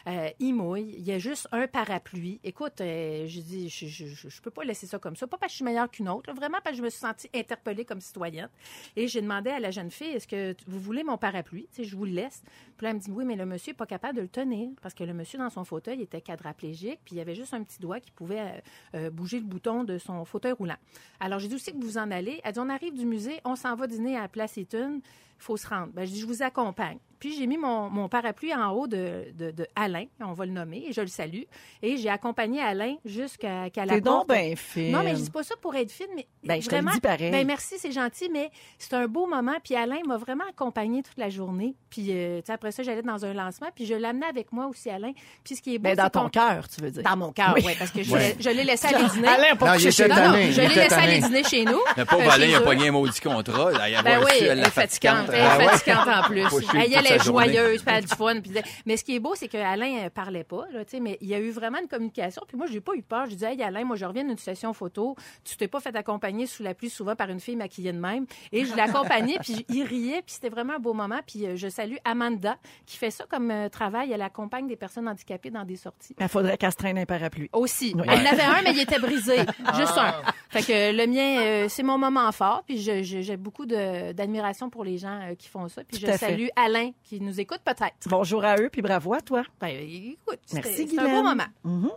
Euh, 0.07 0.29
il 0.39 0.53
mouille, 0.53 0.95
il 0.97 1.03
y 1.03 1.11
a 1.11 1.19
juste 1.19 1.47
un 1.51 1.67
parapluie. 1.67 2.39
Écoute, 2.43 2.81
euh, 2.81 3.25
je 3.27 3.39
dis, 3.39 3.69
je, 3.69 3.87
je, 3.87 4.29
je, 4.29 4.41
peux 4.41 4.51
pas 4.51 4.63
laisser 4.63 4.87
ça 4.87 4.99
comme 4.99 5.15
ça. 5.15 5.27
Pas 5.27 5.37
parce 5.37 5.51
que 5.51 5.53
je 5.53 5.55
suis 5.57 5.65
meilleure 5.65 5.89
qu'une 5.89 6.09
autre, 6.09 6.33
vraiment 6.33 6.57
parce 6.63 6.75
que 6.75 6.77
je 6.77 6.83
me 6.83 6.89
suis 6.89 6.99
sentie 6.99 7.29
interpellée 7.33 7.85
comme 7.85 8.01
citoyenne. 8.01 8.49
Et 8.95 9.07
j'ai 9.07 9.21
demandé 9.21 9.49
à 9.49 9.59
la 9.59 9.71
jeune 9.71 9.91
fille, 9.91 10.09
est-ce 10.09 10.27
que 10.27 10.55
vous 10.67 10.79
voulez 10.79 11.03
mon 11.03 11.17
parapluie? 11.17 11.67
Je 11.77 11.95
vous 11.95 12.05
le 12.05 12.11
laisse. 12.11 12.43
Puis 12.77 12.85
là, 12.85 12.91
elle 12.91 12.97
me 12.97 13.01
dit, 13.01 13.11
oui, 13.11 13.25
mais 13.25 13.35
le 13.35 13.45
monsieur 13.45 13.71
n'est 13.71 13.77
pas 13.77 13.85
capable 13.85 14.17
de 14.17 14.21
le 14.21 14.27
tenir 14.27 14.69
parce 14.81 14.93
que 14.93 15.03
le 15.03 15.13
monsieur 15.13 15.39
dans 15.39 15.49
son 15.49 15.63
fauteuil 15.63 16.01
était 16.01 16.21
quadraplégique, 16.21 16.99
puis 17.05 17.15
il 17.15 17.17
y 17.17 17.21
avait 17.21 17.35
juste 17.35 17.53
un 17.53 17.63
petit 17.63 17.79
doigt 17.79 17.99
qui 17.99 18.11
pouvait 18.11 18.39
euh, 18.39 18.59
euh, 18.95 19.09
bouger 19.09 19.39
le 19.39 19.45
bouton 19.45 19.83
de 19.83 19.97
son 19.97 20.25
fauteuil 20.25 20.51
roulant. 20.51 20.77
Alors, 21.19 21.39
j'ai 21.39 21.47
dit 21.47 21.55
aussi 21.55 21.71
que 21.71 21.83
vous 21.83 21.97
en 21.97 22.11
allez. 22.11 22.41
Elle 22.43 22.53
dit, 22.53 22.59
on 22.59 22.69
arrive 22.69 22.93
du 22.93 23.05
musée, 23.05 23.39
on 23.45 23.55
s'en 23.55 23.75
va 23.75 23.87
dîner 23.87 24.17
à 24.17 24.27
Place 24.33 24.57
Eaton, 24.57 24.99
il 24.99 25.32
faut 25.43 25.57
se 25.57 25.67
rendre. 25.67 25.89
Ben, 25.93 26.05
je 26.05 26.11
dis, 26.11 26.19
je 26.21 26.25
vous 26.25 26.41
accompagne. 26.43 26.97
Puis 27.19 27.33
j'ai 27.37 27.47
mis 27.47 27.57
mon, 27.57 27.89
mon 27.89 28.09
parapluie 28.09 28.53
en 28.53 28.71
haut 28.71 28.85
de, 28.85 29.27
de, 29.37 29.51
de 29.51 29.65
Alain, 29.77 30.03
on 30.19 30.33
va 30.33 30.45
le 30.45 30.51
nommer, 30.51 30.83
et 30.89 30.91
je 30.91 30.99
le 30.99 31.07
salue. 31.07 31.43
Et 31.81 31.95
j'ai 31.95 32.09
accompagné 32.09 32.59
Alain 32.61 32.95
jusqu'à 33.05 33.69
qu'à 33.69 33.85
la 33.85 33.93
T'es 33.93 34.01
donc 34.01 34.27
porte. 34.27 34.27
ben 34.27 34.57
fine. 34.57 34.91
Non, 34.91 35.03
mais 35.03 35.11
je 35.15 35.21
dis 35.21 35.29
pas 35.29 35.41
ça 35.43 35.55
pour 35.61 35.73
être 35.75 35.89
fine, 35.89 36.07
mais 36.17 36.27
Ben, 36.43 36.61
je 36.61 36.67
te 36.67 36.75
le 36.75 36.81
dis 36.91 36.99
pareil. 36.99 37.31
Ben, 37.31 37.47
merci, 37.47 37.75
c'est 37.77 37.93
gentil, 37.93 38.27
mais 38.29 38.51
c'est 38.77 38.93
un 38.95 39.07
beau 39.07 39.25
moment. 39.25 39.53
Puis 39.63 39.73
Alain 39.73 39.99
m'a 40.05 40.17
vraiment 40.17 40.43
accompagné 40.49 41.01
toute 41.01 41.17
la 41.17 41.29
journée. 41.29 41.75
Puis 41.89 42.07
euh, 42.09 42.41
après 42.49 42.73
ça, 42.73 42.83
j'allais 42.83 43.01
dans 43.03 43.23
un 43.23 43.33
lancement, 43.33 43.67
puis 43.73 43.85
je 43.85 43.93
l'amenais 43.93 44.25
avec 44.25 44.51
moi 44.51 44.67
aussi, 44.67 44.89
Alain. 44.89 45.13
Puis 45.45 45.55
ce 45.55 45.61
qui 45.61 45.75
est 45.75 45.77
beau, 45.79 45.83
Ben, 45.91 45.95
dans 45.95 46.09
ton 46.09 46.27
cœur, 46.27 46.67
tu 46.67 46.81
veux 46.81 46.91
dire. 46.91 47.03
Dans 47.03 47.15
mon 47.15 47.31
cœur, 47.31 47.53
oui, 47.55 47.63
Oui. 47.65 47.73
parce 47.79 47.91
que 47.91 48.03
je, 48.03 48.11
Ouais. 48.13 48.35
je 48.37 48.49
l'ai 48.49 48.65
laissé 48.65 48.87
aller 48.93 49.07
dîner. 49.13 49.29
Alain, 49.29 49.55
pas 49.55 49.67
Non, 49.67 49.73
coucher 49.75 49.87
il 49.87 49.91
chez 49.93 50.03
était 50.03 50.13
non, 50.15 50.21
non, 50.25 50.31
tanné, 50.33 50.51
je 50.51 50.59
l'ai 50.61 50.67
laissé 50.67 50.93
aller 50.93 51.19
dîner 51.21 51.43
chez 51.45 51.63
nous. 51.63 51.79
Le 51.95 52.03
pauvre 52.03 52.23
Euh, 52.27 52.31
Alain, 52.31 52.45
il 52.47 52.55
a 52.55 52.59
eux. 52.59 52.63
pogné 52.65 52.89
un 52.89 52.91
maudit 52.91 53.21
contrat. 53.21 53.71
Il 53.87 53.95
a 53.95 54.01
Ben 54.03 54.19
oui, 54.25 54.45
la 54.45 54.55
est 54.67 54.69
fatigante. 54.69 55.29
Fatigante. 55.33 55.39
Elle 55.39 55.41
est 55.41 55.45
Ah 55.45 55.57
ouais? 55.57 55.77
fatigante 55.77 56.07
en 56.07 56.23
plus. 56.27 56.75
Elle, 56.77 57.07
est 57.07 57.23
joyeuse, 57.23 57.81
puis 57.83 57.95
elle 57.95 57.95
a 57.95 58.01
du 58.01 58.07
fun. 58.15 58.41
puis- 58.41 58.51
Mais 58.85 58.97
ce 58.97 59.03
qui 59.03 59.15
est 59.15 59.19
beau, 59.19 59.33
c'est 59.35 59.47
qu'Alain 59.47 60.03
ne 60.03 60.09
parlait 60.09 60.43
pas, 60.43 60.65
là, 60.71 60.81
mais 61.01 61.17
il 61.21 61.27
y 61.27 61.35
a 61.35 61.39
eu 61.39 61.51
vraiment 61.51 61.79
une 61.79 61.87
communication. 61.87 62.41
Puis 62.47 62.57
moi, 62.57 62.67
j'ai 62.69 62.81
pas 62.81 62.93
eu 62.95 63.01
peur. 63.01 63.25
Je 63.25 63.31
disais, 63.31 63.53
hey, 63.53 63.63
Alain, 63.63 63.83
moi, 63.85 63.95
je 63.95 64.05
reviens 64.05 64.23
d'une 64.23 64.37
session 64.37 64.73
photo. 64.73 65.15
Tu 65.43 65.55
t'es 65.57 65.67
pas 65.67 65.79
fait 65.79 65.95
accompagner 65.95 66.45
sous 66.45 66.63
la 66.63 66.73
pluie 66.73 66.89
souvent 66.89 67.15
par 67.15 67.29
une 67.29 67.39
fille 67.39 67.55
maquillée 67.55 67.91
de 67.93 67.99
même. 67.99 68.25
Et 68.51 68.65
je 68.65 68.75
l'accompagnais, 68.75 69.37
puis 69.43 69.65
il 69.69 69.83
riait, 69.83 70.21
puis 70.25 70.33
c'était 70.35 70.49
vraiment 70.49 70.73
un 70.73 70.79
beau 70.79 70.93
moment. 70.93 71.19
Puis 71.25 71.45
euh, 71.45 71.55
je 71.55 71.67
salue 71.67 71.95
Amanda, 72.05 72.57
qui 72.85 72.97
fait 72.97 73.11
ça 73.11 73.25
comme 73.29 73.51
euh, 73.51 73.69
travail. 73.69 74.11
Elle 74.11 74.21
accompagne 74.21 74.67
des 74.67 74.75
personnes 74.75 75.07
handicapées 75.07 75.49
dans 75.51 75.63
des 75.63 75.75
sorties. 75.75 76.15
Il 76.19 76.27
faudrait 76.27 76.57
qu'elle 76.57 76.71
se 76.71 76.77
traîne 76.77 76.97
un 76.97 77.05
parapluie. 77.05 77.49
Aussi. 77.53 77.93
Oui. 77.95 78.03
Elle 78.07 78.19
en 78.27 78.31
avait 78.31 78.43
un, 78.43 78.61
mais 78.63 78.71
il 78.71 78.79
était 78.79 78.99
brisé. 78.99 79.37
Juste 79.75 79.97
un. 79.97 80.13
Fait 80.49 80.61
que 80.61 80.95
le 80.95 81.07
mien, 81.07 81.41
euh, 81.41 81.65
c'est 81.69 81.83
mon 81.83 81.97
moment 81.97 82.31
fort. 82.31 82.63
Puis 82.65 82.77
je- 82.81 83.03
je- 83.03 83.21
j'ai 83.21 83.37
beaucoup 83.37 83.65
d'admiration 83.65 84.69
pour 84.69 84.83
les 84.83 84.97
gens 84.97 85.19
euh, 85.31 85.35
qui 85.35 85.47
font 85.47 85.67
ça. 85.67 85.83
Puis 85.83 85.99
Tout 85.99 86.05
je 86.05 86.11
fait. 86.11 86.17
salue 86.17 86.47
Alain, 86.55 86.91
qui 87.03 87.19
nous 87.21 87.39
écoute 87.39 87.61
peut-être. 87.63 87.95
Bonjour 88.07 88.43
à 88.43 88.57
eux, 88.57 88.69
puis 88.71 88.81
bravo 88.81 89.13
à 89.13 89.21
toi. 89.21 89.43
Ben, 89.59 89.67
écoute, 89.67 90.39
Merci, 90.53 90.87
c'est 90.87 90.99
un 90.99 91.07
beau 91.09 91.23
moment. 91.23 91.43
Mhm. 91.63 91.89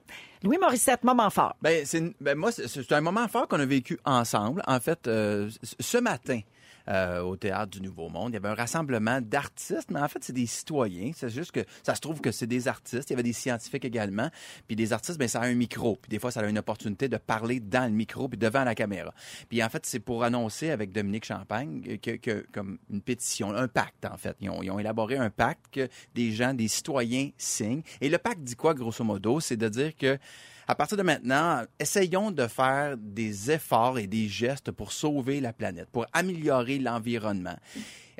Louis 0.42 0.58
Morissette, 0.58 1.02
moment 1.04 1.30
fort. 1.30 1.56
Ben, 1.62 1.84
c'est 1.86 2.02
ben, 2.20 2.36
moi, 2.36 2.52
c'est- 2.52 2.68
c'est 2.68 2.92
un 2.92 3.00
moment 3.00 3.26
fort 3.28 3.48
qu'on 3.48 3.60
a 3.60 3.66
vécu 3.66 3.98
ensemble. 4.04 4.62
En 4.66 4.80
fait, 4.80 5.06
euh, 5.08 5.50
ce 5.80 5.98
matin, 5.98 6.40
euh, 6.88 7.20
au 7.22 7.34
Théâtre 7.36 7.70
du 7.72 7.80
Nouveau 7.80 8.08
Monde, 8.08 8.30
il 8.30 8.34
y 8.34 8.36
avait 8.36 8.48
un 8.48 8.54
rassemblement 8.54 9.20
d'artistes, 9.20 9.90
mais 9.90 9.98
en 10.00 10.06
fait, 10.06 10.22
c'est 10.22 10.32
des 10.32 10.46
citoyens. 10.46 11.10
C'est 11.16 11.30
juste 11.30 11.50
que 11.50 11.64
ça 11.82 11.96
se 11.96 12.00
trouve 12.00 12.20
que 12.20 12.30
c'est 12.30 12.46
des 12.46 12.68
artistes. 12.68 13.10
Il 13.10 13.14
y 13.14 13.14
avait 13.14 13.24
des 13.24 13.32
scientifiques 13.32 13.84
également. 13.84 14.30
Puis 14.68 14.76
des 14.76 14.92
artistes, 14.92 15.18
ben, 15.18 15.26
ça 15.26 15.40
a 15.40 15.46
un 15.46 15.54
micro. 15.54 15.96
Puis 16.00 16.10
des 16.10 16.20
fois, 16.20 16.30
ça 16.30 16.40
a 16.42 16.46
une 16.46 16.58
opportunité 16.58 17.08
de 17.08 17.16
parler 17.16 17.58
dans 17.58 17.86
le 17.90 17.90
micro 17.96 18.28
puis 18.28 18.38
devant 18.38 18.62
la 18.62 18.76
caméra. 18.76 19.12
Puis 19.48 19.64
en 19.64 19.68
fait, 19.68 19.84
c'est 19.84 19.98
pour 19.98 20.22
annoncer 20.22 20.70
avec 20.70 20.92
Dominique 20.92 21.24
Champagne 21.24 21.98
que, 22.00 22.12
que- 22.18 22.46
comme 22.52 22.78
une 22.88 23.00
pétition, 23.02 23.52
un 23.52 23.66
pacte, 23.66 24.04
en 24.04 24.16
fait. 24.16 24.36
Ils 24.40 24.50
ont, 24.50 24.62
ils 24.62 24.70
ont 24.70 24.78
élaboré 24.78 25.16
un 25.16 25.30
pacte 25.30 25.64
que 25.72 25.88
des 26.14 26.30
gens, 26.30 26.54
des 26.54 26.68
citoyens 26.68 27.30
signent. 27.36 27.82
Et 28.00 28.08
le 28.08 28.18
pacte 28.18 28.42
dit 28.42 28.54
quoi, 28.54 28.74
grosso 28.74 29.02
modo? 29.02 29.40
C'est 29.40 29.56
de 29.56 29.68
dire 29.68 29.96
que 29.96 30.18
à 30.68 30.74
partir 30.74 30.96
de 30.96 31.02
maintenant, 31.02 31.62
essayons 31.78 32.30
de 32.32 32.46
faire 32.48 32.96
des 32.96 33.50
efforts 33.52 33.98
et 34.00 34.06
des 34.08 34.26
gestes 34.28 34.72
pour 34.72 34.90
sauver 34.92 35.40
la 35.40 35.52
planète, 35.52 35.88
pour 35.92 36.06
améliorer 36.12 36.78
l'environnement. 36.78 37.56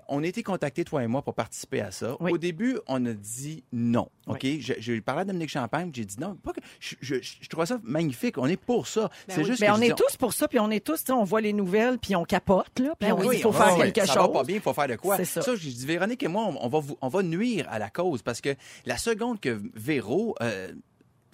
On 0.08 0.22
a 0.22 0.26
été 0.28 0.44
contactés, 0.44 0.84
toi 0.84 1.02
et 1.02 1.08
moi, 1.08 1.22
pour 1.22 1.34
participer 1.34 1.80
à 1.80 1.90
ça. 1.90 2.16
Oui. 2.20 2.30
Au 2.30 2.38
début, 2.38 2.78
on 2.86 3.04
a 3.06 3.12
dit 3.12 3.64
non. 3.72 4.08
OK? 4.28 4.46
Je- 4.60 4.74
J'ai 4.78 5.00
parlé 5.00 5.22
à 5.22 5.24
Dominique 5.24 5.48
Champagne, 5.50 5.90
j'ai 5.92 6.04
dit 6.04 6.14
non. 6.20 6.36
Pas 6.36 6.52
que, 6.52 6.60
je, 6.78 6.94
je, 7.00 7.16
je 7.20 7.48
trouve 7.48 7.64
ça 7.64 7.80
magnifique. 7.82 8.38
On 8.38 8.46
est 8.46 8.56
pour 8.56 8.86
ça. 8.86 9.10
C'est 9.26 9.38
oui. 9.38 9.44
juste 9.46 9.60
Ben, 9.60 9.66
que 9.66 9.72
on 9.72 9.76
je 9.78 9.82
est 9.82 9.88
dis, 9.88 9.94
tous 10.06 10.16
pour 10.16 10.32
ça, 10.32 10.46
puis 10.46 10.60
on 10.60 10.70
est 10.70 10.84
tous, 10.84 11.02
on 11.10 11.24
voit 11.24 11.40
les 11.40 11.52
nouvelles, 11.52 11.98
puis 11.98 12.14
on 12.14 12.22
capote, 12.24 12.78
là, 12.78 12.94
puis 12.96 13.08
Ben 13.08 13.14
on 13.14 13.18
oui, 13.26 13.30
dit, 13.30 13.36
il 13.38 13.42
faut 13.42 13.50
faire 13.52 13.76
quelque 13.78 14.06
ça 14.06 14.14
chose. 14.14 14.22
va 14.22 14.28
pas 14.28 14.44
bien, 14.44 14.56
il 14.56 14.62
faut 14.62 14.72
faire 14.74 14.86
de 14.86 14.94
quoi? 14.94 15.16
C'est 15.16 15.24
ça. 15.24 15.40
je 15.42 15.68
dis, 15.68 15.86
Véronique 15.86 16.22
et 16.22 16.28
moi, 16.28 16.44
on, 16.44 16.64
on 16.64 16.68
va, 16.68 16.78
vous- 16.78 16.98
on 17.00 17.08
va 17.08 17.24
nuire 17.24 17.66
à 17.68 17.80
la 17.80 17.90
cause 17.90 18.22
parce 18.22 18.40
que 18.40 18.54
la 18.84 18.98
seconde 18.98 19.40
que 19.40 19.60
Véro 19.74 20.36
euh, 20.40 20.70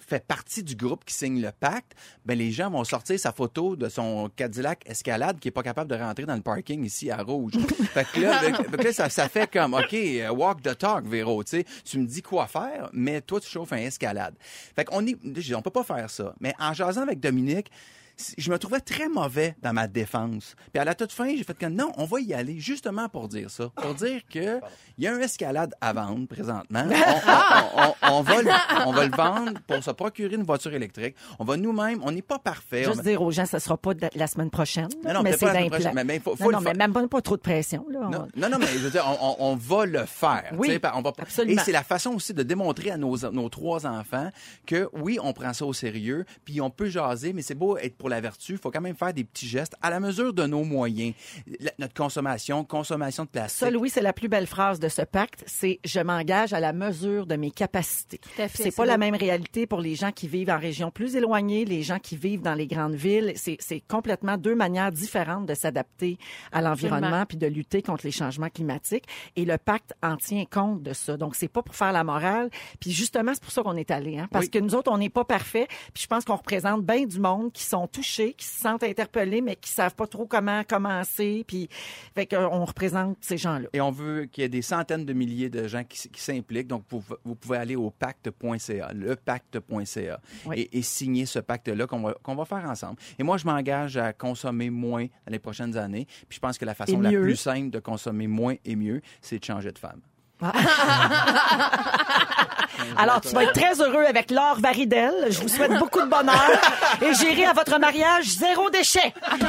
fait 0.07 0.25
partie 0.25 0.63
du 0.63 0.75
groupe 0.75 1.05
qui 1.05 1.13
signe 1.13 1.41
le 1.41 1.51
pacte, 1.51 1.93
ben 2.25 2.37
les 2.37 2.51
gens 2.51 2.69
vont 2.69 2.83
sortir 2.83 3.19
sa 3.19 3.31
photo 3.31 3.75
de 3.75 3.89
son 3.89 4.29
Cadillac 4.35 4.83
Escalade 4.85 5.39
qui 5.39 5.47
est 5.47 5.51
pas 5.51 5.63
capable 5.63 5.89
de 5.89 5.95
rentrer 5.95 6.25
dans 6.25 6.35
le 6.35 6.41
parking 6.41 6.83
ici 6.83 7.11
à 7.11 7.23
Rouge. 7.23 7.53
fait 7.93 8.07
que 8.11 8.21
là, 8.21 8.39
fait 8.39 8.77
que 8.77 8.83
là, 8.83 8.93
ça, 8.93 9.09
ça 9.09 9.29
fait 9.29 9.51
comme, 9.51 9.73
OK, 9.73 9.93
euh, 9.93 10.29
walk 10.29 10.61
the 10.61 10.77
talk, 10.77 11.05
Véro, 11.05 11.43
tu 11.43 11.57
sais, 11.57 11.65
tu 11.83 11.99
me 11.99 12.05
dis 12.05 12.21
quoi 12.21 12.47
faire, 12.47 12.89
mais 12.93 13.21
toi, 13.21 13.39
tu 13.39 13.49
chauffes 13.49 13.73
un 13.73 13.77
Escalade. 13.77 14.35
Fait 14.75 14.85
qu'on 14.85 15.05
est, 15.05 15.17
on 15.55 15.61
peut 15.61 15.71
pas 15.71 15.83
faire 15.83 16.09
ça. 16.09 16.33
Mais 16.39 16.53
en 16.59 16.73
jasant 16.73 17.01
avec 17.01 17.19
Dominique, 17.19 17.71
je 18.37 18.51
me 18.51 18.57
trouvais 18.59 18.79
très 18.79 19.09
mauvais 19.09 19.55
dans 19.61 19.73
ma 19.73 19.87
défense. 19.87 20.55
Puis 20.71 20.79
à 20.79 20.85
la 20.85 20.93
toute 20.95 21.11
fin, 21.11 21.35
j'ai 21.35 21.43
fait 21.43 21.57
que 21.57 21.65
non, 21.65 21.91
on 21.97 22.05
va 22.05 22.19
y 22.21 22.33
aller 22.33 22.59
justement 22.59 23.09
pour 23.09 23.27
dire 23.27 23.49
ça. 23.49 23.69
Pour 23.75 23.93
dire 23.95 24.21
que 24.29 24.59
il 24.97 25.03
y 25.03 25.07
a 25.07 25.13
un 25.13 25.19
escalade 25.19 25.73
à 25.81 25.93
vendre 25.93 26.27
présentement. 26.27 26.85
On, 26.93 27.81
on- 27.81 27.93
on- 28.11 28.17
on 28.17 28.21
va 28.21 28.41
le, 28.41 28.51
on 28.85 28.91
va 28.91 29.05
le 29.05 29.15
vendre 29.15 29.59
pour 29.67 29.83
se 29.83 29.91
procurer 29.91 30.35
une 30.35 30.43
voiture 30.43 30.73
électrique. 30.73 31.15
On 31.39 31.43
va 31.45 31.57
nous-mêmes, 31.57 31.99
on 32.03 32.11
n'est 32.11 32.21
pas 32.21 32.39
parfait. 32.39 32.83
Juste 32.83 33.01
dire 33.03 33.21
aux 33.21 33.31
gens, 33.31 33.45
ça 33.45 33.59
sera 33.59 33.77
pas 33.77 33.93
de- 33.93 34.09
la 34.15 34.27
semaine 34.27 34.49
prochaine, 34.49 34.87
Non, 35.05 35.13
non, 35.13 35.23
mais 35.23 35.33
c'est 35.33 35.45
plan. 35.47 35.91
mais- 35.93 36.03
mais 36.03 36.19
faut- 36.19 36.35
faut 36.35 36.51
non, 36.51 36.59
non, 36.59 36.61
mais 36.61 36.73
même 36.73 36.93
pas, 37.09 37.21
trop 37.21 37.35
de 37.37 37.41
pression, 37.41 37.85
là. 37.89 38.01
Non, 38.11 38.27
non, 38.35 38.49
non, 38.49 38.57
mais 38.59 38.67
je 38.67 38.77
veux 38.79 38.89
dire, 38.91 39.05
on, 39.39 39.55
va 39.55 39.85
le 39.85 40.05
faire. 40.05 40.51
Oui, 40.57 40.79
on 40.93 41.01
va, 41.01 41.11
absolument. 41.17 41.61
Et 41.61 41.63
c'est 41.65 41.71
la 41.71 41.83
façon 41.83 42.11
aussi 42.11 42.33
de 42.33 42.43
démontrer 42.43 42.91
à 42.91 42.97
nos, 42.97 43.17
nos 43.31 43.49
trois 43.49 43.85
enfants 43.87 44.29
que 44.65 44.89
oui, 44.93 45.17
on 45.21 45.33
prend 45.33 45.53
ça 45.53 45.65
au 45.65 45.73
sérieux, 45.73 46.25
puis 46.45 46.61
on 46.61 46.69
peut 46.69 46.89
jaser, 46.89 47.33
mais 47.33 47.41
c'est 47.41 47.55
beau 47.55 47.77
être 47.77 47.97
pour 48.03 48.09
la 48.09 48.19
vertu. 48.19 48.51
Il 48.51 48.57
faut 48.57 48.69
quand 48.69 48.81
même 48.81 48.97
faire 48.97 49.13
des 49.13 49.23
petits 49.23 49.47
gestes 49.47 49.75
à 49.81 49.89
la 49.89 50.01
mesure 50.01 50.33
de 50.33 50.45
nos 50.45 50.65
moyens. 50.65 51.13
La- 51.61 51.71
notre 51.79 51.93
consommation, 51.93 52.65
consommation 52.65 53.23
de 53.23 53.29
plastique. 53.29 53.59
Ça, 53.61 53.71
Louis, 53.71 53.89
c'est 53.89 54.01
la 54.01 54.11
plus 54.11 54.27
belle 54.27 54.45
phrase 54.45 54.77
de 54.77 54.89
ce 54.89 55.03
pacte. 55.03 55.41
C'est 55.47 55.79
je 55.85 56.01
m'engage 56.01 56.51
à 56.51 56.59
la 56.59 56.73
mesure 56.73 57.25
de 57.25 57.37
mes 57.37 57.49
capacités. 57.49 58.19
à 58.37 58.49
fait, 58.49 58.63
C'est 58.63 58.75
pas 58.75 58.85
la 58.85 58.97
même 58.97 59.15
réalité 59.15 59.67
pour 59.67 59.79
les 59.79 59.95
gens 59.95 60.11
qui 60.11 60.27
vivent 60.27 60.49
en 60.49 60.59
régions 60.59 60.91
plus 60.91 61.15
éloignées, 61.15 61.63
les 61.63 61.81
gens 61.81 61.97
qui 61.97 62.17
vivent 62.17 62.41
dans 62.41 62.55
les 62.55 62.67
grandes 62.67 62.95
villes. 62.95 63.31
C'est 63.37 63.79
complètement 63.87 64.35
deux 64.35 64.53
manières 64.55 64.91
différentes 64.91 65.45
de 65.45 65.53
s'adapter 65.53 66.17
à 66.51 66.61
l'environnement 66.61 67.25
puis 67.25 67.37
de 67.37 67.47
lutter 67.47 67.81
contre 67.81 68.05
les 68.05 68.11
changements 68.11 68.49
climatiques. 68.49 69.05
Et 69.37 69.45
le 69.45 69.57
pacte 69.57 69.93
en 70.03 70.17
tient 70.17 70.43
compte 70.43 70.83
de 70.83 70.91
ça. 70.91 71.15
Donc, 71.15 71.37
c'est 71.37 71.47
pas 71.47 71.61
pour 71.63 71.75
faire 71.75 71.93
la 71.93 72.03
morale. 72.03 72.49
Puis 72.81 72.91
justement, 72.91 73.31
c'est 73.33 73.43
pour 73.43 73.53
ça 73.53 73.63
qu'on 73.63 73.77
est 73.77 73.91
allé. 73.91 74.17
Hein? 74.19 74.27
Parce 74.29 74.47
Oui. 74.47 74.51
que 74.51 74.59
nous 74.59 74.75
autres, 74.75 74.91
on 74.91 74.97
n'est 74.97 75.09
pas 75.09 75.23
parfaits. 75.23 75.69
Puis 75.93 76.03
je 76.03 76.07
pense 76.07 76.25
qu'on 76.25 76.35
représente 76.35 76.83
bien 76.83 77.05
du 77.05 77.19
monde 77.21 77.53
qui 77.53 77.63
sont 77.63 77.87
touchés, 77.93 78.33
qui 78.33 78.45
se 78.45 78.59
sentent 78.59 78.83
interpellés, 78.83 79.41
mais 79.41 79.55
qui 79.55 79.69
savent 79.69 79.95
pas 79.95 80.07
trop 80.07 80.25
comment 80.25 80.63
commencer. 80.63 81.43
Puis, 81.47 81.69
fait 82.15 82.25
qu'on 82.25 82.65
représente 82.65 83.17
ces 83.21 83.37
gens-là. 83.37 83.69
Et 83.73 83.79
on 83.81 83.91
veut 83.91 84.25
qu'il 84.25 84.41
y 84.41 84.45
ait 84.45 84.49
des 84.49 84.61
centaines 84.61 85.05
de 85.05 85.13
milliers 85.13 85.49
de 85.49 85.67
gens 85.67 85.83
qui, 85.83 86.09
s'impliquent. 86.15 86.67
Donc, 86.67 86.83
vous, 86.89 87.03
vous 87.23 87.35
pouvez 87.35 87.57
aller 87.57 87.75
au 87.75 87.89
pacte.ca, 87.91 88.91
lepacte.ca, 88.93 90.19
Oui. 90.45 90.59
et, 90.59 90.79
et 90.79 90.81
signer 90.81 91.25
ce 91.25 91.39
pacte-là 91.39 91.87
qu'on 91.87 92.01
va, 92.01 92.13
qu'on 92.21 92.35
va 92.35 92.45
faire 92.45 92.69
ensemble. 92.69 92.97
Et 93.17 93.23
moi, 93.23 93.37
je 93.37 93.45
m'engage 93.45 93.97
à 93.97 94.11
consommer 94.13 94.69
moins 94.69 95.05
dans 95.05 95.31
les 95.31 95.39
prochaines 95.39 95.77
années. 95.77 96.05
Puis 96.27 96.35
je 96.35 96.39
pense 96.39 96.57
que 96.57 96.65
la 96.65 96.73
façon 96.73 96.99
la 96.99 97.11
plus 97.11 97.35
simple 97.35 97.69
de 97.69 97.79
consommer 97.79 98.27
moins 98.27 98.55
et 98.65 98.75
mieux, 98.75 99.01
c'est 99.21 99.39
de 99.39 99.45
changer 99.45 99.71
de 99.71 99.79
femme. 99.79 100.01
Alors, 102.97 103.21
tu 103.21 103.29
vas 103.29 103.43
être 103.43 103.53
très 103.53 103.79
heureux 103.81 104.03
avec 104.05 104.31
Laure 104.31 104.59
Varidel. 104.59 105.13
Je 105.29 105.39
vous 105.41 105.47
souhaite 105.47 105.77
beaucoup 105.79 106.01
de 106.01 106.07
bonheur 106.09 106.49
et 107.01 107.13
j'irai 107.13 107.45
à 107.45 107.53
votre 107.53 107.79
mariage 107.79 108.25
zéro 108.25 108.69
déchet. 108.69 109.13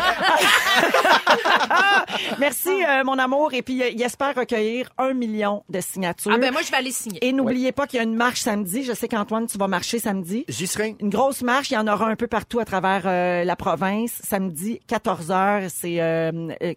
Merci, 2.38 2.70
euh, 2.84 3.04
mon 3.04 3.18
amour. 3.18 3.52
Et 3.54 3.62
puis, 3.62 3.82
euh, 3.82 3.88
il 3.88 4.02
espère 4.02 4.34
recueillir 4.34 4.90
un 4.98 5.14
million 5.14 5.64
de 5.68 5.80
signatures. 5.80 6.32
Ah 6.34 6.38
ben 6.38 6.52
moi, 6.52 6.62
je 6.62 6.70
vais 6.70 6.76
aller 6.76 6.92
signer. 6.92 7.24
Et 7.24 7.32
n'oubliez 7.32 7.72
pas 7.72 7.86
qu'il 7.86 7.98
y 7.98 8.00
a 8.00 8.04
une 8.04 8.14
marche 8.16 8.40
samedi. 8.40 8.84
Je 8.84 8.92
sais 8.92 9.08
qu'Antoine, 9.08 9.46
tu 9.46 9.58
vas 9.58 9.68
marcher 9.68 9.98
samedi. 9.98 10.44
J'y 10.48 10.66
serai. 10.66 10.96
Une 11.00 11.10
grosse 11.10 11.42
marche, 11.42 11.70
il 11.70 11.74
y 11.74 11.78
en 11.78 11.86
aura 11.86 12.06
un 12.06 12.16
peu 12.16 12.26
partout 12.26 12.60
à 12.60 12.64
travers 12.64 13.02
euh, 13.06 13.44
la 13.44 13.56
province. 13.56 14.12
Samedi, 14.22 14.80
14 14.86 15.30
heures, 15.30 15.62
c'est 15.68 15.94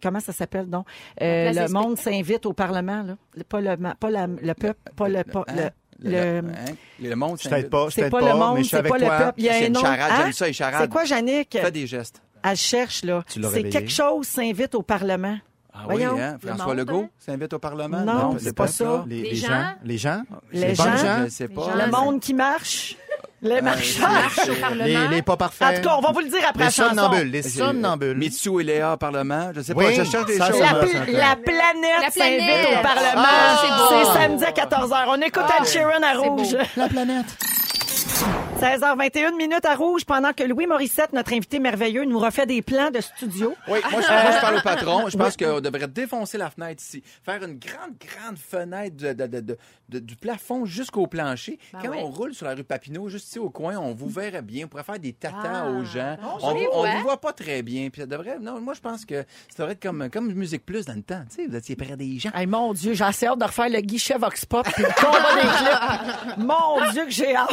comment 0.01 0.19
ça 0.19 0.33
s'appelle 0.33 0.69
donc? 0.69 0.85
Euh, 1.21 1.51
Le 1.53 1.67
monde 1.71 1.97
s'invite 1.97 2.45
au 2.45 2.53
Parlement 2.53 3.03
là, 3.03 3.15
Le- 3.35 3.43
pas 3.43 3.61
le 3.61 3.75
pas 3.99 4.09
la- 4.09 4.27
le 4.27 4.53
peuple, 4.53 4.79
pas 4.95 5.07
le 5.07 5.23
pas 5.23 5.43
le, 5.49 5.69
Hein? 6.05 6.09
le- 6.09 6.37
hein? 6.39 6.75
Le 7.01 7.15
monde, 7.15 7.37
Je 7.41 7.49
t'aide 7.49 7.69
pas, 7.69 7.85
je 7.89 7.95
c'est 7.95 8.01
t'aide 8.03 8.11
pas, 8.11 8.19
pas, 8.19 8.33
le 8.33 8.37
monde, 8.39 8.63
c'est 8.65 8.83
pas 8.83 8.97
le 8.97 9.05
peuple. 9.07 9.33
Il 9.37 9.45
y 9.45 9.49
a 9.49 9.55
un 9.55 9.65
une 9.67 9.73
nom. 9.73 9.81
charade, 9.81 10.11
Hein? 10.11 10.21
j'aime 10.23 10.31
ça, 10.33 10.47
les 10.47 10.53
charades. 10.53 10.81
C'est 10.81 10.89
quoi, 10.89 11.05
Jannick? 11.05 11.57
Fais 11.59 11.71
des 11.71 11.87
gestes. 11.87 12.21
Elle 12.43 12.55
cherche, 12.55 13.03
là. 13.03 13.23
C'est 13.27 13.63
quelque 13.69 13.91
chose 13.91 14.27
s'invite 14.27 14.75
au 14.75 14.81
Parlement. 14.83 15.37
Ah 15.73 15.81
oui, 15.89 15.95
Voyons, 15.97 16.17
hein? 16.19 16.37
le 16.41 16.47
François 16.49 16.73
Legault 16.73 17.03
hein? 17.05 17.09
s'invite 17.19 17.53
au 17.53 17.59
Parlement? 17.59 17.99
Non, 18.01 18.35
c'est 18.39 18.55
pas 18.55 18.67
ça. 18.67 19.05
Les, 19.07 19.21
Les 19.21 19.29
les 19.29 19.35
gens? 19.35 19.47
gens? 19.47 19.63
Les 19.83 19.97
gens? 19.99 20.23
Les 20.51 20.73
bonnes 20.73 20.75
gens? 20.97 21.23
Je 21.25 21.29
sais 21.29 21.47
pas. 21.47 21.61
gens? 21.61 21.85
Le 21.85 21.91
monde 21.91 22.19
qui 22.19 22.33
marche? 22.33 22.95
Les 23.41 23.61
marcheurs. 23.61 24.09
Marche 24.09 24.49
au 24.49 24.53
Parlement. 24.59 24.83
Les, 24.85 25.07
les 25.17 25.21
pas 25.21 25.33
En 25.33 25.37
parfaits. 25.37 25.81
tout 25.81 25.87
cas, 25.87 25.95
on 25.97 26.01
va 26.01 26.11
vous 26.11 26.19
le 26.21 26.27
dire 26.29 26.39
après 26.49 26.59
les 26.59 26.65
la 26.65 26.71
chanson. 26.71 26.89
somnambules. 26.95 27.31
Les 27.31 27.41
somnambules. 27.43 28.17
Mitsu 28.17 28.59
et 28.59 28.63
Léa 28.63 28.93
au 28.93 28.97
Parlement. 28.97 29.51
Je 29.55 29.61
sais 29.61 29.73
Oui, 29.75 29.85
pas, 29.85 29.91
je 30.03 30.09
cherche 30.09 30.25
des 30.25 30.37
ça, 30.37 30.47
choses. 30.47 30.59
La, 30.59 30.73
pl- 30.73 30.89
planète 30.89 32.01
La 32.01 32.09
s'invite 32.09 32.37
planète. 32.37 32.67
au 32.79 32.81
Parlement. 32.81 33.27
Ah, 33.27 33.63
c'est 33.89 34.19
samedi 34.19 34.43
à 34.43 34.51
14h. 34.51 35.05
On 35.09 35.21
écoute 35.21 35.43
Ed 35.59 35.67
Sheeran 35.67 36.01
à 36.03 36.17
Rouge. 36.17 36.57
La 36.75 36.87
planète. 36.87 37.25
16h21 38.59 39.35
minutes 39.37 39.65
à 39.65 39.75
Rouge 39.75 40.03
pendant 40.03 40.33
que 40.33 40.43
Louis 40.43 40.65
Morissette, 40.65 41.13
notre 41.13 41.31
invité 41.33 41.59
merveilleux, 41.59 42.05
nous 42.05 42.17
refait 42.17 42.47
des 42.47 42.61
plans 42.63 42.89
de 42.89 43.01
studio. 43.01 43.53
Oui, 43.67 43.79
moi 43.91 44.01
je, 44.01 44.07
moi, 44.07 44.31
je 44.31 44.41
parle 44.41 44.57
au 44.57 44.61
patron. 44.61 45.09
Je 45.09 45.17
pense 45.17 45.37
qu'on 45.37 45.59
devrait 45.61 45.87
défoncer 45.87 46.39
la 46.39 46.49
fenêtre 46.49 46.81
ici. 46.83 47.03
Faire 47.23 47.43
une 47.43 47.59
grande, 47.59 47.93
grande 47.99 48.37
fenêtre 48.37 48.95
de- 48.97 49.13
de- 49.13 49.57
de- 49.89 49.99
du 49.99 50.15
plafond 50.15 50.65
jusqu'au 50.65 51.05
plancher. 51.07 51.59
Ben 51.71 51.79
Quand 51.83 51.91
on 51.97 52.07
roule 52.07 52.33
sur 52.33 52.45
la 52.47 52.55
rue 52.55 52.63
Papineau, 52.63 53.07
juste 53.09 53.27
ici 53.27 53.39
au 53.39 53.49
coin, 53.49 53.77
on 53.77 53.93
vous 53.93 54.09
verrait 54.09 54.41
bien. 54.41 54.65
On 54.65 54.67
pourrait 54.67 54.83
faire 54.83 54.99
des 54.99 55.13
tatas 55.13 55.37
Ah. 55.65 55.69
aux 55.69 55.83
gens. 55.85 56.17
On 56.41 56.53
vois. 56.53 56.95
vous 56.97 57.01
voit 57.03 57.21
pas 57.21 57.33
très 57.33 57.61
bien. 57.61 57.89
Puis 57.89 58.01
ça 58.01 58.07
devrait. 58.07 58.39
Non, 58.39 58.59
moi 58.59 58.73
je 58.73 58.81
pense 58.81 59.05
que 59.05 59.21
ça 59.21 59.57
devrait 59.59 59.73
être 59.73 59.81
comme, 59.83 60.09
comme 60.09 60.33
Musique 60.33 60.65
Plus 60.65 60.85
dans 60.85 60.93
le 60.95 61.03
temps. 61.03 61.21
Tu 61.29 61.35
sais, 61.43 61.47
vous 61.47 61.55
étiez 61.55 61.75
près 61.75 61.95
des 61.95 62.17
gens. 62.19 62.31
Hey, 62.33 62.47
mon 62.47 62.73
Dieu, 62.73 62.93
j'ai 62.93 63.03
assez 63.03 63.27
hâte 63.27 63.39
de 63.39 63.45
refaire 63.45 63.69
le 63.69 63.79
guichet 63.81 64.17
Vox 64.17 64.45
Pop 64.45 64.67
puis 64.73 64.83
le 64.83 64.89
combat 64.99 65.35
des 65.35 65.41
clips. 65.41 66.37
Mon 66.47 66.91
Dieu, 66.91 67.05
que 67.05 67.11
j'ai 67.11 67.35
hâte. 67.35 67.49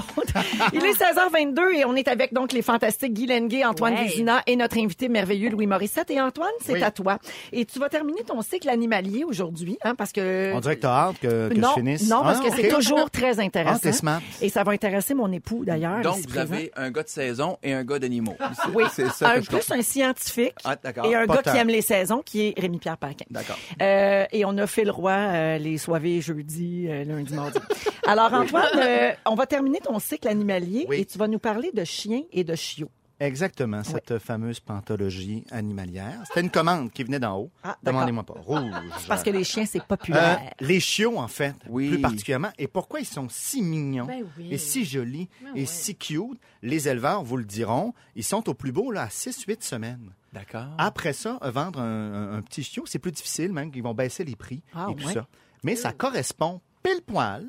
Il 0.72 0.84
est 0.84 0.93
16h22 0.94 1.74
et 1.76 1.84
on 1.84 1.94
est 1.96 2.08
avec 2.08 2.32
donc 2.32 2.52
les 2.52 2.62
fantastiques 2.62 3.12
Guy 3.14 3.26
Lenguet, 3.26 3.64
Antoine 3.64 3.94
Ouais. 3.94 4.04
Vézina 4.04 4.42
et 4.46 4.56
notre 4.56 4.78
invité 4.78 5.08
merveilleux 5.08 5.50
Louis 5.50 5.66
Morissette. 5.66 6.10
Et 6.10 6.20
Antoine, 6.20 6.50
c'est 6.62 6.74
Oui. 6.74 6.82
à 6.82 6.90
toi. 6.90 7.18
Et 7.52 7.64
tu 7.64 7.78
vas 7.78 7.88
terminer 7.88 8.22
ton 8.24 8.40
cycle 8.42 8.68
animalier 8.68 9.24
aujourd'hui, 9.24 9.78
hein, 9.84 9.94
parce 9.94 10.12
que... 10.12 10.52
On 10.54 10.60
dirait 10.60 10.76
que 10.76 10.80
t'as 10.82 11.08
hâte 11.08 11.18
que, 11.20 11.48
que 11.50 11.54
non, 11.54 11.68
je 11.70 11.74
finisse. 11.80 12.08
non, 12.08 12.22
parce 12.22 12.38
Ah, 12.42 12.48
que 12.48 12.54
c'est 12.56 12.68
toujours 12.68 13.10
très 13.10 13.38
intéressant. 13.40 13.90
Ah. 14.06 14.20
Et 14.40 14.48
ça 14.48 14.62
va 14.64 14.72
intéresser 14.72 15.14
mon 15.14 15.30
époux, 15.32 15.64
d'ailleurs. 15.64 16.00
Donc 16.00 16.16
vous 16.16 16.22
présent. 16.28 16.52
avez 16.54 16.72
un 16.76 16.90
gars 16.90 17.02
de 17.02 17.08
saison 17.08 17.58
et 17.62 17.72
un 17.72 17.84
gars 17.84 17.98
d'animaux. 17.98 18.36
Oui, 18.74 18.84
c'est 18.92 19.08
ça 19.10 19.30
un 19.32 19.40
que 19.40 19.46
plus 19.46 19.70
un 19.70 19.82
scientifique 19.82 20.54
Ah, 20.64 20.76
d'accord. 20.82 21.06
et 21.06 21.14
un 21.14 21.26
Pas 21.26 21.36
gars 21.36 21.42
tant. 21.42 21.52
qui 21.52 21.58
aime 21.58 21.68
les 21.68 21.82
saisons, 21.82 22.22
qui 22.24 22.48
est 22.48 22.54
Rémi-Pierre 22.58 22.96
Paquin. 22.98 23.24
D'accord. 23.30 23.58
Euh, 23.82 24.24
et 24.32 24.44
on 24.44 24.56
a 24.58 24.66
fait 24.66 24.84
le 24.84 24.90
roi 24.90 25.12
euh, 25.12 25.58
les 25.58 25.78
soirées 25.78 26.20
jeudi, 26.20 26.86
euh, 26.88 27.04
lundi, 27.04 27.34
mardi. 27.34 27.58
Alors, 28.06 28.32
Antoine, 28.32 28.64
euh, 28.78 29.10
on 29.26 29.34
va 29.34 29.46
terminer 29.46 29.80
ton 29.80 29.98
cycle 29.98 30.28
animalier 30.28 30.83
Oui. 30.88 31.00
et 31.00 31.04
tu 31.04 31.18
vas 31.18 31.28
nous 31.28 31.38
parler 31.38 31.70
de 31.72 31.84
chiens 31.84 32.22
et 32.32 32.44
de 32.44 32.54
chiots. 32.54 32.90
Exactement, 33.20 33.84
cette 33.84 34.18
fameuse 34.18 34.58
panthologie 34.58 35.44
animalière. 35.52 36.20
C'était 36.26 36.40
une 36.40 36.50
commande 36.50 36.90
qui 36.92 37.04
venait 37.04 37.20
d'en 37.20 37.38
haut. 37.38 37.50
Ah, 37.62 37.78
d'accord. 37.82 38.00
Demandez-moi 38.00 38.24
pas. 38.24 38.34
Rouge. 38.44 38.72
Parce 39.06 39.22
que 39.22 39.30
les 39.30 39.44
chiens, 39.44 39.64
c'est 39.66 39.78
Euh, 39.78 39.84
populaire. 39.86 40.40
les 40.60 40.80
chiots, 40.80 41.16
en 41.18 41.28
fait, 41.28 41.54
Oui. 41.68 41.90
plus 41.90 42.00
particulièrement. 42.00 42.50
Et 42.58 42.66
pourquoi 42.66 42.98
ils 43.00 43.06
sont 43.06 43.28
si 43.30 43.62
mignons 43.62 44.06
Ben 44.06 44.24
oui. 44.36 44.48
et 44.50 44.58
si 44.58 44.84
jolis 44.84 45.28
Ben 45.42 45.52
et 45.54 45.64
si 45.64 45.94
cute? 45.94 46.40
Les 46.62 46.88
éleveurs 46.88 47.22
vous 47.22 47.36
le 47.36 47.44
diront, 47.44 47.94
ils 48.16 48.24
sont 48.24 48.48
au 48.48 48.54
plus 48.54 48.72
beau 48.72 48.90
là, 48.90 49.02
à 49.02 49.08
6-8 49.08 49.62
semaines. 49.62 50.10
D'accord. 50.32 50.66
Après 50.78 51.12
ça, 51.12 51.38
euh, 51.44 51.50
vendre 51.52 51.80
un, 51.80 51.84
un- 52.32 52.36
un 52.38 52.42
petit 52.42 52.64
chiot, 52.64 52.82
c'est 52.86 52.98
plus 52.98 53.12
difficile, 53.12 53.52
même 53.52 53.70
qu'ils 53.70 53.84
vont 53.84 53.94
baisser 53.94 54.24
les 54.24 54.34
prix 54.34 54.60
Ah, 54.74 54.88
et 54.90 54.96
tout 54.96 55.06
ouais. 55.06 55.14
ça. 55.14 55.28
Mais 55.62 55.76
ça 55.76 55.92
correspond 55.92 56.60
pile 56.82 57.00
poil, 57.06 57.46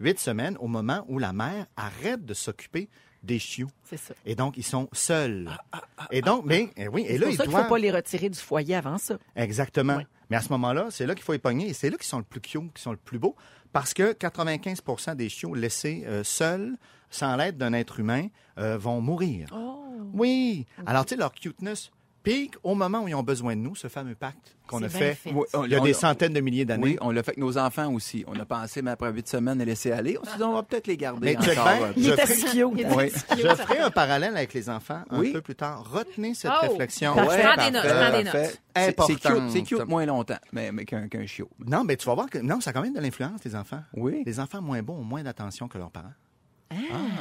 8 0.00 0.18
semaines, 0.18 0.56
au 0.58 0.66
moment 0.66 1.04
où 1.08 1.18
la 1.18 1.32
mère 1.32 1.66
arrête 1.76 2.24
de 2.24 2.34
s'occuper 2.34 2.88
des 3.22 3.38
chiots. 3.38 3.68
c'est 3.84 3.98
ça. 3.98 4.14
Et 4.24 4.34
donc, 4.34 4.56
ils 4.56 4.64
sont 4.64 4.88
seuls. 4.92 5.50
et 6.10 6.22
donc, 6.22 6.44
mais, 6.46 6.70
eh 6.76 6.88
oui, 6.88 7.02
et 7.06 7.12
C'est 7.12 7.18
là, 7.18 7.26
pour 7.26 7.32
ils 7.32 7.36
ça 7.36 7.42
qu'il 7.44 7.52
doivent... 7.52 7.64
faut 7.64 7.68
pas 7.74 7.78
les 7.78 7.90
retirer 7.90 8.30
du 8.30 8.38
foyer 8.38 8.74
avant 8.76 8.96
ça. 8.98 9.18
Exactement. 9.36 10.00
Mais 10.30 10.36
à 10.36 10.40
ce 10.40 10.48
moment-là, 10.50 10.86
c'est 10.90 11.06
là 11.06 11.14
qu'il 11.14 11.24
faut 11.24 11.34
y 11.34 11.38
pogner 11.38 11.68
et 11.68 11.72
c'est 11.74 11.90
là 11.90 11.96
qu'ils 11.96 12.06
sont 12.06 12.18
le 12.18 12.24
plus 12.24 12.40
cute, 12.40 12.72
qui 12.72 12.82
sont 12.82 12.92
le 12.92 12.96
plus 12.96 13.18
beaux, 13.18 13.36
parce 13.72 13.92
que 13.92 14.12
95% 14.12 15.16
des 15.16 15.28
chiots 15.28 15.54
laissés 15.54 16.04
euh, 16.06 16.24
seuls, 16.24 16.76
sans 17.10 17.36
l'aide 17.36 17.58
d'un 17.58 17.72
être 17.74 18.00
humain, 18.00 18.28
euh, 18.58 18.78
vont 18.78 19.00
mourir. 19.00 19.48
Oh. 19.52 19.76
Oui. 20.14 20.66
Alors, 20.86 21.04
tu 21.04 21.10
sais, 21.14 21.20
leur 21.20 21.32
cuteness 21.32 21.90
pique 22.22 22.54
au 22.62 22.74
moment 22.74 23.02
où 23.04 23.08
ils 23.08 23.14
ont 23.14 23.22
besoin 23.22 23.56
de 23.56 23.60
nous, 23.60 23.74
ce 23.74 23.88
fameux 23.88 24.14
pacte 24.14 24.56
qu'on 24.66 24.78
a 24.78 24.88
bien 24.88 24.90
fait, 24.90 25.14
fait. 25.14 25.32
Oui, 25.32 25.44
on- 25.54 25.64
il 25.64 25.70
y 25.70 25.74
a 25.74 25.80
on- 25.80 25.84
des 25.84 25.92
centaines 25.94 26.32
de 26.32 26.40
milliers 26.40 26.64
d'années. 26.64 26.82
Oui, 26.82 26.98
on 27.00 27.10
l'a 27.10 27.22
fait 27.22 27.30
avec 27.30 27.38
nos 27.38 27.58
enfants 27.58 27.92
aussi. 27.92 28.24
On 28.28 28.38
a 28.38 28.44
pensé, 28.44 28.82
mais 28.82 28.90
après 28.92 29.10
huit 29.10 29.26
semaines, 29.28 29.58
les 29.58 29.64
laisser 29.64 29.90
aller. 29.92 30.16
On 30.20 30.24
s'est 30.24 30.36
dit, 30.36 30.42
on 30.42 30.52
va 30.54 30.62
peut-être 30.62 30.86
les 30.86 30.96
garder 30.96 31.34
Mais 31.34 31.36
encore. 31.36 31.88
Il 31.96 32.04
Je 32.04 32.10
était 32.12 32.26
ferai-. 32.26 33.10
Je 33.36 33.54
ferai 33.54 33.78
un 33.78 33.90
parallèle 33.90 34.36
avec 34.36 34.52
les 34.54 34.68
enfants 34.70 35.02
un 35.10 35.18
Oui. 35.18 35.32
peu 35.32 35.40
plus 35.40 35.54
tard. 35.56 35.90
Retenez 35.92 36.34
cette 36.34 36.50
Oh. 36.54 36.66
réflexion. 36.68 37.14
Ouais, 37.16 37.42
Prends 37.42 37.64
des 37.64 37.70
notes, 37.70 37.86
prends 37.86 38.16
des 38.18 38.24
notes. 38.24 38.36
C'est- 38.76 38.94
cute, 39.18 39.50
c'est 39.50 39.62
cute 39.62 39.86
moins 39.88 40.06
longtemps, 40.06 40.38
mais, 40.52 40.70
mais 40.72 40.84
qu'un 40.84 41.08
qu'un 41.08 41.26
chiot. 41.26 41.48
Non, 41.66 41.82
mais 41.84 41.96
tu 41.96 42.06
vas 42.06 42.14
voir 42.14 42.30
que 42.30 42.38
non, 42.38 42.60
ça 42.60 42.70
a 42.70 42.72
quand 42.72 42.82
même 42.82 42.94
de 42.94 43.00
l'influence, 43.00 43.42
les 43.44 43.56
enfants. 43.56 43.82
Oui. 43.94 44.22
Les 44.24 44.38
enfants 44.40 44.62
moins 44.62 44.82
bons 44.82 44.98
ont 44.98 45.04
moins 45.04 45.22
d'attention 45.22 45.66
que 45.68 45.78
leurs 45.78 45.90
parents. 45.90 46.12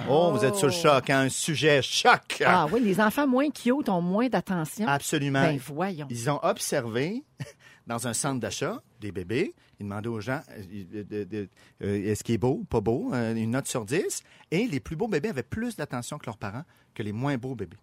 Oh, 0.08 0.32
vous 0.34 0.46
êtes 0.46 0.56
sur 0.56 0.68
le 0.68 0.74
choc, 0.74 1.10
hein? 1.10 1.22
un 1.22 1.30
sujet 1.30 1.82
choc. 1.82 2.44
Ah 2.46 2.68
oui, 2.72 2.82
les 2.82 3.00
enfants 3.00 3.28
moins 3.28 3.50
cute 3.50 3.90
ont 3.90 4.02
moins 4.02 4.28
d'attention. 4.30 4.88
Absolument. 4.88 5.42
Ben 5.42 5.58
voyons. 5.58 6.08
Ils 6.10 6.30
ont 6.30 6.40
observé 6.44 7.24
dans 7.88 8.08
un 8.08 8.14
centre 8.14 8.40
d'achat 8.40 8.82
des 9.00 9.12
bébés. 9.12 9.54
Ils 9.80 9.84
demandaient 9.86 10.10
aux 10.10 10.20
gens 10.22 10.42
euh, 10.52 11.04
de- 11.26 11.50
euh, 11.84 12.12
est-ce 12.12 12.24
qu'il 12.24 12.36
est 12.36 12.40
beau, 12.40 12.64
pas 12.70 12.82
beau, 12.82 13.12
euh, 13.14 13.34
une 13.34 13.52
note 13.52 13.68
sur 13.68 13.86
10. 13.86 14.22
Et 14.52 14.68
les 14.68 14.80
plus 14.80 14.96
beaux 14.96 15.08
bébés 15.08 15.30
avaient 15.30 15.42
plus 15.44 15.76
d'attention 15.76 16.18
que 16.18 16.26
leurs 16.26 16.38
parents 16.38 16.64
que 16.94 17.02
les 17.02 17.14
moins 17.14 17.38
beaux 17.38 17.56
bébés. 17.56 17.78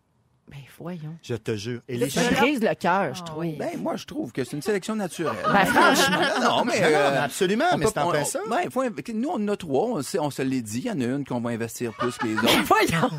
Ben 0.48 0.58
voyons. 0.78 1.16
Je 1.22 1.34
te 1.34 1.56
jure. 1.56 1.80
Et 1.88 1.96
les 1.96 2.08
ça 2.08 2.22
me 2.22 2.28
chiens- 2.28 2.38
brise 2.40 2.60
le 2.62 2.74
cœur, 2.76 3.14
je 3.14 3.20
Ah 3.22 3.26
trouve. 3.26 3.38
oui. 3.40 3.56
Ben, 3.58 3.78
moi, 3.80 3.96
je 3.96 4.04
trouve 4.04 4.30
que 4.30 4.44
c'est 4.44 4.54
une 4.54 4.62
sélection 4.62 4.94
naturelle. 4.94 5.34
Ben, 5.52 5.64
franchement. 5.66 6.16
non, 6.40 6.64
mais. 6.64 6.80
Non, 6.80 6.86
euh, 6.86 7.24
absolument, 7.24 7.64
on 7.72 7.78
mais 7.78 7.86
c'est 7.86 7.98
en 7.98 8.24
ça. 8.24 8.38
ben, 8.48 8.58
il 8.64 8.70
faut 8.70 8.84
inv- 8.84 9.12
nous, 9.14 9.28
on 9.28 9.34
en 9.42 9.48
a 9.48 9.56
trois. 9.56 9.88
On, 10.20 10.30
se 10.30 10.42
l'est 10.42 10.62
dit. 10.62 10.78
Il 10.78 10.86
y 10.86 10.90
en 10.90 11.00
a 11.00 11.04
une 11.16 11.24
qu'on 11.24 11.40
va 11.40 11.50
investir 11.50 11.92
plus 11.94 12.16
que 12.16 12.26
les 12.26 12.34
autres. 12.38 12.62
Voyons. 12.64 13.10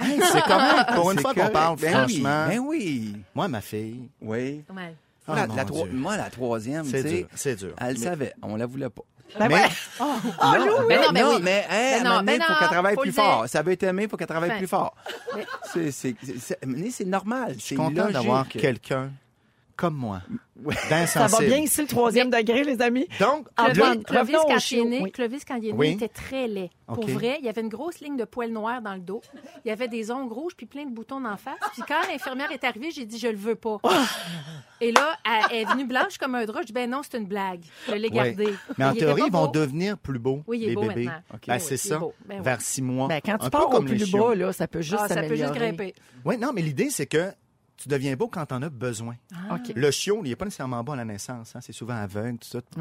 Hey, 0.00 0.20
c'est 0.32 0.42
correct. 0.42 0.94
Pour 0.94 1.10
une 1.12 1.18
fois 1.20 1.34
qu'on 1.34 1.48
parle 1.50 1.76
Ben 1.78 1.90
franchement. 1.92 2.44
Oui, 2.48 2.54
ben 2.56 2.58
oui. 2.60 3.16
Moi, 3.34 3.48
ma 3.48 3.60
fille, 3.60 4.08
Oui. 4.20 4.64
Ouais. 4.74 4.94
Oh, 5.28 5.34
la, 5.36 5.46
Dieu. 5.46 5.84
moi, 5.92 6.16
la 6.16 6.30
troisième, 6.30 6.84
tu 6.84 6.90
c'est 6.90 7.02
sais, 7.02 7.08
dur. 7.18 7.26
C'est 7.36 7.56
dur. 7.56 7.74
elle 7.78 7.94
Mais- 7.96 8.04
savait. 8.04 8.32
On 8.42 8.56
la 8.56 8.66
voulait 8.66 8.88
pas. 8.90 9.02
Ben 9.38 9.48
Mais- 9.48 9.54
ouais. 9.54 9.68
non, 10.00 10.86
Ben 10.88 11.00
non, 11.00 11.12
ben 11.12 11.24
oui. 11.28 11.38
mais 11.42 11.66
hey, 11.70 12.00
Ben 12.00 12.06
à 12.06 12.10
un 12.10 12.12
non, 12.12 12.16
donné, 12.20 12.38
ben 12.38 12.42
faut 12.44 12.52
non, 12.52 12.58
qu'elle 12.58 12.68
travaille 12.68 12.94
faut 12.94 13.00
plus 13.02 13.12
fort. 13.12 13.44
Ça 13.48 13.62
veut 13.62 13.72
être 13.72 13.82
aimé, 13.84 14.08
faut 14.08 14.16
qu'elle 14.16 14.26
travaille 14.26 14.50
Enfin. 14.50 14.58
plus 14.58 14.66
fort. 14.68 14.94
Mais- 15.36 15.46
C'est, 15.72 15.90
c'est, 15.90 16.16
c'est, 16.22 16.38
c'est- 16.38 16.58
mais 16.66 16.90
c'est 16.90 17.04
normal. 17.06 17.54
Je 17.56 17.62
suis 17.62 17.76
content 17.76 18.08
d'avoir 18.10 18.46
quelqu'un 18.48 19.10
comme 19.76 19.94
moi, 19.94 20.20
Ça 20.70 20.88
d'insensible. 20.90 21.42
va 21.42 21.48
bien 21.48 21.58
ici, 21.64 21.80
le 21.80 21.86
troisième 21.88 22.30
degré, 22.30 22.62
les 22.64 22.80
amis. 22.82 23.06
Donc, 23.18 23.48
Clovis, 23.56 24.04
Clovis, 24.04 24.36
quand 24.46 24.70
il 24.70 24.78
est 24.78 24.84
né. 24.84 25.10
Clovis, 25.10 25.44
quand 25.44 25.56
il 25.56 25.68
est 25.68 25.72
né, 25.72 25.78
Oui. 25.78 25.88
il 25.90 25.94
était 25.94 26.08
très 26.08 26.46
laid. 26.48 26.70
Pour 26.86 27.06
vrai, 27.08 27.38
il 27.40 27.46
y 27.46 27.48
avait 27.48 27.62
une 27.62 27.68
grosse 27.70 28.00
ligne 28.00 28.16
de 28.16 28.24
poils 28.24 28.50
noirs 28.52 28.82
dans 28.82 28.94
le 28.94 29.00
dos. 29.00 29.22
Il 29.64 29.68
y 29.68 29.70
avait 29.70 29.88
des 29.88 30.10
ongles 30.10 30.32
rouges 30.32 30.52
puis 30.54 30.66
plein 30.66 30.84
de 30.84 30.90
boutons 30.90 31.24
en 31.24 31.36
face. 31.36 31.54
Puis 31.72 31.82
quand 31.88 32.00
l'infirmière 32.10 32.52
est 32.52 32.64
arrivée, 32.64 32.90
j'ai 32.90 33.06
dit 33.06 33.18
je 33.18 33.28
le 33.28 33.36
veux 33.36 33.54
pas. 33.54 33.78
Et 34.80 34.92
là, 34.92 35.16
elle 35.50 35.56
est 35.58 35.64
venue 35.64 35.86
blanche 35.86 36.18
comme 36.18 36.34
un 36.34 36.44
drap. 36.44 36.60
Je 36.62 36.66
dis 36.66 36.72
ben 36.72 36.90
non, 36.90 37.00
c'est 37.02 37.16
une 37.16 37.26
blague. 37.26 37.62
Je 37.88 37.94
l'ai 37.94 38.08
Oui. 38.08 38.14
gardé. 38.14 38.54
Mais 38.78 38.84
en 38.84 38.94
théorie, 38.94 39.22
ils 39.26 39.32
vont 39.32 39.46
beau. 39.46 39.52
devenir 39.52 39.96
plus 39.96 40.18
beaux, 40.18 40.42
Oui, 40.46 40.58
il 40.58 40.64
est 40.64 40.68
les 40.68 40.74
beau 40.74 40.82
bébés. 40.82 41.06
Ben, 41.06 41.22
Oui, 41.48 41.60
c'est 41.60 41.76
ça. 41.76 41.98
Ben 41.98 42.10
oui. 42.28 42.36
Vers 42.42 42.60
six 42.60 42.82
mois. 42.82 43.08
Ben, 43.08 43.20
quand 43.24 43.32
Un 43.34 43.38
tu 43.38 43.44
peu 43.44 43.50
pars 43.50 43.74
au 43.74 43.80
plus 43.82 44.10
bas, 44.12 44.34
là, 44.34 44.52
ça 44.52 44.66
peut 44.66 44.82
juste 44.82 44.96
Ah, 45.02 45.08
ça 45.08 45.22
peut 45.22 45.34
juste 45.36 45.54
grimper. 45.54 45.94
Oui, 46.24 46.36
non, 46.36 46.50
mais 46.54 46.62
l'idée, 46.62 46.90
c'est 46.90 47.06
que 47.06 47.32
tu 47.76 47.88
deviens 47.88 48.14
beau 48.16 48.28
quand 48.28 48.46
tu 48.46 48.54
en 48.54 48.62
as 48.62 48.68
besoin. 48.70 49.16
OK. 49.50 49.72
Le 49.74 49.90
chiot, 49.90 50.20
il 50.24 50.28
n'est 50.30 50.36
pas 50.36 50.44
nécessairement 50.44 50.82
beau 50.84 50.92
à 50.92 50.96
la 50.96 51.04
naissance. 51.04 51.56
hein. 51.56 51.60
C'est 51.60 51.72
souvent 51.72 51.94
aveugle, 51.94 52.38
tout 52.38 52.48
ça, 52.48 52.60
tout. 52.62 52.80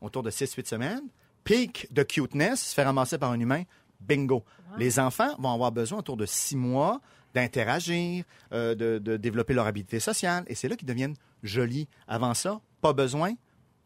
Autour 0.00 0.22
de 0.22 0.30
6-8 0.30 0.66
semaines. 0.68 1.02
Pic 1.44 1.86
de 1.92 2.02
cuteness, 2.02 2.60
se 2.60 2.74
fait 2.74 2.82
ramasser 2.82 3.18
par 3.18 3.30
un 3.30 3.38
humain. 3.40 3.62
Bingo. 4.00 4.44
Les 4.78 4.98
enfants 4.98 5.34
vont 5.38 5.52
avoir 5.52 5.72
besoin 5.72 6.00
autour 6.00 6.16
de 6.16 6.26
6 6.26 6.56
mois 6.56 7.00
d'interagir, 7.34 8.24
euh, 8.52 8.74
de, 8.74 8.98
de 8.98 9.16
développer 9.16 9.54
leur 9.54 9.66
habileté 9.66 10.00
sociale. 10.00 10.44
Et 10.48 10.54
c'est 10.54 10.68
là 10.68 10.76
qu'ils 10.76 10.88
deviennent 10.88 11.14
jolis. 11.42 11.86
Avant 12.08 12.34
ça, 12.34 12.60
pas 12.80 12.92
besoin, 12.92 13.34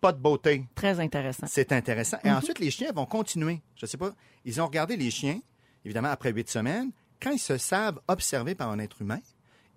pas 0.01 0.13
de 0.13 0.19
beauté. 0.19 0.65
Très 0.75 0.99
intéressant. 1.01 1.47
C'est 1.49 1.73
intéressant. 1.73 2.17
Mhm. 2.25 2.31
Et 2.31 2.35
ensuite, 2.35 2.59
les 2.59 2.71
chiens 2.71 2.93
vont 2.93 3.07
continuer. 3.07 3.61
Je 3.77 3.87
sais 3.87 3.99
pas, 3.99 4.13
ils 4.45 4.61
ont 4.61 4.67
regardé 4.67 4.97
les 4.97 5.11
chiens, 5.11 5.41
évidemment, 5.85 6.09
après 6.09 6.33
huit 6.33 6.49
semaines. 6.49 6.91
Quand 7.21 7.33
ils 7.33 7.39
se 7.39 7.59
savent 7.59 8.01
observés 8.09 8.55
par 8.55 8.71
un 8.71 8.79
être 8.79 9.03
humain, 9.03 9.21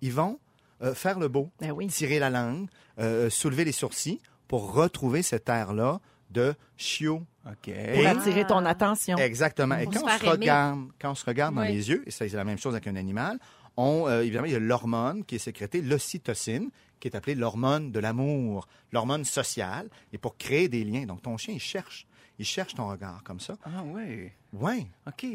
ils 0.00 0.12
vont 0.12 0.38
euh, 0.84 0.94
faire 0.94 1.18
le 1.18 1.28
beau, 1.28 1.50
Ben 1.60 1.72
oui. 1.72 1.86
tirer 1.88 2.18
la 2.18 2.30
langue, 2.30 2.68
euh, 2.98 3.30
soulever 3.30 3.64
les 3.64 3.72
sourcils 3.72 4.20
pour 4.48 4.72
retrouver 4.74 5.22
cet 5.22 5.48
air-là 5.48 6.00
de 6.30 6.54
chiot. 6.76 7.22
Pour 7.42 8.06
attirer 8.06 8.46
ton 8.46 8.64
attention. 8.64 9.16
Exactement. 9.18 9.76
Et 9.76 9.86
quand 9.86 10.00
se 10.00 10.04
on, 10.04 10.18
se 10.18 10.26
regarde, 10.30 10.80
quand 11.00 11.10
on 11.10 11.14
se 11.14 11.24
regarde 11.24 11.54
dans 11.54 11.60
Oui. 11.62 11.68
les 11.72 11.88
yeux, 11.90 12.02
et 12.06 12.10
ça, 12.10 12.28
c'est 12.28 12.36
la 12.36 12.44
même 12.44 12.58
chose 12.58 12.74
avec 12.74 12.86
un 12.86 12.96
animal, 12.96 13.38
on, 13.76 14.06
euh, 14.08 14.22
évidemment, 14.22 14.46
il 14.46 14.52
y 14.52 14.56
a 14.56 14.60
l'hormone 14.60 15.24
qui 15.24 15.34
est 15.36 15.38
sécrétée, 15.38 15.82
l'ocytocine, 15.82 16.70
qui 17.00 17.08
est 17.08 17.16
appelée 17.16 17.34
l'hormone 17.34 17.90
de 17.92 17.98
l'amour, 18.00 18.66
l'hormone 18.92 19.24
sociale, 19.24 19.88
et 20.12 20.18
pour 20.18 20.36
créer 20.38 20.68
des 20.68 20.84
liens. 20.84 21.04
Donc, 21.06 21.22
ton 21.22 21.36
chien, 21.36 21.54
il 21.54 21.60
cherche. 21.60 22.06
Il 22.38 22.44
cherche 22.46 22.74
ton 22.74 22.88
regard 22.88 23.22
comme 23.24 23.40
ça. 23.40 23.56
Ah 23.64 23.82
oui. 23.84 24.30
Ouais. 24.52 24.86
OK. 25.06 25.26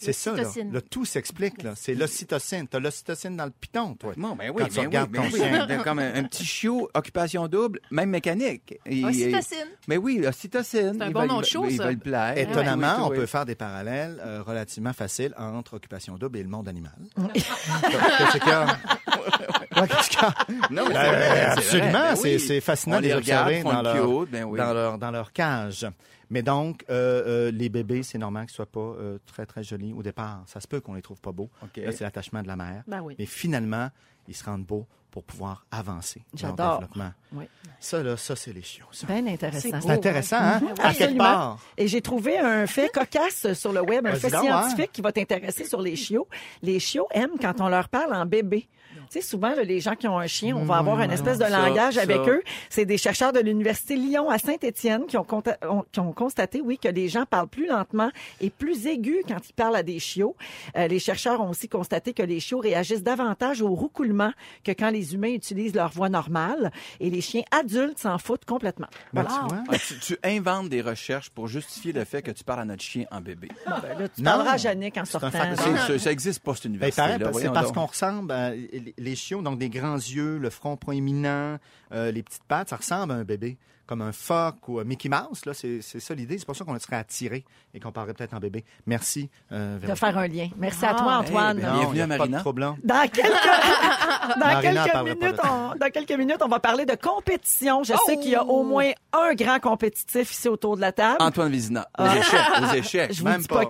C'est 0.00 0.12
ça, 0.14 0.32
là. 0.34 0.80
Tout 0.90 1.04
s'explique, 1.04 1.62
là. 1.62 1.74
C'est 1.76 1.94
l'ocytocine. 1.94 2.66
T'as 2.66 2.80
l'ocytocine 2.80 3.36
dans 3.36 3.44
le 3.44 3.50
piton, 3.50 3.94
toi. 3.94 4.14
Bon, 4.16 4.34
ben 4.34 4.50
oui, 4.54 4.62
Quand 4.62 4.64
ben 4.64 4.68
tu 4.70 4.80
oui, 4.80 4.86
ben 4.88 5.06
ton 5.06 5.22
oui. 5.22 5.30
chien. 5.40 5.66
C'est 5.68 5.82
Comme 5.84 5.98
un, 5.98 6.14
un 6.14 6.24
petit 6.24 6.44
chiot, 6.44 6.88
occupation 6.94 7.46
double, 7.48 7.80
même 7.90 8.10
mécanique. 8.10 8.74
Ocytocine. 8.86 9.66
Mais 9.88 9.96
oui, 9.98 10.18
l'ocytocine. 10.18 10.94
C'est 10.96 11.02
un 11.02 11.08
il 11.08 11.12
bon 11.12 11.26
nom 11.26 11.40
de 11.40 11.46
Il 11.70 11.76
ça. 11.76 11.84
va 11.84 11.92
le 11.92 11.98
plaire. 11.98 12.38
Étonnamment, 12.38 12.96
Oui, 12.98 13.02
on 13.04 13.10
peut 13.10 13.26
faire 13.26 13.44
des 13.44 13.54
parallèles 13.54 14.20
euh, 14.24 14.42
relativement 14.42 14.92
faciles 14.92 15.34
entre 15.36 15.74
occupation 15.74 16.16
double 16.16 16.38
et 16.38 16.42
le 16.42 16.48
monde 16.48 16.68
animal. 16.68 16.92
Qu'est-ce 19.86 20.10
qu'il 20.10 20.18
y 20.20 20.24
a? 20.24 20.28
Ouais, 20.28 20.34
qu'est-ce 20.36 20.50
qu'il 20.50 20.58
y 20.58 20.62
a? 20.62 20.66
Non, 20.70 20.88
mais 20.88 20.94
c'est 20.94 21.08
vrai, 21.08 21.20
c'est 21.22 21.28
vrai. 21.28 21.40
absolument, 21.46 21.92
Ben 21.92 22.16
c'est 22.16 22.34
oui. 22.34 22.40
c'est 22.40 22.60
fascinant 22.60 22.96
On 22.96 22.98
de 23.00 23.02
les 23.04 23.08
les 23.10 23.14
regarde, 23.14 23.48
observer 23.48 23.62
font 23.62 23.72
dans 23.72 23.82
le 23.82 23.98
leur, 23.98 24.20
cute, 24.24 24.30
ben 24.30 24.44
oui. 24.44 24.58
dans, 24.58 24.72
leur, 24.72 24.98
dans 24.98 25.10
leur 25.10 25.32
cage. 25.32 25.86
Mais 26.32 26.42
donc, 26.42 26.84
euh, 26.90 27.48
euh, 27.48 27.50
les 27.50 27.68
bébés, 27.68 28.02
c'est 28.04 28.18
normal 28.18 28.46
qu'ils 28.46 28.54
soient 28.54 28.66
pas 28.66 28.78
euh, 28.80 29.18
très, 29.26 29.46
très 29.46 29.64
jolis 29.64 29.92
au 29.92 30.02
départ. 30.02 30.42
Ça 30.46 30.60
se 30.60 30.68
peut 30.68 30.80
qu'on 30.80 30.94
les 30.94 31.02
trouve 31.02 31.20
pas 31.20 31.32
beaux. 31.32 31.50
OK. 31.62 31.76
Là, 31.78 31.90
c'est 31.92 32.04
l'attachement 32.04 32.42
de 32.42 32.46
la 32.48 32.54
mère. 32.56 32.84
Ben 32.86 33.00
oui. 33.02 33.16
Mais 33.18 33.26
finalement, 33.26 33.88
ils 34.28 34.34
se 34.36 34.44
rendent 34.44 34.64
beaux 34.64 34.86
pour 35.10 35.24
pouvoir 35.24 35.66
avancer 35.72 36.22
dans 36.34 36.46
leur 36.46 36.56
J'adore. 36.56 36.78
développement. 36.78 37.12
Oui. 37.32 37.44
Ça, 37.80 38.00
là, 38.00 38.16
ça, 38.16 38.36
c'est 38.36 38.52
les 38.52 38.62
chiots. 38.62 38.84
ça. 38.92 39.08
Bien 39.08 39.26
intéressant. 39.26 39.80
C'est 39.80 39.90
intéressant, 39.90 40.36
hein? 40.36 40.54
À 40.54 40.60
quelque 40.60 40.80
Absolument. 41.02 41.24
part. 41.24 41.58
Et 41.76 41.88
j'ai 41.88 42.00
trouvé 42.00 42.38
un 42.38 42.64
fait 42.68 42.90
cocasse 42.92 43.52
sur 43.54 43.72
le 43.72 43.80
web, 43.80 44.06
un 44.06 44.14
fait 44.14 44.30
donc, 44.30 44.44
scientifique 44.44 44.92
qui 44.92 45.00
va 45.00 45.10
t'intéresser 45.10 45.64
sur 45.64 45.82
les 45.82 45.96
chiots. 45.96 46.28
Les 46.62 46.78
chiots 46.78 47.08
aiment 47.10 47.38
quand 47.40 47.60
on 47.60 47.68
leur 47.68 47.88
parle 47.88 48.14
en 48.14 48.24
bébé. 48.24 48.68
Tu 49.10 49.20
sais, 49.20 49.26
souvent, 49.26 49.54
là, 49.56 49.64
les 49.64 49.80
gens 49.80 49.96
qui 49.96 50.06
ont 50.06 50.18
un 50.18 50.28
chien, 50.28 50.54
on 50.56 50.64
va 50.64 50.76
avoir 50.76 51.00
une 51.02 51.10
espèce 51.10 51.36
de 51.38 51.42
Ça, 51.44 51.50
langage 51.50 51.94
ça. 51.94 52.02
avec 52.02 52.18
eux. 52.28 52.42
C'est 52.68 52.84
des 52.84 52.96
chercheurs 52.96 53.32
de 53.32 53.40
l'Université 53.40 53.96
Lyon 53.96 54.30
à 54.30 54.38
Saint-Étienne 54.38 55.06
qui 55.08 55.16
ont, 55.16 55.24
conta- 55.24 55.58
ont- 55.68 55.84
qui 55.90 55.98
ont 55.98 56.12
constaté, 56.12 56.60
oui, 56.60 56.78
que 56.78 56.86
les 56.86 57.08
gens 57.08 57.24
parlent 57.26 57.48
plus 57.48 57.66
lentement 57.66 58.10
et 58.40 58.50
plus 58.50 58.86
aigus 58.86 59.24
quand 59.26 59.38
ils 59.48 59.52
parlent 59.52 59.74
à 59.74 59.82
des 59.82 59.98
chiots. 59.98 60.36
Euh, 60.76 60.86
les 60.86 61.00
chercheurs 61.00 61.40
ont 61.40 61.48
aussi 61.50 61.68
constaté 61.68 62.12
que 62.12 62.22
les 62.22 62.38
chiots 62.38 62.60
réagissent 62.60 63.02
davantage 63.02 63.62
au 63.62 63.70
roucoulement 63.74 64.30
que 64.62 64.70
quand 64.70 64.90
les 64.90 65.12
humains 65.14 65.32
utilisent 65.34 65.74
leur 65.74 65.90
voix 65.90 66.08
normale. 66.08 66.70
Et 67.00 67.10
les 67.10 67.20
chiens 67.20 67.42
adultes 67.50 67.98
s'en 67.98 68.16
foutent 68.18 68.44
complètement. 68.44 68.86
Ben, 69.12 69.24
Voilà. 69.24 69.46
tu? 69.48 69.70
Ah, 69.72 69.76
tu, 69.88 69.98
tu 69.98 70.18
inventes 70.22 70.68
des 70.68 70.82
recherches 70.82 71.30
pour 71.30 71.48
justifier 71.48 71.92
le 71.92 72.04
fait 72.04 72.22
que 72.22 72.30
tu 72.30 72.44
parles 72.44 72.60
à 72.60 72.64
notre 72.64 72.82
chien 72.84 73.06
en 73.10 73.20
bébé. 73.20 73.48
Ben 73.66 73.98
là, 73.98 74.08
tu 74.08 74.22
Non. 74.22 74.30
parleras 74.30 74.52
à 74.52 74.56
Yannick 74.56 74.96
en 74.98 75.04
sortant. 75.04 75.30
ça, 75.32 75.98
ça 75.98 76.12
existe 76.12 76.44
pas, 76.44 76.54
cette 76.54 76.64
Ben, 76.66 76.68
université 76.70 77.02
pareil, 77.02 77.18
parce- 77.18 77.38
c'est 77.40 77.52
parce 77.52 77.72
qu'on 77.72 77.86
ressemble, 77.86 78.30
à- 78.30 78.52
les- 79.00 79.16
chiots, 79.16 79.42
donc 79.42 79.58
des 79.58 79.70
grands 79.70 79.96
yeux, 79.96 80.38
le 80.38 80.50
front 80.50 80.76
proéminent, 80.76 81.58
euh, 81.92 82.10
les 82.12 82.22
petites 82.22 82.44
pattes, 82.44 82.68
ça 82.68 82.76
ressemble 82.76 83.12
à 83.12 83.16
un 83.16 83.24
bébé, 83.24 83.56
comme 83.90 84.02
un 84.02 84.12
phoque 84.12 84.68
ou 84.68 84.78
un 84.78 84.84
Mickey 84.84 85.08
Mouse. 85.08 85.44
Là, 85.46 85.52
c'est, 85.52 85.80
c'est 85.82 85.98
ça 85.98 86.14
l'idée. 86.14 86.38
C'est 86.38 86.44
pour 86.46 86.54
ça 86.54 86.64
qu'on 86.64 86.78
serait 86.78 86.94
attiré 86.94 87.44
et 87.74 87.80
qu'on 87.80 87.90
parlerait 87.90 88.14
peut-être 88.14 88.34
en 88.34 88.38
bébé. 88.38 88.64
Merci. 88.86 89.28
Euh, 89.50 89.80
de 89.80 89.94
faire 89.96 90.16
un 90.16 90.28
lien. 90.28 90.48
Merci 90.56 90.84
à 90.84 90.90
Ah, 90.90 90.94
toi, 90.94 91.12
hey, 91.12 91.18
Antoine. 91.18 91.56
ben, 91.58 91.72
Non, 91.72 91.78
Bienvenue 91.90 92.00
à 92.02 92.06
pas 92.06 92.16
Marina. 92.28 92.42
Dans 92.84 93.08
quelques, 93.08 93.26
dans, 94.40 94.60
quelques 94.60 95.08
minutes, 95.18 95.40
on, 95.42 95.74
dans 95.76 95.90
quelques 95.92 96.12
minutes, 96.12 96.36
on 96.40 96.46
va 96.46 96.60
parler 96.60 96.86
de 96.86 96.94
compétition. 96.94 97.82
Je 97.82 97.94
sais 98.06 98.16
qu'il 98.18 98.30
y 98.30 98.36
a 98.36 98.44
au 98.44 98.62
moins 98.62 98.92
un 99.12 99.34
grand 99.34 99.58
compétitif 99.58 100.30
ici 100.30 100.48
autour 100.48 100.76
de 100.76 100.82
la 100.82 100.92
table. 100.92 101.16
Antoine 101.18 101.50
Vézina. 101.50 101.88
Aux 101.98 102.06
échecs, 102.06 102.40
aux 102.62 102.74
échecs. 102.76 103.12
Je 103.12 103.18
vous 103.18 103.24
même 103.24 103.40
dis 103.40 103.48
pas. 103.48 103.64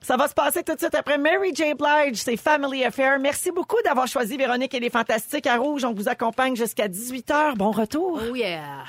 Ça 0.00 0.16
va 0.16 0.26
se 0.26 0.34
passer 0.34 0.64
tout 0.64 0.74
de 0.74 0.80
suite 0.80 0.96
après 0.96 1.16
Mary 1.16 1.54
J. 1.54 1.74
Blige, 1.74 2.16
c'est 2.16 2.36
Family 2.36 2.84
Affair. 2.84 3.20
Merci 3.20 3.52
beaucoup 3.52 3.80
d'avoir 3.84 4.08
choisi 4.08 4.36
Véronique 4.36 4.74
et 4.74 4.80
les 4.80 4.90
Fantastiques 4.90 5.46
à 5.46 5.58
Rouge. 5.58 5.84
On 5.84 5.94
vous 5.94 6.08
accompagne 6.08 6.56
jusqu'à 6.56 6.88
18h. 6.88 7.54
Bon 7.56 7.70
retour. 7.70 8.20
Oh 8.20 8.34
yeah. 8.34 8.82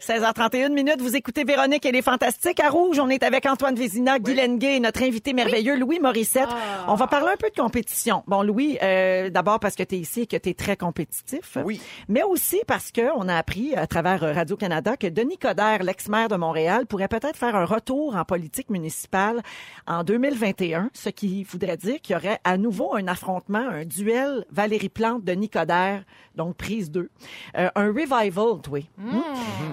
16h31 0.00 0.72
minutes, 0.72 1.00
vous 1.00 1.16
écoutez 1.16 1.44
Véronique 1.44 1.86
et 1.86 1.92
les 1.92 2.02
Fantastiques 2.02 2.60
à 2.60 2.68
Rouge. 2.68 2.98
On 2.98 3.08
est 3.08 3.22
avec 3.22 3.46
Antoine 3.46 3.74
Vézina, 3.74 4.18
Guy 4.18 4.34
Lenguet 4.34 4.76
et 4.76 4.80
notre 4.80 5.02
invité 5.02 5.32
merveilleux, 5.32 5.78
Louis 5.78 5.98
Morissette. 6.00 6.48
Ah. 6.50 6.86
On 6.88 6.94
va 6.94 7.06
parler 7.06 7.30
un 7.32 7.36
peu 7.36 7.48
de 7.48 7.54
compétition. 7.60 8.22
Bon, 8.26 8.42
Louis, 8.42 8.76
euh, 8.82 9.30
d'abord 9.30 9.60
parce 9.60 9.76
que 9.76 9.82
tu 9.82 9.94
es 9.94 9.98
ici 9.98 10.22
et 10.22 10.26
que 10.26 10.36
tu 10.36 10.50
es 10.50 10.54
très 10.54 10.76
compétitif. 10.76 11.56
Oui. 11.64 11.80
Mais 12.08 12.22
aussi 12.22 12.60
parce 12.66 12.90
que 12.90 13.02
on 13.16 13.28
a 13.28 13.36
appris 13.36 13.74
à 13.74 13.86
travers 13.86 14.24
euh, 14.24 14.32
Radio-Canada 14.32 14.96
que 14.96 15.06
Denis 15.06 15.38
Coderre, 15.38 15.82
l'ex-maire 15.82 16.28
de 16.28 16.36
Montréal, 16.36 16.86
pourrait 16.86 17.08
peut-être 17.08 17.36
faire 17.36 17.56
un 17.56 17.64
retour 17.64 18.16
en 18.16 18.24
politique 18.24 18.70
municipale 18.70 19.42
en 19.86 20.02
2021, 20.04 20.90
ce 20.92 21.08
qui 21.08 21.44
voudrait 21.44 21.76
dire 21.76 22.00
qu'il 22.00 22.14
y 22.14 22.16
aurait 22.16 22.40
à 22.44 22.56
nouveau 22.56 22.94
un 22.94 23.06
affrontement, 23.06 23.66
un 23.70 23.84
duel 23.84 24.44
Valérie 24.50 24.88
Plante-Denis 24.88 25.48
Coderre, 25.48 26.02
donc 26.36 26.56
prise 26.56 26.90
2. 26.90 27.08
Euh, 27.56 27.68
un 27.74 27.86
revival, 27.86 28.60
toi. 28.62 28.80
Hmm? 28.98 29.20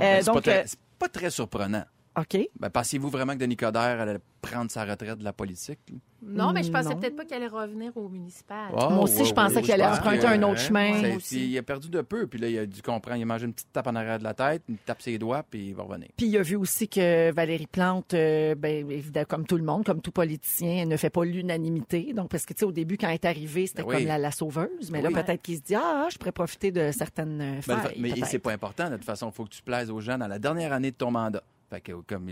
Euh, 0.02 0.11
Pas 0.18 0.42
très- 0.42 0.60
euh, 0.60 0.64
c'est 0.68 0.80
pas 1.00 1.10
très 1.10 1.30
surprenant. 1.30 1.86
OK. 2.20 2.38
Ben, 2.60 2.70
Pensez-vous 2.70 3.10
vraiment 3.10 3.34
que 3.34 3.38
Denis 3.40 3.56
Coderre 3.56 4.02
allait 4.02 4.18
prendre 4.42 4.70
sa 4.70 4.84
retraite 4.84 5.18
de 5.20 5.24
la 5.24 5.32
politique? 5.32 5.80
Non, 6.22 6.52
mais 6.52 6.62
je 6.62 6.70
pensais 6.72 6.90
Non. 6.90 6.98
peut-être 7.00 7.16
pas 7.16 7.24
qu'elle 7.26 7.42
allait 7.44 7.48
revenir 7.48 7.96
au 7.96 8.10
municipal. 8.10 8.68
Ah, 8.78 8.90
Moi 8.90 9.04
aussi, 9.06 9.20
ouais, 9.20 9.26
je 9.26 9.34
pensais 9.34 9.56
ouais, 9.56 9.62
qu'il 9.62 9.72
allait 9.72 9.86
pense 9.86 10.00
emprunter 10.00 10.20
que- 10.20 10.26
un 10.28 10.44
autre 10.44 10.60
chemin. 10.60 10.94
Moi 11.00 11.16
aussi. 11.16 11.50
Il 11.52 11.58
a 11.58 11.64
perdu 11.64 11.90
de 11.90 12.02
peu, 12.02 12.28
puis 12.28 12.38
là, 12.40 12.50
il 12.50 12.58
a 12.60 12.66
dû 12.66 12.82
comprendre. 12.82 13.18
Il 13.18 13.24
a 13.24 13.26
mangé 13.26 13.46
une 13.46 13.54
petite 13.54 13.72
tape 13.72 13.88
en 13.88 13.96
arrière 13.96 14.20
de 14.20 14.24
la 14.26 14.34
tête, 14.34 14.62
une 14.68 14.78
tape 14.78 15.02
ses 15.02 15.18
doigts, 15.18 15.44
puis 15.50 15.70
il 15.70 15.76
va 15.76 15.84
revenir. 15.84 16.10
Puis 16.18 16.28
il 16.28 16.38
a 16.38 16.42
vu 16.42 16.58
aussi 16.58 16.90
que 16.90 17.32
Valérie 17.32 17.66
Plante, 17.68 18.14
euh, 18.14 18.56
ben, 18.56 18.92
évidemment, 18.92 19.26
comme 19.30 19.46
tout 19.46 19.58
le 19.58 19.64
monde, 19.64 19.86
comme 19.86 20.02
tout 20.02 20.12
politicien, 20.12 20.82
elle 20.82 20.90
ne 20.90 20.98
fait 20.98 21.10
pas 21.10 21.24
l'unanimité. 21.24 22.12
Donc, 22.14 22.30
parce 22.30 22.46
que, 22.46 22.54
tu 22.54 22.60
sais, 22.60 22.66
au 22.66 22.72
début, 22.74 22.98
quand 22.98 23.08
elle 23.08 23.14
est 23.16 23.26
arrivée, 23.26 23.68
c'était 23.68 23.84
Ben 23.84 23.90
oui. 23.90 23.96
comme 24.00 24.08
la, 24.08 24.18
la 24.18 24.32
sauveuse. 24.32 24.92
Mais 24.92 25.02
là, 25.02 25.10
peut-être 25.12 25.42
qu'il 25.42 25.56
se 25.58 25.62
dit, 25.62 25.76
ah, 25.76 26.08
je 26.12 26.18
pourrais 26.18 26.34
profiter 26.34 26.72
de 26.72 26.92
certaines 26.92 27.40
euh, 27.42 27.54
Ben, 27.66 27.78
failles. 27.80 27.96
mais 27.98 28.10
peut-être. 28.12 28.26
c'est 28.28 28.40
pas 28.40 28.52
important. 28.52 28.90
De 28.90 28.96
toute 28.98 29.06
façon, 29.06 29.30
il 29.30 29.34
faut 29.34 29.46
que 29.46 29.50
tu 29.52 29.62
plaises 29.62 29.90
aux 29.90 30.02
gens 30.02 30.18
dans 30.18 30.28
la 30.28 30.40
dernière 30.40 30.74
année 30.74 30.92
de 30.92 30.96
ton 30.98 31.10
mandat. 31.10 31.42
Fait 31.72 31.82
que, 31.82 31.94
comme 31.94 32.30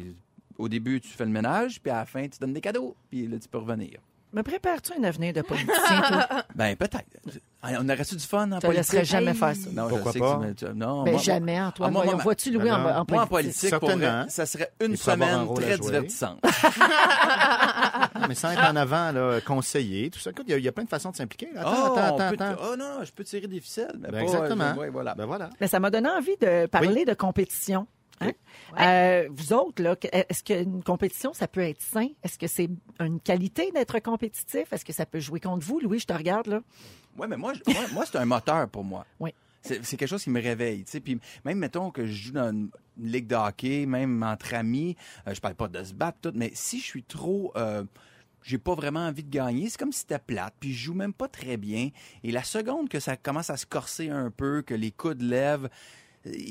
au 0.58 0.68
début, 0.70 1.00
tu 1.02 1.08
fais 1.08 1.24
le 1.26 1.32
ménage, 1.32 1.82
puis 1.82 1.90
à 1.92 1.96
la 2.00 2.06
fin, 2.06 2.28
tu 2.28 2.38
donnes 2.40 2.54
des 2.54 2.62
cadeaux, 2.62 2.96
puis 3.10 3.26
là, 3.26 3.40
tu 3.40 3.48
peux 3.48 3.58
revenir. 3.58 4.00
Me 4.32 4.44
prépares-tu 4.44 4.92
un 5.00 5.04
avenir 5.06 5.34
de 5.34 5.42
politicien, 5.42 6.02
toi? 6.08 6.28
Ben, 6.56 6.76
peut-être. 6.76 7.18
On 7.64 7.90
aurait-tu 7.90 8.16
du 8.16 8.24
fun 8.24 8.52
en 8.52 8.56
Je 8.58 8.60
te 8.62 8.66
politique? 8.68 8.94
laisserais 8.94 9.06
jamais 9.06 9.34
faire 9.34 9.56
ça. 9.56 9.70
Non, 9.72 9.88
Pourquoi 9.90 10.12
je 10.12 10.14
sais 10.14 10.20
pas? 10.20 10.40
que 10.40 10.52
tu 10.52 10.66
non, 10.76 11.04
Ben, 11.04 11.14
moi- 11.14 11.22
jamais, 11.22 11.60
Antoine. 11.60 11.90
Ah, 11.98 12.04
moi, 12.06 12.16
Vois-tu, 12.16 12.52
Louis, 12.52 12.70
en, 12.70 12.76
en 12.76 12.78
non. 12.78 13.06
Moi, 13.10 13.24
en 13.24 13.28
politique? 13.28 13.72
politique, 13.72 13.80
pour 13.80 14.30
ça 14.30 14.46
serait 14.46 14.72
une 14.86 14.94
un 14.94 14.96
semaine 14.98 15.48
à 15.50 15.54
très 15.56 15.78
divertissante. 15.80 16.40
Mais 18.28 18.36
sans 18.36 18.52
être 18.52 18.64
en 18.70 18.76
avant, 18.76 19.12
là, 19.12 19.40
conseiller, 19.42 20.12
tout 20.12 20.20
ça. 20.20 20.30
Écoute, 20.30 20.46
il 20.48 20.58
y 20.58 20.62
y, 20.62 20.68
a 20.68 20.72
plein 20.72 20.84
de 20.84 20.90
façons 20.90 21.10
de 21.12 21.16
s'impliquer. 21.16 21.48
Attends, 21.56 21.72
oh, 21.72 21.86
attends, 21.98 22.16
attends, 22.16 22.36
peut- 22.38 22.44
attends. 22.44 22.62
oh 22.72 22.76
non, 22.78 23.04
je 23.04 23.12
peux 23.12 23.24
tirer 23.24 23.48
des 23.48 23.62
ficelles. 23.62 23.96
Mais 24.00 24.10
Ben, 24.10 24.18
pas, 24.20 24.22
exactement. 24.22 24.64
euh, 24.66 24.76
ouais, 24.76 24.90
voilà. 24.90 25.16
Ben 25.16 25.26
voilà. 25.26 25.50
Mais 25.60 25.68
ça 25.68 25.80
m'a 25.80 25.90
donné 25.90 26.10
envie 26.10 26.38
de 26.40 26.68
parler 26.68 27.06
de 27.06 27.14
compétition. 27.16 27.88
Euh, 28.80 29.28
vous 29.32 29.54
autres, 29.54 29.82
là, 29.82 29.96
est-ce 30.12 30.44
qu'une 30.44 30.84
compétition, 30.84 31.34
ça 31.34 31.48
peut 31.48 31.62
être 31.62 31.82
sain? 31.82 32.08
Est-ce 32.24 32.38
que 32.38 32.48
c'est 32.48 32.70
une 33.00 33.20
qualité 33.20 33.72
d'être 33.72 34.00
compétitif? 34.00 34.72
Est-ce 34.72 34.86
que 34.86 34.94
ça 34.94 35.06
peut 35.06 35.20
jouer 35.20 35.40
contre 35.40 35.66
vous? 35.66 35.80
Louis, 35.80 36.00
je 36.00 36.06
te 36.06 36.14
regarde, 36.14 36.48
là. 36.48 36.62
Ouais, 37.18 37.28
mais 37.28 37.38
moi, 37.38 37.54
je- 37.54 37.74
moi, 37.74 37.84
moi, 37.94 38.06
c'est 38.06 38.18
un 38.18 38.26
moteur 38.26 38.68
pour 38.70 38.84
moi. 38.84 39.06
Oui. 39.20 39.34
C'est 39.62 39.82
quelque 39.98 40.08
chose 40.08 40.24
qui 40.24 40.30
me 40.30 40.42
réveille. 40.42 40.86
tu 40.86 40.92
sais. 40.92 41.00
Puis 41.02 41.20
même, 41.44 41.58
mettons 41.58 41.92
que 41.92 42.06
je 42.06 42.12
joue 42.28 42.32
dans 42.32 42.50
une, 42.50 42.70
une 42.98 43.08
ligue 43.12 43.28
de 43.28 43.36
hockey, 43.36 43.86
même 43.86 44.24
entre 44.24 44.54
amis, 44.54 44.96
euh, 45.28 45.34
je 45.34 45.42
parle 45.42 45.56
pas 45.56 45.68
de 45.68 45.84
se 45.84 45.94
battre, 45.94 46.18
tout, 46.22 46.32
mais 46.34 46.52
si 46.54 46.80
je 46.80 46.86
suis 46.86 47.04
trop... 47.04 47.52
euh, 47.58 47.84
j'ai 48.42 48.58
pas 48.58 48.74
vraiment 48.74 49.02
envie 49.06 49.22
de 49.24 49.30
gagner. 49.30 49.68
C'est 49.70 49.78
comme 49.78 49.92
si 49.92 50.00
c'était 50.00 50.18
plate, 50.18 50.54
puis 50.62 50.72
je 50.74 50.86
joue 50.86 50.94
même 50.94 51.12
pas 51.14 51.28
très 51.28 51.58
bien. 51.58 51.90
Et 52.24 52.32
la 52.32 52.42
seconde 52.46 52.88
que 52.88 53.02
ça 53.02 53.18
commence 53.18 53.50
à 53.50 53.58
se 53.58 53.66
corser 53.66 54.10
un 54.10 54.32
peu, 54.32 54.62
que 54.62 54.74
les 54.74 54.92
coudes 54.92 55.22
lèvent, 55.22 55.68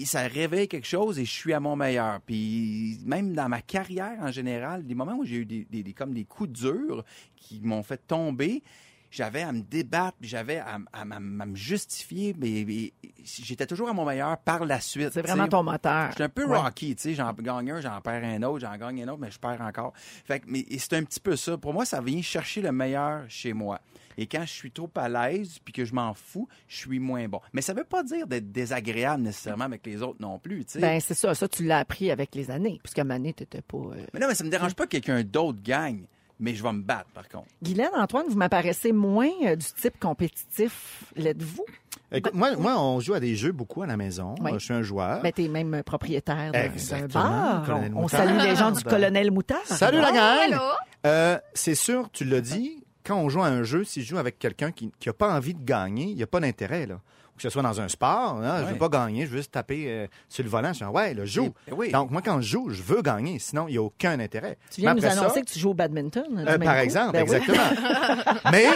ça 0.04 0.22
réveille 0.22 0.68
quelque 0.68 0.86
chose 0.86 1.18
et 1.18 1.24
je 1.24 1.30
suis 1.30 1.52
à 1.52 1.60
mon 1.60 1.76
meilleur. 1.76 2.20
Puis 2.22 2.98
même 3.04 3.34
dans 3.34 3.48
ma 3.48 3.60
carrière 3.62 4.18
en 4.20 4.30
général, 4.30 4.84
des 4.86 4.94
moments 4.94 5.16
où 5.16 5.24
j'ai 5.24 5.36
eu 5.36 5.44
des, 5.46 5.66
des- 5.70 5.82
des- 5.82 5.92
comme 5.92 6.14
des 6.14 6.24
coups 6.24 6.50
durs 6.50 7.04
qui 7.36 7.60
m'ont 7.60 7.82
fait 7.82 8.00
tomber, 8.06 8.62
j'avais 9.10 9.40
à 9.42 9.52
me 9.52 9.62
débattre, 9.62 10.18
j'avais 10.20 10.58
à, 10.58 10.74
à- 10.92 11.00
à- 11.00 11.16
à 11.16 11.20
me 11.20 11.56
justifier, 11.56 12.34
mais, 12.38 12.64
mais 12.66 12.92
j'étais 13.24 13.66
toujours 13.66 13.88
à 13.88 13.92
mon 13.94 14.04
meilleur 14.04 14.36
par 14.38 14.66
la 14.66 14.80
suite. 14.80 15.10
C'est 15.12 15.22
vraiment 15.22 15.48
ton 15.48 15.62
moteur. 15.62 16.10
J'étais 16.10 16.24
un 16.24 16.28
peu 16.28 16.44
Ouais. 16.44 16.58
Rocky, 16.58 16.94
tu 16.94 17.02
sais, 17.02 17.14
j'en 17.14 17.32
gagne 17.32 17.70
un, 17.70 17.80
j'en 17.80 18.00
perds 18.02 18.24
un 18.24 18.42
autre, 18.42 18.60
j'en 18.60 18.76
gagne 18.76 19.02
un 19.04 19.08
autre, 19.08 19.20
mais 19.20 19.30
je 19.30 19.38
perds 19.38 19.62
encore. 19.62 19.92
Fait 19.96 20.40
que, 20.40 20.44
mais 20.48 20.66
c'est 20.78 20.92
un 20.94 21.04
petit 21.04 21.20
peu 21.20 21.36
ça. 21.36 21.56
Pour 21.56 21.72
moi, 21.72 21.84
ça 21.86 22.00
vient 22.02 22.20
chercher 22.20 22.60
le 22.60 22.70
meilleur 22.72 23.24
chez 23.28 23.54
moi. 23.54 23.80
Et 24.20 24.26
quand 24.26 24.42
je 24.42 24.52
suis 24.52 24.70
trop 24.72 24.90
à 24.96 25.08
l'aise 25.08 25.58
puis 25.64 25.72
que 25.72 25.84
je 25.84 25.94
m'en 25.94 26.12
fous, 26.12 26.48
je 26.66 26.76
suis 26.76 26.98
moins 26.98 27.26
bon. 27.28 27.40
Mais 27.52 27.62
ça 27.62 27.72
veut 27.72 27.84
pas 27.84 28.02
dire 28.02 28.26
d'être 28.26 28.50
désagréable 28.52 29.22
nécessairement 29.22 29.64
avec 29.64 29.86
les 29.86 30.02
autres 30.02 30.18
non 30.20 30.38
plus, 30.40 30.64
tu 30.64 30.72
sais. 30.72 30.80
Ben, 30.80 31.00
c'est 31.00 31.14
ça. 31.14 31.34
Ça, 31.34 31.46
tu 31.48 31.64
l'as 31.64 31.78
appris 31.78 32.10
avec 32.10 32.34
les 32.34 32.50
années. 32.50 32.80
Puisqu'à 32.82 33.02
un 33.02 33.10
année, 33.10 33.32
t'étais 33.32 33.62
pas... 33.62 33.78
euh, 33.78 34.04
mais 34.12 34.20
non, 34.20 34.26
mais 34.28 34.34
ça 34.34 34.42
me 34.44 34.50
dérange 34.50 34.74
pas 34.74 34.84
que 34.86 34.90
quelqu'un 34.98 35.22
d'autre 35.22 35.60
gagne, 35.62 36.02
mais 36.40 36.54
je 36.54 36.62
vais 36.62 36.72
me 36.72 36.82
battre 36.82 37.10
par 37.14 37.28
contre. 37.28 37.46
Guylaine, 37.62 37.90
Antoine, 37.94 38.26
vous 38.28 38.36
m'apparaissez 38.36 38.90
moins 38.92 39.30
euh, 39.44 39.54
du 39.56 39.66
type 39.66 39.98
compétitif. 40.00 41.04
L'êtes-vous? 41.16 41.64
Écoute, 42.10 42.34
moi, 42.34 42.56
moi, 42.56 42.80
on 42.80 43.00
joue 43.00 43.14
à 43.14 43.20
des 43.20 43.36
jeux 43.36 43.52
beaucoup 43.52 43.82
à 43.82 43.86
la 43.86 43.96
maison. 43.96 44.34
Oui. 44.40 44.50
Euh, 44.52 44.58
Je 44.58 44.64
suis 44.64 44.74
un 44.74 44.82
joueur. 44.82 45.22
Ben, 45.22 45.30
t'es 45.30 45.46
même 45.46 45.82
propriétaire 45.84 46.52
d'un- 46.52 47.06
bar. 47.06 47.68
On, 47.94 48.08
salue 48.08 48.38
les 48.40 48.56
gens 48.56 48.72
du 48.72 48.82
Colonel 48.82 49.30
Moutarde. 49.30 49.64
Salut 49.66 49.98
la 49.98 50.10
Oh, 50.10 50.14
gang! 50.14 50.60
Euh, 51.06 51.38
c'est 51.54 51.74
sûr, 51.74 52.10
tu 52.10 52.24
l'as 52.24 52.40
dit, 52.40 52.82
quand 53.08 53.16
on 53.18 53.28
joue 53.28 53.42
à 53.42 53.46
un 53.48 53.62
jeu, 53.64 53.82
si 53.84 54.02
je 54.02 54.08
joue 54.08 54.18
avec 54.18 54.38
quelqu'un 54.38 54.70
qui 54.70 54.90
n'a 55.06 55.12
pas 55.12 55.34
envie 55.34 55.54
de 55.54 55.64
gagner, 55.64 56.04
il 56.04 56.14
n'y 56.16 56.22
a 56.22 56.26
pas 56.28 56.38
d'intérêt. 56.40 56.86
Là. 56.86 57.00
que 57.36 57.42
ce 57.42 57.50
soit 57.50 57.62
dans 57.62 57.80
un 57.80 57.86
sport, 57.86 58.40
hein, 58.42 58.56
je 58.58 58.64
Ouais. 58.64 58.72
veux 58.72 58.78
pas 58.78 58.88
gagner, 58.88 59.24
je 59.24 59.30
veux 59.30 59.36
juste 59.36 59.52
taper 59.52 59.84
euh, 59.86 60.06
sur 60.28 60.42
le 60.42 60.50
volant. 60.50 60.72
Je 60.72 60.80
dis, 60.80 60.84
ouais, 60.90 61.14
le 61.14 61.24
joue. 61.24 61.54
Eh 61.68 61.72
oui. 61.72 61.92
Donc, 61.92 62.10
moi, 62.10 62.20
quand 62.20 62.40
je 62.40 62.48
joue, 62.48 62.70
je 62.70 62.82
veux 62.82 63.00
gagner. 63.00 63.38
Sinon, 63.38 63.68
il 63.68 63.72
n'y 63.72 63.78
a 63.78 63.82
aucun 63.82 64.18
intérêt. 64.18 64.58
Tu 64.72 64.80
viens 64.80 64.92
nous 64.92 65.02
ça, 65.02 65.12
annoncer 65.12 65.42
que 65.42 65.46
tu 65.46 65.56
joues 65.60 65.70
au 65.70 65.74
badminton. 65.74 66.24
du 66.34 66.40
euh, 66.42 66.58
par 66.58 66.74
coup? 66.74 66.80
exemple, 66.80 67.12
Ben 67.12 67.24
oui. 67.28 67.36
exactement. 67.36 68.40
Mais 68.50 68.66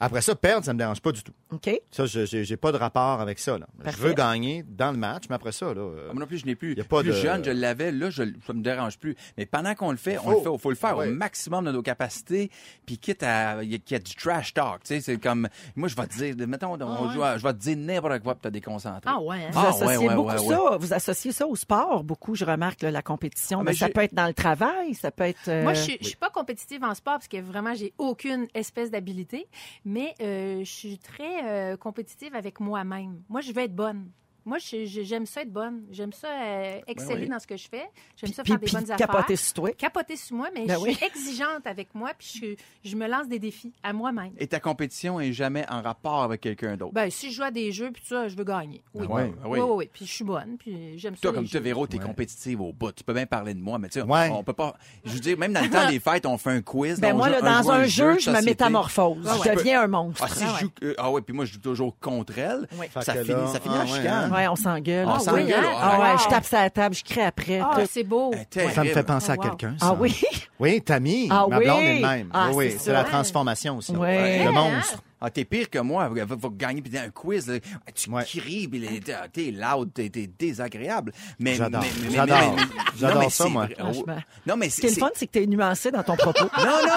après 0.00 0.22
ça, 0.22 0.34
perdre, 0.34 0.64
ça 0.64 0.72
me 0.72 0.78
dérange 0.78 1.00
pas 1.00 1.12
du 1.12 1.22
tout. 1.22 1.32
OK. 1.52 1.70
Ça, 1.90 2.06
je 2.06 2.24
j'ai 2.26 2.44
j'ai 2.44 2.56
pas 2.56 2.72
de 2.72 2.76
rapport 2.78 3.20
avec 3.20 3.38
ça. 3.38 3.58
Là. 3.58 3.66
Je 3.84 3.96
veux 3.98 4.12
gagner 4.14 4.64
dans 4.66 4.90
le 4.92 4.98
match, 4.98 5.24
mais 5.28 5.36
après 5.36 5.52
ça, 5.52 5.66
là, 5.74 5.80
euh, 5.80 6.06
Ah, 6.10 6.12
Moi 6.14 6.20
non 6.22 6.26
plus, 6.26 6.38
je 6.38 6.46
n'ai 6.46 6.54
plus. 6.54 6.74
Y 6.74 6.80
a 6.80 6.84
pas 6.84 7.00
plus 7.00 7.08
de- 7.10 7.14
jeune, 7.14 7.44
je 7.44 7.50
l'avais. 7.50 7.92
Là, 7.92 8.10
je, 8.10 8.22
ça 8.46 8.52
me 8.52 8.62
dérange 8.62 8.98
plus. 8.98 9.14
Mais 9.36 9.46
pendant 9.46 9.74
qu'on 9.74 9.90
le 9.90 9.96
fait, 9.96 10.18
on 10.18 10.22
Faut. 10.22 10.30
le 10.30 10.52
fait. 10.52 10.58
faut 10.62 10.70
le 10.70 10.76
faire 10.76 10.96
Ouais. 10.96 11.08
au 11.08 11.12
maximum 11.12 11.64
de 11.64 11.72
nos 11.72 11.82
capacités. 11.82 12.50
Puis 12.86 12.98
quitte 12.98 13.22
à 13.22 13.62
y 13.62 13.74
a- 13.74 13.78
qu'il 13.78 13.92
y 13.92 13.94
a 13.94 13.98
du 13.98 14.14
trash 14.14 14.54
talk. 14.54 14.82
Tu 14.84 14.88
sais, 14.94 15.00
c'est 15.00 15.18
comme 15.18 15.48
moi, 15.76 15.88
je 15.88 15.96
vais 15.96 16.06
te 16.06 16.14
dire, 16.16 16.48
mettons, 16.48 16.76
on 16.80 17.10
joue 17.12 17.22
à- 17.22 17.36
je 17.38 17.42
vais 17.42 17.52
te 17.52 17.58
dire 17.58 17.76
n'importe 17.76 18.22
quoi 18.22 18.34
pour 18.34 18.42
te 18.42 18.48
déconcentrer. 18.48 19.02
Ah 19.12 19.20
ouais. 19.20 19.36
hein? 19.44 19.50
Vous 19.52 19.58
Ah, 19.60 19.68
associez 19.68 20.08
ouais, 20.08 20.14
beaucoup 20.14 20.30
ouais, 20.30 20.38
ça. 20.38 20.76
Vous 20.78 20.92
associez 20.94 21.32
ça 21.32 21.46
au 21.46 21.56
sport, 21.56 22.04
beaucoup, 22.04 22.34
je 22.34 22.44
remarque, 22.44 22.82
là, 22.82 22.90
la 22.90 23.02
compétition. 23.02 23.58
Ah, 23.60 23.64
mais 23.64 23.70
mais 23.72 23.76
ça 23.76 23.88
peut 23.88 24.00
être 24.02 24.14
dans 24.14 24.26
le 24.26 24.34
travail, 24.34 24.94
ça 24.94 25.10
peut 25.10 25.24
être. 25.24 25.48
euh, 25.48 25.62
Moi, 25.62 25.74
je 25.74 25.82
suis, 25.82 25.98
je 26.00 26.06
suis 26.06 26.16
pas 26.16 26.30
compétitive 26.30 26.82
en 26.84 26.94
sport 26.94 27.14
parce 27.14 27.28
que 27.28 27.40
vraiment, 27.40 27.74
j'ai 27.74 27.92
aucune 27.98 28.46
espèce 28.54 28.90
d'habilité, 28.90 29.46
mais 29.90 30.14
euh, 30.20 30.60
je 30.60 30.70
suis 30.70 30.98
très 30.98 31.44
euh, 31.44 31.76
compétitive 31.76 32.34
avec 32.36 32.60
moi-même. 32.60 33.22
Moi, 33.28 33.40
je 33.40 33.52
veux 33.52 33.62
être 33.62 33.74
bonne. 33.74 34.08
Moi, 34.50 34.58
j'aime 34.58 35.26
ça 35.26 35.42
être 35.42 35.52
bonne. 35.52 35.84
J'aime 35.92 36.12
ça 36.12 36.26
euh, 36.26 36.80
exceller 36.88 37.14
Ben 37.14 37.22
oui. 37.22 37.28
dans 37.28 37.38
ce 37.38 37.46
que 37.46 37.56
je 37.56 37.68
fais. 37.68 37.88
J'aime 38.16 38.32
ça 38.32 38.42
puis, 38.42 38.50
faire 38.52 38.58
des 38.60 38.66
bonnes 38.66 38.90
affaires. 38.90 38.96
capoter 39.06 39.36
sur 39.36 39.52
toi. 39.54 39.70
Capoter 39.78 40.16
sur 40.16 40.34
moi, 40.34 40.48
mais 40.52 40.66
Ben 40.66 40.76
je 40.76 40.82
oui. 40.82 40.94
suis 40.94 41.06
exigeante 41.06 41.64
avec 41.66 41.94
moi, 41.94 42.10
puis 42.18 42.58
je, 42.82 42.90
je 42.90 42.96
me 42.96 43.06
lance 43.06 43.28
des 43.28 43.38
défis 43.38 43.72
à 43.84 43.92
moi-même. 43.92 44.32
Et 44.38 44.48
ta 44.48 44.58
compétition 44.58 45.20
est 45.20 45.32
jamais 45.32 45.64
en 45.70 45.82
rapport 45.82 46.24
avec 46.24 46.40
quelqu'un 46.40 46.76
d'autre. 46.76 46.92
Ben, 46.94 47.08
si 47.12 47.30
je 47.30 47.36
joue 47.36 47.42
à 47.44 47.52
des 47.52 47.70
jeux, 47.70 47.92
puis 47.92 48.02
tout 48.02 48.08
ça, 48.08 48.26
je 48.26 48.34
veux 48.34 48.42
gagner. 48.42 48.82
Oui. 48.92 49.06
Ah 49.08 49.12
ouais, 49.14 49.32
ah 49.44 49.48
oui, 49.48 49.58
oui. 49.60 49.64
oui, 49.68 49.74
oui. 49.76 49.90
Puis 49.92 50.04
je 50.06 50.12
suis 50.12 50.24
bonne, 50.24 50.56
puis 50.58 50.98
j'aime 50.98 51.14
ça. 51.14 51.20
Toi, 51.22 51.32
comme 51.32 51.46
toi, 51.46 51.60
Véro, 51.60 51.86
t'es 51.86 51.98
compétitive 52.00 52.60
au 52.60 52.72
bout. 52.72 52.90
Tu 52.90 53.04
peux 53.04 53.14
bien 53.14 53.26
parler 53.26 53.54
de 53.54 53.60
moi, 53.60 53.78
mais 53.78 53.88
tu 53.88 54.00
sais, 54.00 54.04
Ouais. 54.04 54.30
on 54.32 54.42
peut 54.42 54.52
pas. 54.52 54.74
Je 55.04 55.12
veux 55.12 55.20
dire, 55.20 55.38
même 55.38 55.52
dans 55.52 55.60
le 55.62 55.70
temps 55.70 55.88
des 55.88 56.00
fêtes, 56.00 56.26
on 56.26 56.36
fait 56.38 56.50
un 56.50 56.60
quiz. 56.62 56.98
Ben 56.98 57.14
moi, 57.14 57.28
là, 57.28 57.40
dans 57.40 57.70
un 57.70 57.84
jeu, 57.84 58.18
je 58.18 58.30
me 58.30 58.42
métamorphose. 58.44 59.24
Ah 59.28 59.36
Je 59.44 59.48
ouais. 59.48 59.54
deviens 59.54 59.82
un 59.82 59.86
monstre. 59.86 60.24
Ah, 60.24 60.28
si 60.34 60.44
je 60.44 60.60
joue, 60.64 60.70
euh, 60.82 60.94
ah 60.98 61.08
ouais, 61.12 61.20
puis 61.20 61.32
moi, 61.34 61.44
je 61.44 61.52
joue 61.52 61.60
toujours 61.60 61.96
contre 62.00 62.36
elle. 62.36 62.66
Ça, 63.00 63.12
finit, 63.14 63.28
là, 63.28 63.46
ça 63.46 63.60
finit 63.60 63.74
ah 63.78 63.82
en 63.84 63.86
ouais, 63.90 63.96
chicane. 63.98 64.30
Ouais, 64.40 64.48
on 64.48 64.56
s'engueule. 64.56 65.06
On 65.06 65.12
Ah 65.14 65.18
s'engueule. 65.20 65.44
oui, 65.46 65.52
hein? 65.54 65.62
Ah 65.80 66.00
ouais, 66.00 66.10
Wow. 66.12 66.18
je 66.18 66.28
tape 66.28 66.44
sur 66.44 66.56
la 66.58 66.70
table, 66.70 66.94
je 66.94 67.04
crie 67.04 67.20
après. 67.20 67.60
Ah, 67.62 67.70
tout. 67.74 67.86
c'est 67.90 68.04
beau. 68.04 68.32
Terrible. 68.50 68.72
ça 68.74 68.84
me 68.84 68.88
fait 68.90 69.02
penser 69.02 69.26
Oh, 69.30 69.32
à 69.32 69.36
wow. 69.36 69.42
quelqu'un. 69.42 69.74
ça. 69.78 69.86
Ah 69.90 69.96
oui? 69.98 70.20
Oui, 70.58 70.80
Tammy, 70.82 71.28
Ah 71.30 71.46
ma 71.48 71.58
oui? 71.58 71.64
blonde 71.64 71.82
est 71.82 71.96
de 72.00 72.06
même. 72.06 72.30
Ah, 72.32 72.48
oui, 72.50 72.54
oui, 72.56 72.70
c'est 72.72 72.78
c'est 72.78 72.92
la 72.92 73.04
transformation 73.04 73.76
aussi. 73.78 73.92
Ouais. 73.96 74.44
Le 74.44 74.50
monstre. 74.52 75.02
Ah, 75.20 75.30
t'es 75.30 75.44
pire 75.44 75.68
que 75.68 75.78
moi. 75.78 76.08
Vous, 76.08 76.16
vous- 76.26 76.36
vous 76.38 76.50
gagnez 76.50 76.80
puis 76.82 76.96
un 76.96 77.10
quiz. 77.10 77.46
là, 77.48 77.58
tu 77.94 78.08
Ouais. 78.10 78.24
cries, 78.24 78.66
puis 78.68 78.78
les- 78.78 79.00
t'es 79.00 79.14
t'es 79.32 79.50
loud, 79.50 79.92
t'es 79.92 80.08
t'es 80.08 80.26
désagréable. 80.26 81.12
Mais, 81.38 81.54
J'adore. 81.54 81.82
mais- 81.82 81.88
mais- 82.08 82.14
J'adore. 82.16 82.38
mais- 82.38 82.56
mais- 82.56 82.82
J'adore 82.98 83.14
non, 83.16 83.20
mais 83.22 83.30
ça, 83.30 83.44
c'est 83.44 83.50
moi. 83.50 83.68
Franchement. 83.78 84.16
Non, 84.46 84.56
mais 84.56 84.70
Ce 84.70 84.80
qui 84.80 84.86
est 84.86 84.90
c'est... 84.90 85.00
le 85.00 85.06
fun, 85.06 85.10
c'est 85.14 85.26
que 85.26 85.32
tu 85.32 85.42
es 85.42 85.46
nuancé 85.46 85.90
dans 85.90 86.02
ton 86.02 86.16
propos. 86.16 86.44
Non, 86.58 86.64
non, 86.64 86.96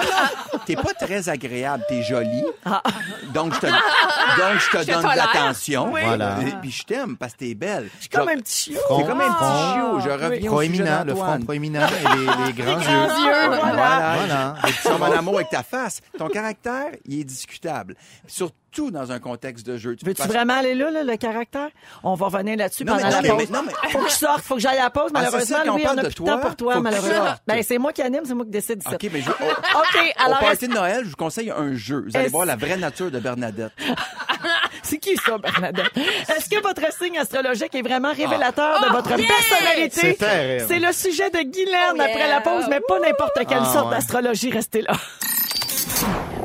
non. 0.54 0.58
T'es 0.66 0.76
pas 0.76 0.94
très 0.94 1.28
agréable. 1.28 1.84
T'es 1.88 2.02
jolie. 2.02 2.44
Ah. 2.64 2.82
Donc, 3.34 3.54
je 3.54 3.60
te, 3.60 3.66
donc, 3.66 4.58
je 4.58 4.70
te 4.78 4.86
donne 4.90 5.02
de 5.02 5.16
l'attention. 5.16 5.90
Voilà. 5.90 6.38
Et 6.40 6.52
puis, 6.62 6.70
je 6.70 6.82
t'aime 6.84 7.16
parce 7.16 7.34
que 7.34 7.38
t'es 7.40 7.54
belle. 7.54 7.88
Je 7.96 8.00
suis 8.02 8.08
comme 8.08 8.28
un 8.28 8.36
petit 8.36 8.70
chiot. 8.72 8.80
T'es 8.88 9.04
comme 9.04 9.20
un 9.20 9.32
petit 9.32 9.74
chiot. 9.74 10.00
Je 10.00 10.08
reviens 10.08 10.28
au 10.28 10.32
sujet 10.34 10.46
proéminent, 10.48 11.04
le 11.04 11.14
front 11.14 11.40
proéminent 11.40 11.86
et 11.86 12.16
les, 12.16 12.46
les 12.46 12.52
grands 12.54 12.80
yeux. 12.80 12.88
yeux, 12.88 13.46
voilà. 13.48 14.16
Voilà. 14.16 14.54
Et 14.68 14.72
tu 14.80 14.88
en 14.88 15.02
amour 15.12 15.34
avec 15.36 15.50
ta 15.50 15.62
face. 15.62 16.00
Ton 16.18 16.28
caractère, 16.28 16.90
il 17.04 17.20
est 17.20 17.24
discutable. 17.24 17.94
Surtout 18.26 18.90
dans 18.90 19.12
un 19.12 19.20
contexte 19.20 19.64
de 19.66 19.76
jeu. 19.76 19.94
Tu 19.96 20.04
Veux-tu 20.04 20.18
parce- 20.18 20.28
vraiment 20.30 20.54
aller 20.54 20.74
là, 20.74 20.90
là, 20.90 21.04
le 21.04 21.16
caractère? 21.16 21.68
On 22.02 22.14
va 22.14 22.26
revenir 22.26 22.56
là-dessus 22.56 22.84
Non, 22.84 22.94
pendant 22.96 23.06
mais- 23.06 23.12
la 23.12 23.16
non, 23.16 23.22
mais- 23.22 23.28
pause. 23.44 23.50
mais- 23.50 23.56
non, 23.58 23.64
mais- 23.84 23.88
Faut 23.90 23.98
que 24.00 24.10
je 24.10 24.14
sorte, 24.14 24.40
faut 24.42 24.54
que 24.56 24.60
j'aille 24.60 24.78
à 24.78 24.84
la 24.84 24.90
pause, 24.90 25.10
Ah, 25.14 25.20
malheureusement. 25.20 25.58
qu'on 25.64 25.72
Louis, 25.74 25.82
on 25.82 25.84
parle 25.84 25.98
a 25.98 26.02
de 26.02 26.06
plus 26.08 26.14
de 26.14 26.18
temps 26.18 26.24
toi. 26.24 26.40
pour 26.40 26.56
toi, 26.56 26.74
Faut 26.74 26.80
que 26.82 26.88
tu 26.88 26.94
malheureusement. 26.94 27.26
sortes. 27.26 27.42
Ben, 27.46 27.62
c'est 27.62 27.78
moi 27.78 27.92
qui 27.92 28.02
anime, 28.02 28.22
c'est 28.24 28.34
moi 28.34 28.44
qui 28.44 28.50
décide 28.50 28.82
ça. 28.82 28.94
OK, 28.94 29.10
mais 29.12 29.20
je, 29.20 29.30
au, 29.30 29.32
OK, 29.34 30.14
au 30.18 30.24
alors, 30.26 30.38
party 30.40 30.68
de 30.68 30.74
Noël, 30.74 31.00
je 31.04 31.10
vous 31.10 31.16
conseille 31.16 31.50
un 31.50 31.74
jeu. 31.76 32.04
Vous 32.08 32.16
allez 32.16 32.24
Est-ce- 32.24 32.32
voir 32.32 32.46
la 32.46 32.56
vraie 32.56 32.76
nature 32.76 33.10
de 33.12 33.18
Bernadette. 33.20 33.72
c'est 34.82 34.98
qui 34.98 35.16
ça, 35.16 35.38
Bernadette? 35.38 35.96
Est-ce 35.96 36.48
que 36.50 36.60
votre 36.62 36.92
signe 37.00 37.18
astrologique 37.18 37.74
est 37.74 37.82
vraiment 37.82 38.08
Ah. 38.10 38.16
révélateur 38.16 38.80
de 38.80 38.88
votre 38.92 39.14
personnalité? 39.14 40.00
C'est 40.00 40.14
terrible. 40.14 40.64
C'est 40.68 40.78
le 40.80 40.92
sujet 40.92 41.30
de 41.30 41.38
Guylaine 41.48 41.92
Oh, 41.92 41.96
yeah. 41.96 42.04
après 42.06 42.28
la 42.28 42.40
pause, 42.40 42.64
mais 42.68 42.80
pas 42.86 42.98
n'importe 42.98 43.38
quelle 43.48 43.58
Ah, 43.60 43.72
sorte 43.72 43.86
ouais. 43.90 43.96
d'astrologie. 43.96 44.50
Restez 44.50 44.82
là. 44.82 44.92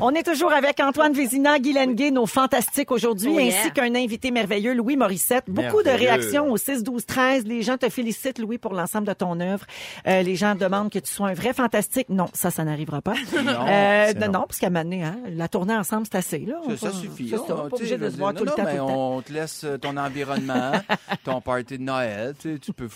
On 0.01 0.11
est 0.13 0.23
toujours 0.23 0.53
avec 0.53 0.79
Antoine 0.79 1.11
Vézina, 1.13 1.59
Guylaine 1.59 1.93
Gay, 1.93 2.09
nos 2.11 2.25
fantastiques 2.25 2.89
aujourd'hui, 2.91 3.31
Oh, 3.35 3.39
yeah. 3.39 3.47
ainsi 3.59 3.71
qu'un 3.71 3.93
invité 3.95 4.31
merveilleux, 4.31 4.73
Louis 4.73 4.95
Morissette. 4.95 5.43
Beaucoup 5.47 5.83
de 5.83 5.89
réactions 5.89 6.49
au 6.51 6.55
6, 6.57 6.83
12, 6.83 7.05
13. 7.05 7.43
Les 7.45 7.61
gens 7.63 7.77
te 7.77 7.89
félicitent, 7.89 8.39
Louis, 8.39 8.57
pour 8.57 8.73
l'ensemble 8.73 9.07
de 9.07 9.13
ton 9.13 9.39
œuvre. 9.41 9.65
Euh, 10.07 10.21
les 10.21 10.35
gens 10.35 10.55
demandent 10.55 10.89
que 10.89 10.99
tu 10.99 11.11
sois 11.11 11.27
un 11.27 11.33
vrai 11.33 11.51
fantastique. 11.53 12.07
Non, 12.09 12.27
ça, 12.33 12.49
ça 12.49 12.63
n'arrivera 12.63 13.01
pas. 13.01 13.13
Non, 13.43 13.65
Euh, 13.67 14.13
non, 14.13 14.45
parce 14.47 14.59
qu'à 14.59 14.69
donné, 14.69 15.03
hein, 15.03 15.17
la 15.35 15.47
tournée 15.47 15.75
ensemble, 15.75 16.05
c'est 16.11 16.17
assez, 16.17 16.39
là. 16.39 16.55
On 16.65 16.69
Ça, 16.77 16.91
ça 16.91 16.97
suffit. 16.97 17.29
C'est 17.29 17.45
pas 17.53 17.65
obligé 17.71 17.97
de 17.97 18.09
se 18.09 18.17
voir 18.17 18.33
tout 18.33 18.45
le 18.45 18.51
temps, 18.51 18.57
non, 18.57 18.63
tout 18.63 18.69
le 18.69 18.71
mais 18.71 18.77
temps. 18.77 19.15
on 19.17 19.21
te 19.21 19.33
laisse 19.33 19.63
euh, 19.65 19.77
ton 19.77 19.97
environnement, 19.97 20.71
ton 21.25 21.41
party 21.41 21.77
de 21.77 21.83
Noël. 21.83 22.33
Tu, 22.41 22.53
sais, 22.53 22.59
tu 22.59 22.71
peux 22.73 22.87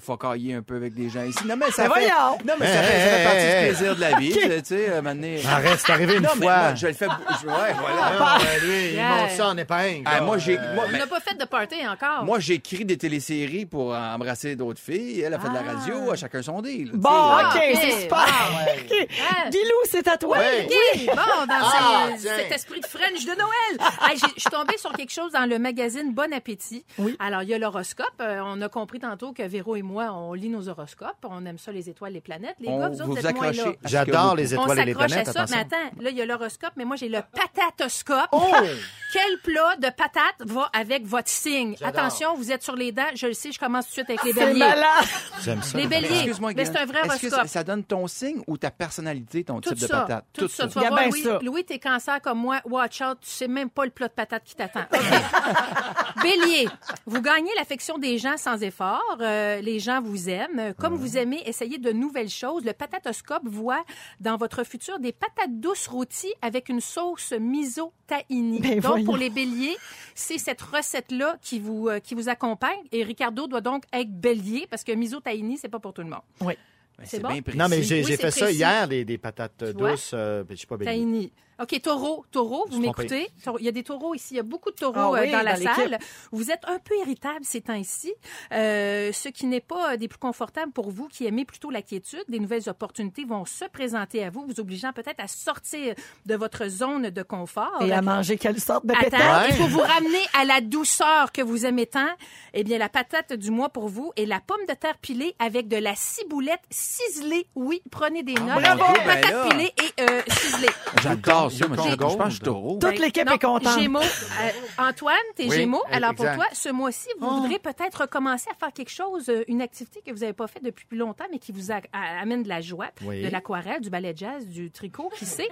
focailler 0.00 0.54
un 0.54 0.62
peu 0.62 0.76
avec 0.76 0.94
des 0.94 1.08
gens 1.08 1.24
ici. 1.24 1.38
Non, 1.46 1.54
mais 1.56 1.70
ça 1.70 1.84
Mais 1.88 1.94
fait, 1.94 2.08
voyons! 2.08 2.38
non, 2.46 2.54
mais 2.60 2.66
ça, 2.66 2.82
Hey, 2.82 2.86
fait, 2.86 2.92
ça 2.92 3.08
fait 3.08 3.18
hey, 3.20 3.24
partie 3.24 3.38
hey, 3.46 3.62
du 3.62 3.68
plaisir 3.76 3.96
de 3.96 4.00
la 4.00 4.18
vie. 4.18 4.32
Tu 4.32 4.64
sais, 4.64 5.46
Arrête, 5.48 5.78
c'est 5.78 5.92
arrivé 5.92 6.16
une 6.16 6.26
fois. 6.42 6.56
moi, 6.58 6.74
je 6.74 6.86
le 6.86 6.92
fais. 6.92 7.06
je- 7.42 7.46
ouais, 7.46 7.72
voilà. 7.78 8.12
Ah, 8.20 8.38
ben, 8.38 8.66
lui, 8.68 8.86
il 8.88 8.92
Yeah. 8.94 9.08
monte 9.16 9.30
ça 9.30 9.48
en 9.48 9.56
épingle. 9.56 10.02
Ah, 10.06 10.20
moi, 10.20 10.38
j'ai, 10.38 10.56
moi, 10.74 10.84
On 10.86 10.90
mais- 10.92 10.98
n'a 10.98 11.06
pas 11.06 11.20
fait 11.20 11.34
de 11.38 11.44
party 11.44 11.76
encore. 11.86 12.24
moi, 12.24 12.38
j'écris 12.40 12.84
des 12.84 12.96
téléséries 12.96 13.66
pour 13.66 13.94
embrasser 13.94 14.56
d'autres 14.56 14.80
filles. 14.80 15.20
Elle 15.22 15.34
a 15.34 15.38
fait 15.38 15.48
de 15.48 15.54
la 15.54 15.62
radio, 15.62 16.10
à 16.12 16.16
chacun 16.16 16.42
son 16.42 16.60
deal. 16.62 16.90
tu 16.90 16.96
Bon, 16.96 17.08
sais, 17.10 17.16
OK, 17.16 17.20
Ah, 17.42 17.54
ok. 17.54 17.78
c'est 17.80 18.00
super. 18.02 18.26
OK. 18.26 19.08
Ah. 19.30 19.50
Guilou, 19.50 19.80
c'est 19.90 20.08
à 20.08 20.16
toi. 20.16 20.38
Ouais. 20.38 20.68
Oui, 20.68 21.06
bon, 21.06 21.14
dans 21.14 21.46
Ah, 21.50 22.08
ce- 22.16 22.22
tiens. 22.22 22.32
cet 22.36 22.52
esprit 22.52 22.80
de 22.80 22.86
French 22.86 23.24
de 23.24 23.30
Noël. 23.32 23.90
Hey, 24.10 24.16
j'ai- 24.18 24.26
Je 24.36 24.40
suis 24.40 24.50
tombée 24.50 24.78
sur 24.78 24.92
quelque 24.92 25.12
chose 25.12 25.32
dans 25.32 25.48
le 25.48 25.58
magazine 25.58 26.12
Bon 26.12 26.32
Appétit. 26.32 26.84
Oui. 26.98 27.16
Alors, 27.18 27.42
il 27.42 27.48
y 27.50 27.54
a 27.54 27.58
l'horoscope. 27.58 28.06
Euh, 28.20 28.40
on 28.44 28.60
a 28.62 28.68
compris 28.68 28.98
tantôt 28.98 29.32
que 29.32 29.42
Véro 29.42 29.76
et 29.76 29.82
moi, 29.82 30.12
on 30.12 30.32
lit 30.34 30.48
nos 30.48 30.68
horoscopes. 30.68 31.24
On 31.28 31.44
aime 31.46 31.58
ça, 31.58 31.70
les 31.72 31.88
étoiles, 31.88 32.12
les 32.14 32.20
planètes. 32.20 32.56
Les 32.60 32.68
On 32.68 32.78
gars, 32.78 32.88
vous 32.88 32.94
autres, 32.96 33.04
vous 33.06 33.12
vous 33.14 33.26
êtes 33.26 33.34
moins 33.34 33.50
là. 33.50 33.60
accrochez. 33.62 33.78
J'adore 33.84 34.36
les 34.36 34.54
On 34.56 34.62
étoiles 34.62 34.78
et 34.80 34.84
les 34.84 34.92
s'accroche 34.92 35.04
à 35.04 35.14
planètes. 35.14 35.26
ça, 35.26 35.32
mais 35.32 35.56
attention. 35.60 35.78
attends, 35.88 36.02
là, 36.02 36.10
il 36.10 36.16
y 36.16 36.22
a 36.22 36.24
l'horoscope, 36.32 36.72
mais 36.76 36.84
moi, 36.84 36.96
j'ai 36.96 37.08
le 37.08 37.20
patatoscope. 37.32 38.28
Oh! 38.32 38.50
Quel 39.12 39.38
plat 39.40 39.76
de 39.76 39.88
patates 39.90 40.40
va 40.40 40.70
avec 40.72 41.04
votre 41.06 41.28
signe? 41.28 41.76
Attention, 41.82 42.34
vous 42.34 42.50
êtes 42.50 42.62
sur 42.62 42.74
les 42.74 42.92
dents. 42.92 43.02
Je 43.14 43.26
le 43.26 43.34
sais, 43.34 43.52
je 43.52 43.58
commence 43.58 43.84
tout 43.84 43.90
de 43.90 43.94
suite 44.06 44.08
avec 44.10 44.24
les 44.24 44.32
béliers. 44.32 44.58
malade. 44.58 45.04
J'aime 45.42 45.62
ça. 45.62 45.76
Les 45.76 45.86
béliers. 45.86 46.08
Excuse-moi, 46.14 46.52
Mais 46.56 46.64
c'est 46.64 46.78
un 46.78 46.86
vrai 46.86 47.00
Est-ce 47.00 47.20
que 47.20 47.26
horoscope. 47.26 47.42
ça, 47.42 47.46
ça 47.46 47.62
donne 47.64 47.84
ton 47.84 48.06
signe 48.06 48.40
ou 48.46 48.56
ta 48.56 48.70
personnalité, 48.70 49.44
ton 49.44 49.60
Tout 49.60 49.70
type 49.70 49.80
de 49.80 49.86
ça, 49.86 50.00
patate? 50.00 50.24
tout, 50.32 50.48
ça. 50.48 50.66
Tu 50.66 50.78
vas 50.78 50.86
a 50.86 51.08
voir, 51.08 51.42
Louis, 51.42 51.62
t'es 51.64 51.78
cancer 51.78 52.22
comme 52.22 52.38
moi. 52.38 52.60
Watch 52.64 53.02
out, 53.02 53.18
tu 53.20 53.28
sais 53.28 53.48
même 53.48 53.68
pas 53.68 53.84
le 53.84 53.90
plat 53.90 54.08
de 54.08 54.14
patate 54.14 54.44
qui 54.44 54.54
t'attend. 54.54 54.80
OK. 54.92 56.22
Bélier, 56.22 56.68
vous 57.06 57.20
gagnez 57.20 57.50
l'affection 57.56 57.98
des 57.98 58.16
gens 58.16 58.36
sans 58.38 58.62
effort. 58.62 59.02
Euh, 59.20 59.60
les 59.60 59.78
gens 59.78 60.00
vous 60.00 60.28
aiment. 60.30 60.72
Comme 60.78 60.94
vous 60.94 61.18
aimez 61.18 61.42
essayer 61.46 61.76
de 61.78 61.92
nouvelles 61.92 62.28
choses, 62.30 62.64
le 62.64 62.72
patatoscope 62.72 63.42
voit 63.44 63.84
dans 64.20 64.36
votre 64.38 64.64
futur 64.64 64.98
des 65.00 65.12
patates 65.12 65.58
douces 65.60 65.86
rôties 65.88 66.21
avec 66.42 66.68
une 66.68 66.80
sauce 66.80 67.32
miso 67.38 67.92
tahini. 68.06 68.60
Ben 68.60 68.74
donc, 68.80 68.84
voyons. 68.84 69.04
pour 69.04 69.16
les 69.16 69.30
béliers, 69.30 69.76
c'est 70.14 70.38
cette 70.38 70.60
recette-là 70.62 71.36
qui 71.40 71.58
vous, 71.60 71.88
euh, 71.88 71.98
qui 72.00 72.14
vous 72.14 72.28
accompagne. 72.28 72.78
Et 72.92 73.02
Ricardo 73.04 73.46
doit 73.46 73.60
donc 73.60 73.84
être 73.92 74.10
bélier 74.10 74.66
parce 74.70 74.84
que 74.84 74.92
miso 74.92 75.20
tahini, 75.20 75.58
c'est 75.58 75.68
pas 75.68 75.78
pour 75.80 75.92
tout 75.92 76.02
le 76.02 76.08
monde. 76.10 76.20
Oui. 76.40 76.54
Ben, 76.98 77.04
C'est 77.06 77.20
bon? 77.20 77.28
bien 77.28 77.42
précis. 77.42 77.58
Non, 77.58 77.68
mais 77.68 77.82
j'ai 77.82 78.04
Oui, 78.04 78.16
fait 78.16 78.30
ça 78.30 78.50
hier, 78.50 78.86
des, 78.86 79.04
des 79.04 79.18
patates 79.18 79.64
douces. 79.64 80.10
euh, 80.14 80.44
je 80.50 80.54
sais 80.56 80.66
pas, 80.66 80.76
bélier. 80.76 80.90
Tahini. 80.92 81.32
OK, 81.62 81.80
taureau, 81.80 82.24
taureau, 82.32 82.66
vous 82.70 82.80
m'écoutez? 82.80 83.28
Il 83.60 83.64
y 83.64 83.68
a 83.68 83.72
des 83.72 83.84
taureaux 83.84 84.14
ici. 84.14 84.34
Il 84.34 84.36
y 84.38 84.40
a 84.40 84.42
beaucoup 84.42 84.70
de 84.72 84.76
taureaux 84.76 84.94
Ah 84.96 85.10
oui, 85.12 85.28
euh, 85.28 85.32
dans 85.32 85.42
la 85.42 85.56
dans 85.56 85.74
salle. 85.74 85.98
Vous 86.32 86.50
êtes 86.50 86.64
un 86.66 86.80
peu 86.80 86.96
irritable 86.98 87.44
ces 87.44 87.60
temps-ci, 87.60 88.12
euh, 88.52 89.12
ce 89.12 89.28
qui 89.28 89.46
n'est 89.46 89.60
pas 89.60 89.96
des 89.96 90.08
plus 90.08 90.18
confortables 90.18 90.72
pour 90.72 90.90
vous 90.90 91.06
qui 91.06 91.24
aimez 91.24 91.44
plutôt 91.44 91.70
la 91.70 91.80
quiétude. 91.80 92.24
Des 92.28 92.40
nouvelles 92.40 92.68
opportunités 92.68 93.24
vont 93.24 93.44
se 93.44 93.64
présenter 93.66 94.24
à 94.24 94.30
vous, 94.30 94.44
vous 94.44 94.58
obligeant 94.58 94.92
peut-être 94.92 95.20
à 95.20 95.28
sortir 95.28 95.94
de 96.26 96.34
votre 96.34 96.66
zone 96.66 97.10
de 97.10 97.22
confort. 97.22 97.78
Et 97.80 97.92
à 97.92 98.02
manger 98.02 98.36
quelle 98.38 98.58
sorte 98.58 98.84
de 98.84 98.94
pétard? 98.94 99.46
il 99.48 99.54
faut 99.54 99.68
vous 99.68 99.80
ramener 99.80 100.22
à 100.34 100.44
la 100.44 100.60
douceur 100.60 101.30
que 101.30 101.42
vous 101.42 101.64
aimez 101.64 101.86
tant. 101.86 102.08
Eh 102.54 102.64
bien, 102.64 102.78
la 102.78 102.88
patate 102.88 103.34
du 103.34 103.52
mois 103.52 103.68
pour 103.68 103.88
vous 103.88 104.12
est 104.16 104.26
la 104.26 104.40
pomme 104.40 104.66
de 104.68 104.74
terre 104.74 104.98
pilée 104.98 105.36
avec 105.38 105.68
de 105.68 105.76
la 105.76 105.94
ciboulette 105.94 106.62
ciselée. 106.70 107.46
Oui, 107.54 107.82
prenez 107.92 108.24
des 108.24 108.34
notes. 108.34 108.62
bravo! 108.62 108.84
Ben 109.06 109.20
Patate 109.20 109.30
là. 109.32 109.48
pilée 109.48 109.72
et 109.78 110.02
euh, 110.02 110.22
ciselée. 110.28 110.68
J'adore 111.02 111.51
mais 111.52 111.76
Je 111.90 111.94
pense 111.96 112.16
que 112.16 112.24
je 112.26 112.30
suis 112.30 112.40
taureau. 112.40 112.78
Toute 112.78 112.98
l'équipe 112.98 113.26
Non, 113.26 113.32
est 113.34 113.38
contente. 113.38 113.78
Gémeaux. 113.80 114.00
Euh, 114.00 114.50
Antoine, 114.78 115.14
t'es 115.36 115.44
Oui, 115.48 115.56
Gémeaux. 115.56 115.82
Alors 115.90 116.14
pour 116.14 116.24
toi, 116.32 116.46
ce 116.52 116.68
mois-ci, 116.70 117.08
vous 117.20 117.28
voudrez 117.42 117.58
peut-être 117.58 118.06
commencer 118.08 118.48
à 118.50 118.54
faire 118.54 118.72
quelque 118.72 118.90
chose, 118.90 119.28
euh, 119.28 119.44
une 119.48 119.60
activité 119.62 120.02
que 120.04 120.10
vous 120.12 120.20
n'avez 120.20 120.32
pas 120.32 120.46
faite 120.46 120.64
depuis 120.64 120.84
plus 120.86 120.98
longtemps, 120.98 121.24
mais 121.30 121.38
qui 121.38 121.52
vous 121.52 121.70
a- 121.72 121.80
a- 121.92 122.20
amène 122.20 122.42
de 122.42 122.48
la 122.48 122.60
joie, 122.60 122.88
Oui. 123.04 123.22
de 123.22 123.28
l'aquarelle, 123.28 123.80
du 123.80 123.90
ballet 123.90 124.12
jazz, 124.16 124.46
du 124.46 124.70
tricot, 124.70 125.10
qui 125.16 125.26
sait. 125.26 125.48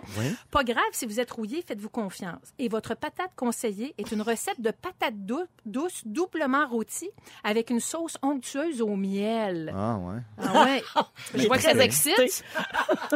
Pas 0.51 0.65
grave, 0.65 0.83
si 0.93 1.07
vous 1.07 1.21
êtes 1.21 1.31
rouillé, 1.31 1.63
faites-vous 1.67 1.89
confiance. 1.91 2.41
Et 2.59 2.69
votre 2.69 2.95
patate 2.95 3.31
conseillée 3.37 3.95
est 3.99 4.13
une 4.13 4.23
recette 4.23 4.61
de 4.61 4.71
patate 4.71 5.15
dou- 5.25 5.45
douce, 5.67 6.03
doublement 6.05 6.67
rôtie, 6.69 7.11
avec 7.45 7.71
une 7.71 7.81
sauce 7.81 8.17
onctueuse 8.23 8.83
au 8.83 8.97
miel. 8.97 9.73
Ah, 9.77 9.97
ouais. 9.99 10.21
Ah 10.43 10.65
ouais. 10.65 10.83
Je 11.35 11.47
vois 11.47 11.57
que 11.57 11.63
ça 11.63 11.75
vous 11.75 11.81
excite. 11.81 12.45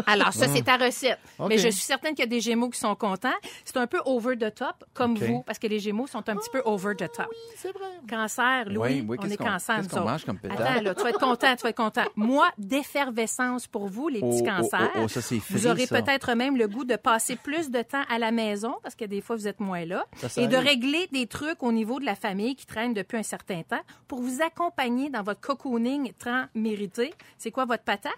Alors, 0.06 0.32
ça, 0.32 0.48
c'est 0.48 0.62
ta 0.62 0.76
recette. 0.76 1.18
OK. 1.38 1.48
Mais 1.48 1.58
je 1.58 1.68
suis 1.68 1.82
certaine 1.82 2.14
qu'il 2.14 2.24
y 2.24 2.26
a 2.26 2.30
des 2.30 2.40
Gémeaux 2.40 2.63
qui 2.70 2.78
sont 2.78 2.94
contents. 2.94 3.32
C'est 3.64 3.76
un 3.76 3.86
peu 3.86 4.00
over 4.04 4.36
the 4.36 4.54
top, 4.54 4.84
comme 4.94 5.16
vous, 5.16 5.42
parce 5.42 5.58
que 5.58 5.66
les 5.66 5.78
Gémeaux 5.78 6.06
sont 6.06 6.28
un 6.28 6.36
petit 6.36 6.50
peu 6.50 6.62
over 6.64 6.94
the 6.96 7.10
top. 7.12 7.26
c'est 7.56 7.72
vrai. 7.72 7.84
Cancer, 8.08 8.64
Louis, 8.68 9.00
Oui, 9.00 9.04
oui, 9.08 9.16
on 9.20 9.28
est 9.30 9.36
cancer, 9.36 9.78
nous 9.78 9.84
autres. 9.86 10.04
mange 10.04 10.24
comme 10.24 10.38
pétard? 10.38 10.60
Attends, 10.60 10.82
là, 10.82 10.94
tu 10.94 11.02
vas 11.02 11.10
être 11.10 11.18
content, 11.20 11.56
tu 11.56 11.62
vas 11.62 11.68
être 11.70 11.76
content. 11.76 12.04
Moi, 12.16 12.48
d'effervescence 12.58 13.66
pour 13.66 13.88
vous, 13.88 14.08
les 14.08 14.20
petits 14.20 14.42
Oh, 14.44 14.46
oh, 14.46 14.62
cancers. 14.62 14.90
oh, 14.96 15.00
oh, 15.04 15.08
ça, 15.08 15.20
c'est 15.22 15.38
vous 15.50 15.66
aurez 15.66 15.86
peut-être 15.86 16.34
même 16.34 16.56
le 16.56 16.68
goût 16.68 16.84
de 16.84 16.96
passer 16.96 17.36
plus 17.36 17.70
de 17.70 17.82
temps 17.82 18.02
à 18.08 18.18
la 18.18 18.30
maison, 18.30 18.74
parce 18.82 18.94
que 18.94 19.04
des 19.04 19.20
fois, 19.20 19.36
vous 19.36 19.48
êtes 19.48 19.60
moins 19.60 19.84
là, 19.84 20.04
Ça, 20.16 20.40
et 20.40 20.46
de 20.46 20.56
régler 20.56 21.08
des 21.12 21.26
trucs 21.26 21.62
au 21.62 21.72
niveau 21.72 21.98
de 22.00 22.04
la 22.04 22.14
famille 22.14 22.54
qui 22.56 22.66
traînent 22.66 22.94
depuis 22.94 23.16
un 23.18 23.22
certain 23.22 23.62
temps 23.62 23.80
pour 24.08 24.20
vous 24.20 24.42
accompagner 24.42 25.10
dans 25.10 25.22
votre 25.22 25.40
cocooning 25.40 26.12
temps 26.12 26.44
mérité. 26.54 27.12
C'est 27.38 27.50
quoi 27.50 27.64
votre 27.64 27.84
patate? 27.84 28.12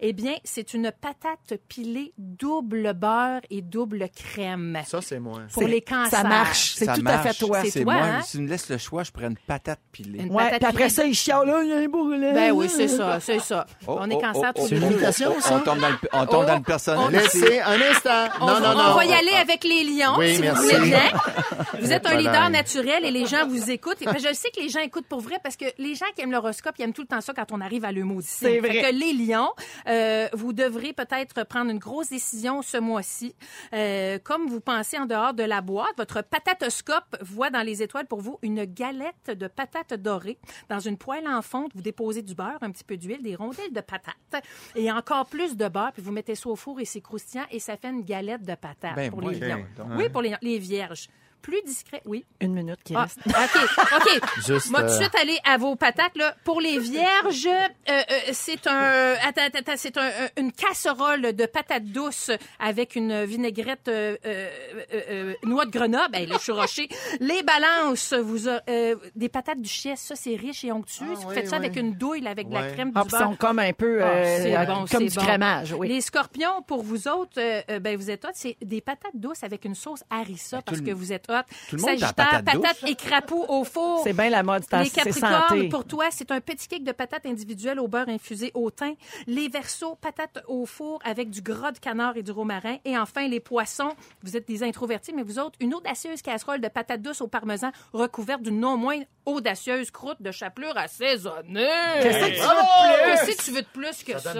Eh 0.00 0.12
bien, 0.12 0.34
c'est 0.44 0.74
une 0.74 0.92
patate 0.92 1.54
pilée 1.68 2.12
double 2.18 2.92
beurre 2.94 3.40
et 3.50 3.62
double 3.68 4.08
crème. 4.14 4.78
Ça, 4.86 5.00
c'est 5.00 5.18
moi. 5.18 5.40
Pour 5.52 5.62
C'est- 5.62 5.68
les 5.68 5.80
cancers. 5.82 6.10
Ça 6.10 6.24
marche. 6.24 6.74
C'est 6.76 6.86
tout 6.86 6.92
à 6.92 6.94
fait 6.94 7.02
marche. 7.02 7.38
toi. 7.38 7.60
C'est 7.62 7.70
C'est 7.70 7.82
toi, 7.84 7.94
moi. 7.94 8.02
hein? 8.02 8.22
Si 8.22 8.36
tu 8.36 8.42
me 8.42 8.48
laisses 8.48 8.68
le 8.68 8.78
choix, 8.78 9.02
je 9.04 9.10
prends 9.12 9.28
une 9.28 9.36
patate 9.36 9.80
pilée. 9.92 10.20
Une 10.24 10.30
Ouais, 10.32 10.44
patate 10.44 10.58
puis 10.58 10.66
après 10.66 10.78
pilée. 10.84 10.88
ça, 10.90 11.04
il 11.04 11.14
chiale, 11.14 11.46
là, 11.46 11.60
il 11.62 11.68
y 11.68 11.72
a 11.72 11.76
un 11.76 11.86
bourrelet. 11.88 12.32
Ben 12.32 12.52
oui, 12.52 12.68
c'est 12.68 12.88
ça, 12.88 13.20
c'est 13.20 13.38
ça. 13.40 13.66
Oh, 13.86 13.96
on 14.00 14.10
est 14.10 14.14
oh, 14.14 14.20
cancer 14.20 14.52
oh, 14.56 14.60
tous 14.60 14.64
oh, 14.64 14.74
les 14.74 15.04
une 15.04 15.12
ça? 15.12 15.30
On 15.52 15.60
tombe 15.60 15.78
dans 15.80 15.88
le, 15.88 15.96
on 16.12 16.26
tombe 16.26 16.40
Oh, 16.42 16.46
dans 16.46 16.56
le 16.56 16.62
personnel. 16.62 17.00
on- 17.22 17.26
ici. 17.26 17.40
Laissez 17.40 17.60
un 17.60 17.80
instant. 17.80 18.28
On, 18.40 18.46
non, 18.46 18.60
non, 18.60 18.68
on 18.70 18.74
non. 18.88 18.94
va 18.94 19.04
y 19.04 19.12
aller 19.12 19.32
avec 19.40 19.64
les 19.64 19.84
lions, 19.84 20.14
Oui, 20.18 20.34
si 20.36 20.40
merci. 20.40 20.62
vous 20.62 20.68
voulez 20.78 20.90
bien. 20.90 21.02
Vous 21.80 21.92
êtes 21.92 22.06
un 22.06 22.16
leader 22.16 22.50
naturel 22.50 23.04
et 23.04 23.10
les 23.10 23.26
gens 23.26 23.46
vous 23.46 23.70
écoutent. 23.70 24.00
Et 24.02 24.04
ben, 24.04 24.16
je 24.18 24.32
sais 24.34 24.50
que 24.50 24.60
les 24.60 24.68
gens 24.68 24.80
écoutent 24.80 25.06
pour 25.06 25.20
vrai 25.20 25.36
parce 25.42 25.56
que 25.56 25.64
les 25.78 25.94
gens 25.94 26.06
qui 26.14 26.22
aiment 26.22 26.32
l'horoscope, 26.32 26.74
ils 26.78 26.82
aiment 26.82 26.92
tout 26.92 27.02
le 27.02 27.06
temps 27.08 27.20
ça 27.20 27.32
quand 27.34 27.52
on 27.52 27.60
arrive 27.60 27.84
à 27.84 27.92
le 27.92 28.04
mot 28.04 28.20
C'est 28.22 28.58
vrai. 28.58 28.82
que 28.82 28.94
les 28.94 29.12
lions, 29.12 29.50
euh, 29.88 30.28
vous 30.32 30.52
devrez 30.52 30.92
peut-être 30.92 31.44
prendre 31.44 31.70
une 31.70 31.78
grosse 31.78 32.08
décision 32.10 32.62
ce 32.62 32.78
mois-ci. 32.78 33.34
Euh, 33.72 34.18
comme 34.22 34.46
vous 34.48 34.60
pensez 34.60 34.98
en 34.98 35.06
dehors 35.06 35.34
de 35.34 35.42
la 35.42 35.60
boîte, 35.60 35.96
votre 35.96 36.22
patatoscope 36.22 37.16
voit 37.20 37.50
dans 37.50 37.62
les 37.62 37.82
étoiles 37.82 38.06
pour 38.06 38.20
vous 38.20 38.38
une 38.42 38.64
galette 38.64 39.30
de 39.30 39.46
patates 39.46 39.94
dorées 39.94 40.38
dans 40.68 40.78
une 40.80 40.96
poêle 40.96 41.26
en 41.28 41.42
fonte. 41.42 41.72
Vous 41.74 41.82
déposez 41.82 42.22
du 42.22 42.34
beurre, 42.34 42.58
un 42.60 42.70
petit 42.70 42.84
peu 42.84 42.96
d'huile, 42.96 43.22
des 43.22 43.34
rondelles 43.34 43.72
de 43.72 43.80
patates 43.80 44.44
et 44.74 44.90
encore 44.90 45.26
plus 45.26 45.56
de 45.56 45.68
beurre. 45.68 45.92
Puis 45.92 46.02
vous 46.02 46.12
mettez 46.12 46.34
ça 46.34 46.48
au 46.48 46.56
four 46.56 46.80
et 46.80 46.84
c'est 46.84 47.00
croustillant 47.00 47.44
et 47.50 47.58
ça 47.58 47.76
fait 47.76 47.88
une 47.88 48.02
galette 48.02 48.42
de 48.42 48.54
patates 48.54 48.94
Ben, 48.96 49.10
pour 49.10 49.22
moi, 49.22 49.32
les 49.32 49.40
donc. 49.40 49.66
Oui, 49.96 50.08
pour 50.08 50.22
les, 50.22 50.34
les 50.42 50.58
vierges. 50.58 51.08
Plus 51.42 51.62
discret, 51.64 52.02
oui. 52.04 52.24
Une 52.40 52.52
minute 52.52 52.78
qui 52.84 52.94
Ah, 52.94 53.02
reste. 53.04 53.18
OK, 53.26 53.96
OK. 53.96 54.22
Juste, 54.46 54.70
Moi, 54.70 54.80
tout 54.82 54.86
de 54.88 54.92
euh, 54.92 55.00
suite 55.00 55.14
aller 55.14 55.38
à 55.44 55.56
vos 55.56 55.76
patates. 55.76 56.16
Là. 56.16 56.34
Pour 56.44 56.60
les 56.60 56.78
vierges, 56.78 57.46
euh, 57.46 57.68
euh, 57.88 58.02
c'est 58.32 58.66
un, 58.66 59.14
attends, 59.26 59.42
attends, 59.46 59.58
attends, 59.60 59.72
c'est 59.76 59.96
un- 59.96 60.06
un- 60.06 60.28
une 60.40 60.52
casserole 60.52 61.32
de 61.32 61.46
patates 61.46 61.84
douces 61.84 62.30
avec 62.58 62.96
une 62.96 63.24
vinaigrette 63.24 63.88
euh, 63.88 64.16
euh, 64.26 65.34
noix 65.44 65.64
de 65.64 65.70
Grenoble. 65.70 66.16
Je 66.32 66.38
suis 66.38 66.52
rochée. 66.52 66.88
Les 67.20 67.42
balances, 67.42 68.12
vous 68.12 68.48
a- 68.48 68.60
euh, 68.68 68.96
des 69.16 69.28
patates 69.28 69.60
duchesse, 69.60 70.00
ça, 70.00 70.16
c'est 70.16 70.36
riche 70.36 70.64
et 70.64 70.72
onctueux. 70.72 71.06
Ah, 71.10 71.14
vous 71.14 71.28
oui, 71.28 71.34
faites 71.34 71.48
ça 71.48 71.58
oui. 71.58 71.66
avec 71.66 71.76
une 71.76 71.94
douille, 71.94 72.20
là, 72.20 72.30
avec 72.30 72.48
de 72.48 72.54
la 72.54 72.70
crème, 72.72 72.92
Ah, 72.94 73.04
du 73.04 73.10
beurre. 73.10 73.20
sont 73.22 73.36
comme 73.36 73.58
un 73.58 73.72
peu 73.72 74.02
Ah, 74.02 74.24
c'est 74.24 74.66
bon, 74.66 74.84
comme 74.90 75.06
du 75.06 75.14
bon. 75.14 75.22
crémage, 75.22 75.72
oui. 75.72 75.88
Les 75.88 76.00
scorpions, 76.00 76.62
pour 76.66 76.82
vous 76.82 77.08
autres, 77.08 77.40
ben, 77.78 77.96
vous 77.96 78.10
êtes 78.10 78.24
hot, 78.24 78.30
c'est 78.34 78.56
des 78.62 78.80
patates 78.80 79.12
douces 79.14 79.44
avec 79.44 79.64
une 79.64 79.74
sauce 79.74 80.02
harissa 80.10 80.62
parce 80.62 80.78
le- 80.78 80.86
que 80.86 80.90
vous 80.92 81.12
êtes 81.12 81.27
hot. 81.28 81.42
tout 81.70 81.76
le 81.76 81.82
monde 81.82 82.00
patates 82.16 82.44
douces. 82.54 82.84
et 82.90 82.94
crapauds 82.94 83.44
au 83.48 83.64
four. 83.64 84.00
C'est 84.04 84.12
bien 84.12 84.30
la 84.30 84.42
mode, 84.42 84.64
c'est 84.68 84.82
Les 84.82 84.90
Capricornes, 84.90 85.68
pour 85.68 85.84
toi, 85.84 86.06
c'est 86.10 86.30
un 86.30 86.40
petit 86.40 86.68
cake 86.68 86.84
de 86.84 86.92
patates 86.92 87.26
individuelles 87.26 87.80
au 87.80 87.88
beurre 87.88 88.08
infusé 88.08 88.50
au 88.54 88.70
thym. 88.70 88.94
Les 89.26 89.48
Verseaux, 89.48 89.96
patates 90.00 90.42
au 90.48 90.66
four 90.66 90.98
avec 91.04 91.30
du 91.30 91.40
gras 91.42 91.72
de 91.72 91.78
canard 91.78 92.16
et 92.16 92.22
du 92.22 92.30
romarin. 92.30 92.76
Et 92.84 92.96
enfin, 92.98 93.26
les 93.28 93.40
Poissons, 93.40 93.92
vous 94.22 94.36
êtes 94.36 94.46
des 94.48 94.62
introvertis, 94.62 95.12
mais 95.14 95.22
vous 95.22 95.38
autres, 95.38 95.56
une 95.60 95.74
audacieuse 95.74 96.22
casserole 96.22 96.60
de 96.60 96.68
patates 96.68 97.02
douces 97.02 97.20
au 97.20 97.28
parmesan 97.28 97.70
recouverte 97.92 98.42
d'une 98.42 98.60
non 98.60 98.76
moins 98.76 98.98
audacieuse 99.26 99.90
croûte 99.90 100.20
de 100.20 100.30
chapelure 100.30 100.76
assaisonnée. 100.76 101.68
Qu'est-ce 102.02 102.18
que 102.18 102.24
tu 102.26 102.40
veux 102.40 102.46
de 102.46 102.48
Oh! 102.48 103.04
Qu'est-ce 103.04 103.36
que 103.36 103.44
tu 103.44 103.50
veux 103.52 103.62
de 103.62 103.66
plus 103.72 104.02
que 104.02 104.18
ça? 104.18 104.32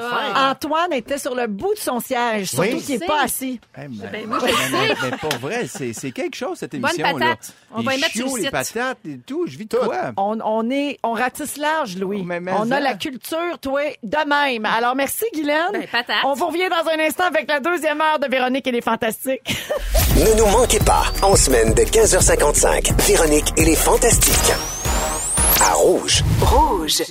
Antoine 0.51 0.93
était 0.93 1.19
sur 1.19 1.35
le 1.35 1.47
bout 1.47 1.75
de 1.75 1.79
son 1.79 2.01
siège, 2.01 2.51
surtout 2.51 2.71
Oui. 2.77 2.83
qu'il 2.83 2.99
n'est 2.99 3.07
pas 3.07 3.23
assis. 3.23 3.61
Hey, 3.77 3.89
mais, 3.91 4.09
Ben, 4.11 4.27
moi, 4.27 4.39
je 4.41 4.47
mais- 4.47 4.53
sais. 4.53 4.71
mais- 5.03 5.11
mais 5.11 5.17
pour 5.19 5.39
vrai, 5.41 5.67
c'est 5.67 5.93
c'est 5.93 6.13
quelque 6.13 6.37
chose, 6.37 6.59
cette 6.59 6.75
Bonne 6.79 6.97
patate. 6.97 7.53
On 7.75 7.83
va 7.83 7.95
y 7.95 8.01
mettre 8.01 8.13
sur 8.13 8.25
le 8.27 8.31
chiots, 8.31 8.37
les 8.39 8.51
patates 8.51 8.99
et 9.07 9.19
tout. 9.19 9.47
Je 9.47 9.59
vis 9.59 9.67
de 9.67 9.77
Tout. 9.77 9.85
quoi? 9.85 10.13
On, 10.17 10.39
on 10.45 10.71
est, 10.71 10.99
on 11.03 11.13
ratisse 11.13 11.57
large, 11.57 11.97
Louis. 11.97 12.23
Mais- 12.25 12.41
mais 12.41 12.53
on 12.53 12.71
a 12.71 12.77
ça. 12.77 12.81
la 12.81 12.95
culture, 12.95 13.59
toi, 13.61 13.83
de 14.03 14.29
même. 14.29 14.65
Alors, 14.67 14.95
merci, 14.95 15.25
Guylaine. 15.35 15.73
Ben, 15.73 15.87
patate. 15.91 16.17
On 16.25 16.35
vous 16.35 16.47
revient 16.47 16.69
dans 16.71 16.89
un 16.91 16.99
instant 17.07 17.25
avec 17.25 17.49
la 17.49 17.61
deuxième 17.61 18.01
heure 18.01 18.19
de 18.19 18.27
Véronique 18.29 18.67
et 18.67 18.73
les 18.73 18.81
Fantastiques. 18.83 19.41
Ne 20.17 20.35
nous 20.37 20.47
manquez 20.47 20.81
pas, 20.81 21.05
en 21.23 21.37
semaine 21.37 21.75
de 21.75 21.83
15h55, 21.83 22.93
Véronique 23.07 23.53
et 23.57 23.65
les 23.65 23.77
Fantastiques. 23.77 24.53
À 25.61 25.75
Rouge. 25.75 26.25
Rouge. 26.41 27.03